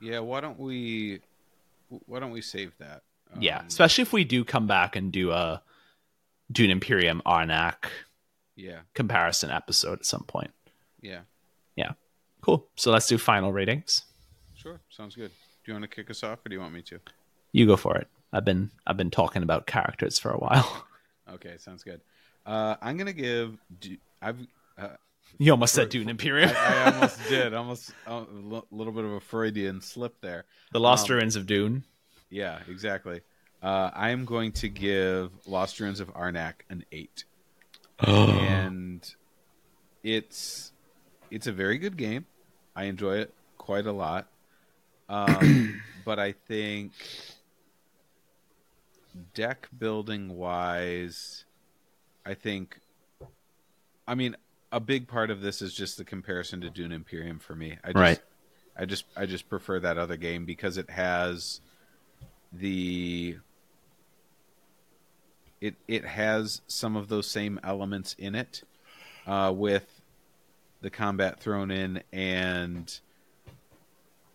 yeah. 0.00 0.18
Why 0.18 0.40
don't 0.40 0.58
we? 0.58 1.20
Why 2.06 2.20
don't 2.20 2.30
we 2.32 2.42
save 2.42 2.76
that? 2.78 3.02
yeah, 3.38 3.60
Um, 3.60 3.66
especially 3.66 4.02
if 4.02 4.12
we 4.12 4.24
do 4.24 4.44
come 4.44 4.66
back 4.66 4.94
and 4.96 5.10
do 5.12 5.30
a 5.30 5.62
Dune 6.50 6.70
Imperium 6.70 7.22
Arnak 7.26 7.86
Yeah. 8.56 8.80
comparison 8.94 9.50
episode 9.50 10.00
at 10.00 10.06
some 10.06 10.24
point. 10.24 10.50
Yeah. 11.00 11.20
Yeah. 11.76 11.92
Cool. 12.42 12.68
So 12.76 12.90
let's 12.90 13.06
do 13.06 13.18
final 13.18 13.52
ratings. 13.52 14.02
Sure. 14.54 14.80
Sounds 14.90 15.14
good. 15.14 15.30
Do 15.64 15.72
you 15.72 15.74
want 15.74 15.84
to 15.84 15.88
kick 15.94 16.10
us 16.10 16.22
off, 16.22 16.44
or 16.44 16.48
do 16.48 16.54
you 16.54 16.60
want 16.60 16.74
me 16.74 16.82
to? 16.82 16.98
You 17.52 17.66
go 17.66 17.76
for 17.76 17.96
it. 17.96 18.08
I've 18.32 18.44
been 18.44 18.70
I've 18.86 18.96
been 18.96 19.10
talking 19.10 19.42
about 19.42 19.66
characters 19.66 20.18
for 20.18 20.30
a 20.30 20.38
while. 20.38 20.86
Okay. 21.34 21.58
Sounds 21.58 21.84
good. 21.84 22.00
Uh, 22.44 22.74
I'm 22.82 22.96
gonna 22.96 23.12
give. 23.12 23.56
I've. 24.20 24.36
Uh, 24.76 24.88
You 25.38 25.52
almost 25.52 25.74
said 25.74 25.84
For- 25.84 25.90
Dune 25.90 26.08
Imperium. 26.08 26.50
I 26.56 26.92
almost 26.94 27.20
did. 27.28 27.54
Almost 27.54 27.92
uh, 28.04 28.24
a 28.28 28.62
little 28.72 28.92
bit 28.92 29.04
of 29.04 29.12
a 29.12 29.20
Freudian 29.20 29.80
slip 29.80 30.20
there. 30.22 30.46
the 30.72 30.80
Lost 30.80 31.08
um, 31.08 31.16
Ruins 31.16 31.36
of 31.36 31.46
Dune. 31.46 31.84
Yeah, 32.30 32.58
exactly. 32.68 33.20
Uh, 33.62 33.90
I 33.92 34.10
am 34.10 34.24
going 34.24 34.52
to 34.52 34.68
give 34.68 35.30
Lost 35.46 35.80
Ruins 35.80 36.00
of 36.00 36.12
Arnak 36.14 36.54
an 36.70 36.84
eight, 36.92 37.24
and 38.00 39.14
it's 40.02 40.72
it's 41.30 41.46
a 41.46 41.52
very 41.52 41.76
good 41.78 41.96
game. 41.96 42.24
I 42.74 42.84
enjoy 42.84 43.18
it 43.18 43.34
quite 43.58 43.86
a 43.86 43.92
lot, 43.92 44.28
um, 45.08 45.82
but 46.04 46.18
I 46.18 46.32
think 46.32 46.92
deck 49.34 49.68
building 49.76 50.36
wise, 50.36 51.44
I 52.24 52.34
think, 52.34 52.78
I 54.06 54.14
mean, 54.14 54.36
a 54.72 54.80
big 54.80 55.08
part 55.08 55.30
of 55.30 55.40
this 55.40 55.60
is 55.62 55.74
just 55.74 55.98
the 55.98 56.04
comparison 56.04 56.60
to 56.62 56.70
Dune 56.70 56.92
Imperium 56.92 57.38
for 57.38 57.54
me. 57.54 57.76
I 57.84 57.88
just, 57.88 57.96
Right. 57.96 58.20
I 58.76 58.84
just 58.86 59.04
I 59.16 59.26
just 59.26 59.48
prefer 59.48 59.80
that 59.80 59.98
other 59.98 60.16
game 60.16 60.46
because 60.46 60.78
it 60.78 60.88
has 60.88 61.60
the 62.52 63.36
it 65.60 65.74
it 65.86 66.04
has 66.04 66.62
some 66.66 66.96
of 66.96 67.08
those 67.08 67.26
same 67.26 67.60
elements 67.62 68.14
in 68.18 68.34
it 68.34 68.62
uh, 69.26 69.52
with 69.54 70.00
the 70.80 70.90
combat 70.90 71.38
thrown 71.38 71.70
in 71.70 72.02
and 72.12 73.00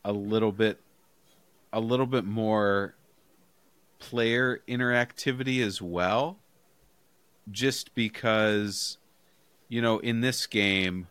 a 0.03 0.13
little 0.13 0.51
bit 0.51 0.79
a 1.73 1.79
little 1.79 2.05
bit 2.05 2.25
more 2.25 2.95
player 3.99 4.61
interactivity 4.67 5.63
as 5.63 5.81
well 5.81 6.37
just 7.51 7.95
because 7.95 8.97
you 9.67 9.81
know 9.81 9.97
in 9.99 10.21
this 10.21 10.45
game 10.45 11.07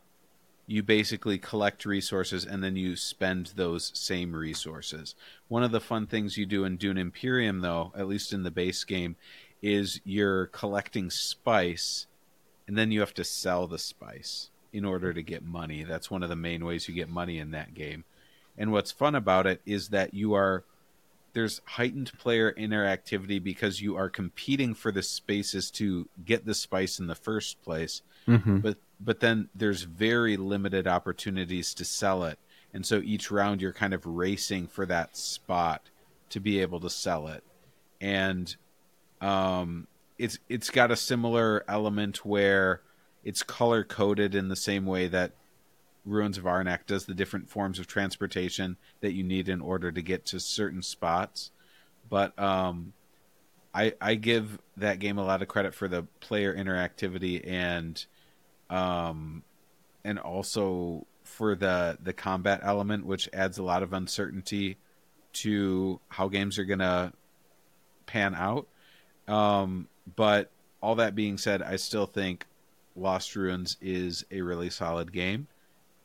you 0.67 0.83
basically 0.83 1.39
collect 1.39 1.85
resources 1.85 2.45
and 2.45 2.63
then 2.63 2.77
you 2.77 2.97
spend 2.97 3.53
those 3.55 3.93
same 3.95 4.35
resources. 4.35 5.15
One 5.49 5.63
of 5.63 5.73
the 5.73 5.81
fun 5.81 6.07
things 6.07 6.39
you 6.39 6.47
do 6.47 6.65
in 6.65 6.77
Dune 6.77 6.97
Imperium, 6.97 7.61
though, 7.61 7.93
at 7.95 8.09
least 8.09 8.33
in 8.33 8.45
the 8.45 8.51
base 8.51 8.83
game, 8.85 9.17
is 9.65 10.01
you're 10.05 10.47
collecting 10.47 11.09
spice 11.09 12.07
and 12.69 12.77
then 12.77 12.91
you 12.93 13.01
have 13.01 13.15
to 13.15 13.25
sell 13.25 13.67
the 13.67 13.79
spice 13.79 14.51
in 14.75 14.85
order 14.85 15.13
to 15.15 15.23
get 15.23 15.43
money. 15.43 15.85
That's 15.85 16.11
one 16.11 16.23
of 16.23 16.29
the 16.29 16.37
main 16.37 16.65
ways 16.65 16.87
you 16.87 16.95
get 16.95 17.09
money 17.09 17.39
in 17.39 17.53
that 17.53 17.73
game. 17.75 18.05
And 18.59 18.73
what's 18.73 18.93
fun 18.93 19.15
about 19.15 19.47
it 19.47 19.63
is 19.65 19.89
that 19.89 20.13
you 20.13 20.35
are 20.35 20.65
there's 21.33 21.61
heightened 21.65 22.13
player 22.19 22.53
interactivity 22.53 23.43
because 23.43 23.81
you 23.81 23.97
are 23.97 24.09
competing 24.09 24.75
for 24.75 24.93
the 24.93 25.03
spaces 25.03 25.71
to 25.73 26.09
get 26.25 26.45
the 26.47 26.55
spice 26.55 27.01
in 27.01 27.07
the 27.07 27.15
first 27.15 27.61
place 27.63 28.03
Mm-hmm. 28.27 28.59
but 28.61 28.79
but 28.99 29.21
then 29.21 29.51
there's 29.55 29.83
very 29.83 30.39
limited 30.39 30.87
opportunities 30.87 31.75
to 31.75 31.85
sell 31.85 32.25
it 32.25 32.39
and 32.73 32.87
so 32.87 33.03
each 33.05 33.31
round 33.31 33.61
you're 33.61 33.75
kind 33.75 33.93
of 33.93 34.07
racing 34.07 34.67
for 34.67 34.87
that 34.87 35.15
spot 35.15 35.91
to 36.31 36.41
be 36.41 36.59
able 36.63 36.81
to 36.81 36.89
sell 36.89 37.29
it 37.29 37.45
and 38.01 38.57
um 39.25 39.87
it's 40.19 40.39
it's 40.49 40.71
got 40.71 40.91
a 40.91 40.97
similar 40.97 41.65
element 41.67 42.25
where 42.25 42.83
it's 43.25 43.43
color 43.43 43.83
coded 43.83 44.35
in 44.35 44.49
the 44.49 44.57
same 44.57 44.85
way 44.87 45.09
that 45.09 45.33
Ruins 46.05 46.37
of 46.37 46.45
Arnak 46.45 46.81
does 46.87 47.07
the 47.07 47.15
different 47.15 47.49
forms 47.49 47.79
of 47.79 47.87
transportation 47.87 48.77
that 49.01 49.15
you 49.15 49.25
need 49.25 49.49
in 49.49 49.63
order 49.63 49.91
to 49.91 50.03
get 50.03 50.27
to 50.27 50.39
certain 50.39 50.83
spots. 50.83 51.51
But 52.09 52.39
um 52.39 52.93
I 53.75 53.95
I 54.01 54.15
give 54.15 54.59
that 54.77 54.99
game 54.99 55.19
a 55.19 55.25
lot 55.25 55.43
of 55.43 55.49
credit 55.49 55.75
for 55.75 55.89
the 55.89 56.03
player 56.21 56.55
interactivity 56.55 57.47
and 57.49 58.05
um 58.69 59.43
and 60.05 60.19
also 60.19 61.07
for 61.25 61.55
the 61.55 61.97
the 62.03 62.13
combat 62.13 62.61
element 62.63 63.07
which 63.07 63.29
adds 63.33 63.57
a 63.57 63.63
lot 63.63 63.83
of 63.83 63.95
uncertainty 63.95 64.77
to 65.33 65.99
how 66.09 66.29
games 66.29 66.59
are 66.59 66.65
going 66.65 66.79
to 66.79 67.13
pan 68.07 68.35
out 68.35 68.69
um 69.29 69.89
but 70.17 70.51
all 70.81 70.97
that 70.97 71.15
being 71.15 71.39
said 71.39 71.63
I 71.63 71.77
still 71.77 72.07
think 72.07 72.47
Lost 72.97 73.35
Ruins 73.35 73.77
is 73.81 74.25
a 74.31 74.41
really 74.43 74.71
solid 74.71 75.13
game 75.13 75.49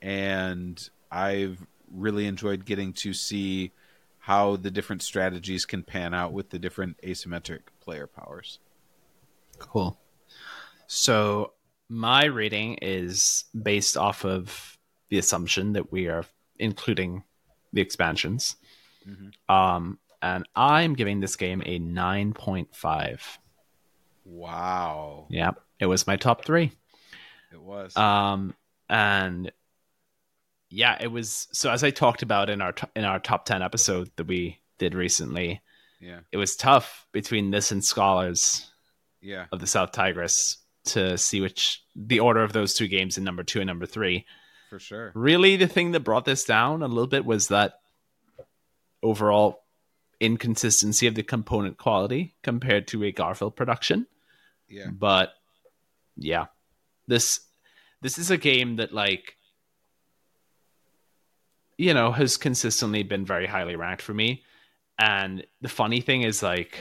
and 0.02 0.90
I've 1.12 1.66
really 1.92 2.26
enjoyed 2.28 2.66
getting 2.66 2.94
to 2.94 3.14
see 3.14 3.72
how 4.20 4.56
the 4.58 4.72
different 4.72 5.02
strategies 5.02 5.66
can 5.66 5.84
pan 5.84 6.14
out 6.14 6.34
with 6.34 6.50
the 6.50 6.60
different 6.60 6.98
asymmetric 7.02 7.62
player 7.80 8.08
powers. 8.08 8.60
Cool. 9.58 9.98
So 10.88 11.54
my 11.90 12.26
rating 12.26 12.76
is 12.82 13.46
based 13.60 13.98
off 13.98 14.24
of 14.26 14.78
the 15.10 15.18
assumption 15.18 15.74
that 15.74 15.92
we 15.92 16.08
are 16.08 16.26
including 16.60 17.24
the 17.74 17.82
expansions. 17.82 18.56
Mhm. 19.08 19.34
Um, 19.50 20.00
and 20.22 20.48
I'm 20.56 20.94
giving 20.94 21.20
this 21.20 21.36
game 21.36 21.62
a 21.66 21.80
9.5. 21.80 23.38
Wow, 24.26 25.26
Yeah, 25.30 25.52
it 25.80 25.88
was 25.88 26.06
my 26.06 26.16
top 26.16 26.46
three. 26.46 26.72
it 27.52 27.62
was. 27.62 27.96
Um, 27.98 28.54
and 28.90 29.52
yeah, 30.70 30.98
it 31.00 31.08
was. 31.08 31.48
So 31.52 31.72
as 31.72 31.84
I 31.84 31.90
talked 31.90 32.22
about 32.22 32.50
in 32.50 32.62
our 32.62 32.76
in 32.96 33.06
our 33.06 33.20
top 33.20 33.46
ten 33.46 33.64
episode 33.64 34.12
that 34.18 34.28
we 34.28 34.60
did 34.78 34.94
recently, 34.94 35.62
yeah, 36.00 36.20
it 36.32 36.38
was 36.38 36.56
tough 36.56 37.08
between 37.12 37.50
this 37.50 37.72
and 37.72 37.84
Scholars 37.84 38.72
yeah, 39.22 39.46
of 39.52 39.60
the 39.60 39.68
South 39.68 39.92
Tigris 39.92 40.58
to 40.86 41.18
see 41.18 41.42
which 41.42 41.84
the 41.96 42.20
order 42.20 42.44
of 42.44 42.54
those 42.54 42.76
two 42.76 42.88
games 42.88 43.18
in 43.18 43.24
number 43.24 43.44
two 43.44 43.60
and 43.62 43.68
number 43.68 43.86
three. 43.86 44.26
for 44.70 44.80
sure. 44.80 45.12
Really, 45.16 45.56
the 45.56 45.68
thing 45.68 45.92
that 45.94 46.02
brought 46.02 46.26
this 46.26 46.44
down 46.44 46.84
a 46.84 46.88
little 46.88 47.08
bit 47.08 47.26
was 47.26 47.48
that 47.48 47.80
overall 49.02 49.64
inconsistency 50.20 51.08
of 51.08 51.16
the 51.16 51.24
component 51.24 51.78
quality 51.78 52.36
compared 52.44 52.88
to 52.90 53.04
a 53.04 53.12
Garfield 53.12 53.56
production. 53.56 54.08
Yeah, 54.68 54.90
But 54.92 55.34
yeah, 56.18 56.48
This 57.08 57.40
this 58.02 58.18
is 58.18 58.30
a 58.32 58.38
game 58.38 58.78
that 58.78 58.94
like 58.94 59.36
you 61.78 61.94
know 61.94 62.12
has 62.12 62.38
consistently 62.38 63.04
been 63.04 63.26
very 63.26 63.48
highly 63.48 63.76
ranked 63.76 64.02
for 64.02 64.14
me. 64.14 64.44
And 64.98 65.46
the 65.62 65.70
funny 65.70 66.02
thing 66.02 66.24
is 66.24 66.44
like 66.44 66.78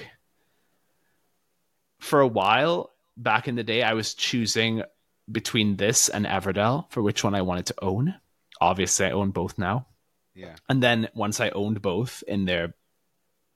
for 2.00 2.20
a 2.20 2.26
while 2.26 2.90
back 3.16 3.48
in 3.48 3.54
the 3.54 3.64
day 3.64 3.82
I 3.82 3.94
was 3.94 4.14
choosing 4.14 4.82
between 5.30 5.76
this 5.76 6.08
and 6.08 6.26
Everdell 6.26 6.90
for 6.90 7.02
which 7.02 7.22
one 7.22 7.34
I 7.34 7.42
wanted 7.42 7.66
to 7.66 7.74
own. 7.82 8.14
Obviously 8.60 9.06
I 9.06 9.12
own 9.12 9.30
both 9.30 9.58
now. 9.58 9.86
Yeah. 10.34 10.56
And 10.68 10.82
then 10.82 11.08
once 11.14 11.40
I 11.40 11.50
owned 11.50 11.80
both 11.82 12.22
in 12.26 12.44
their 12.44 12.74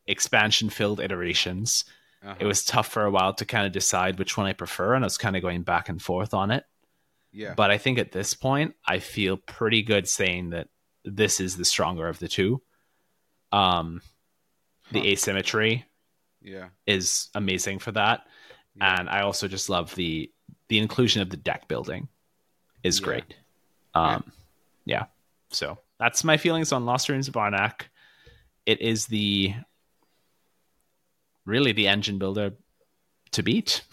expansion 0.07 0.69
filled 0.71 1.01
iterations, 1.01 1.85
Uh-huh. 2.23 2.35
it 2.39 2.45
was 2.47 2.65
tough 2.65 2.89
for 2.89 3.05
a 3.05 3.11
while 3.11 3.35
to 3.35 3.45
kind 3.45 3.67
of 3.67 3.73
decide 3.73 4.19
which 4.19 4.37
one 4.37 4.47
I 4.47 4.53
prefer, 4.53 4.95
and 4.95 5.05
I 5.05 5.07
was 5.07 5.19
kind 5.19 5.37
of 5.37 5.43
going 5.43 5.63
back 5.63 5.89
and 5.89 6.01
forth 6.01 6.35
on 6.35 6.51
it. 6.51 6.65
yeah. 7.33 7.55
But 7.55 7.71
I 7.71 7.79
think 7.79 7.99
at 7.99 8.13
this 8.13 8.35
point, 8.35 8.75
I 8.87 8.99
feel 8.99 9.37
pretty 9.39 9.83
good 9.83 10.07
saying 10.09 10.51
that 10.51 10.69
this 11.05 11.41
is 11.41 11.57
the 11.57 11.65
stronger 11.65 12.07
of 12.09 12.19
the 12.19 12.29
two. 12.29 12.63
Um, 13.51 14.03
the 14.91 15.01
Huh. 15.01 15.07
asymmetry 15.07 15.85
yeah. 16.43 16.69
is 16.87 17.31
amazing 17.35 17.79
for 17.79 17.93
that, 17.93 18.27
Yeah. 18.77 18.99
and 19.01 19.09
I 19.09 19.23
also 19.23 19.49
just 19.49 19.69
love 19.69 19.95
the 19.95 20.31
the 20.69 20.79
inclusion 20.79 21.21
of 21.23 21.29
the 21.31 21.37
deck 21.37 21.69
building 21.69 22.09
is 22.83 22.99
Yeah. 23.01 23.05
great. 23.05 23.35
Um, 23.95 24.33
yeah. 24.87 25.07
So 25.51 25.79
that's 25.99 26.25
my 26.25 26.37
feelings 26.39 26.73
on 26.73 26.87
Lost 26.87 27.09
Ruins 27.11 27.29
of 27.29 27.35
Arnak. 27.35 27.89
It 28.65 28.81
is 28.81 29.07
the 29.07 29.55
really 31.45 31.73
the 31.73 31.89
engine 31.89 32.19
builder 32.19 32.53
to 33.33 33.43
beat. 33.43 33.83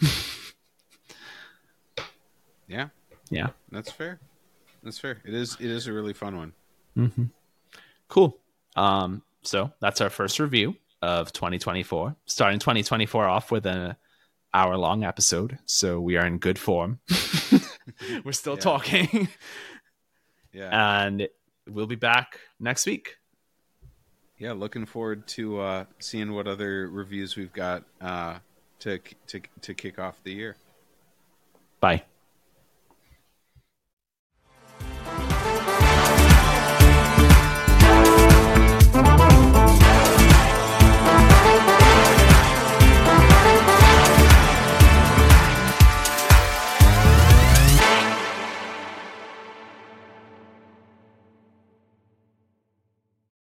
Yeah. 2.68 2.88
yeah. 3.30 3.48
That's 3.72 3.90
fair. 3.90 4.20
That's 4.84 4.98
fair. 4.98 5.18
It 5.24 5.34
is 5.34 5.56
it 5.58 5.68
is 5.70 5.88
a 5.88 5.92
really 5.92 6.12
fun 6.12 6.36
one. 6.36 6.52
Mm-hmm. 6.96 7.24
Cool. 8.08 8.38
Um, 8.76 9.22
so 9.42 9.72
that's 9.80 10.00
our 10.00 10.08
first 10.10 10.38
review 10.38 10.76
of 11.02 11.32
2024. 11.32 12.14
Starting 12.26 12.60
2024 12.60 13.26
off 13.26 13.50
with 13.50 13.66
an 13.66 13.96
hour 14.54 14.76
long 14.76 15.02
episode, 15.04 15.58
so 15.66 16.00
we 16.00 16.16
are 16.16 16.26
in 16.26 16.38
good 16.38 16.58
form. 16.60 17.00
We're 18.24 18.32
still 18.32 18.54
Yeah. 18.54 18.60
talking, 18.60 19.28
Yeah. 20.52 21.02
and 21.02 21.28
we'll 21.68 21.86
be 21.86 21.96
back 21.96 22.38
next 22.60 22.86
week. 22.86 23.16
Yeah, 24.40 24.52
looking 24.52 24.86
forward 24.86 25.28
to 25.28 25.60
uh 25.60 25.84
seeing 26.00 26.32
what 26.32 26.48
other 26.48 26.88
reviews 26.88 27.36
we've 27.36 27.52
got 27.52 27.84
uh 28.00 28.38
to 28.80 28.98
to 29.28 29.40
to 29.60 29.74
kick 29.74 30.00
off 30.00 30.20
the 30.24 30.32
year. 30.32 30.56
Bye. 31.78 32.02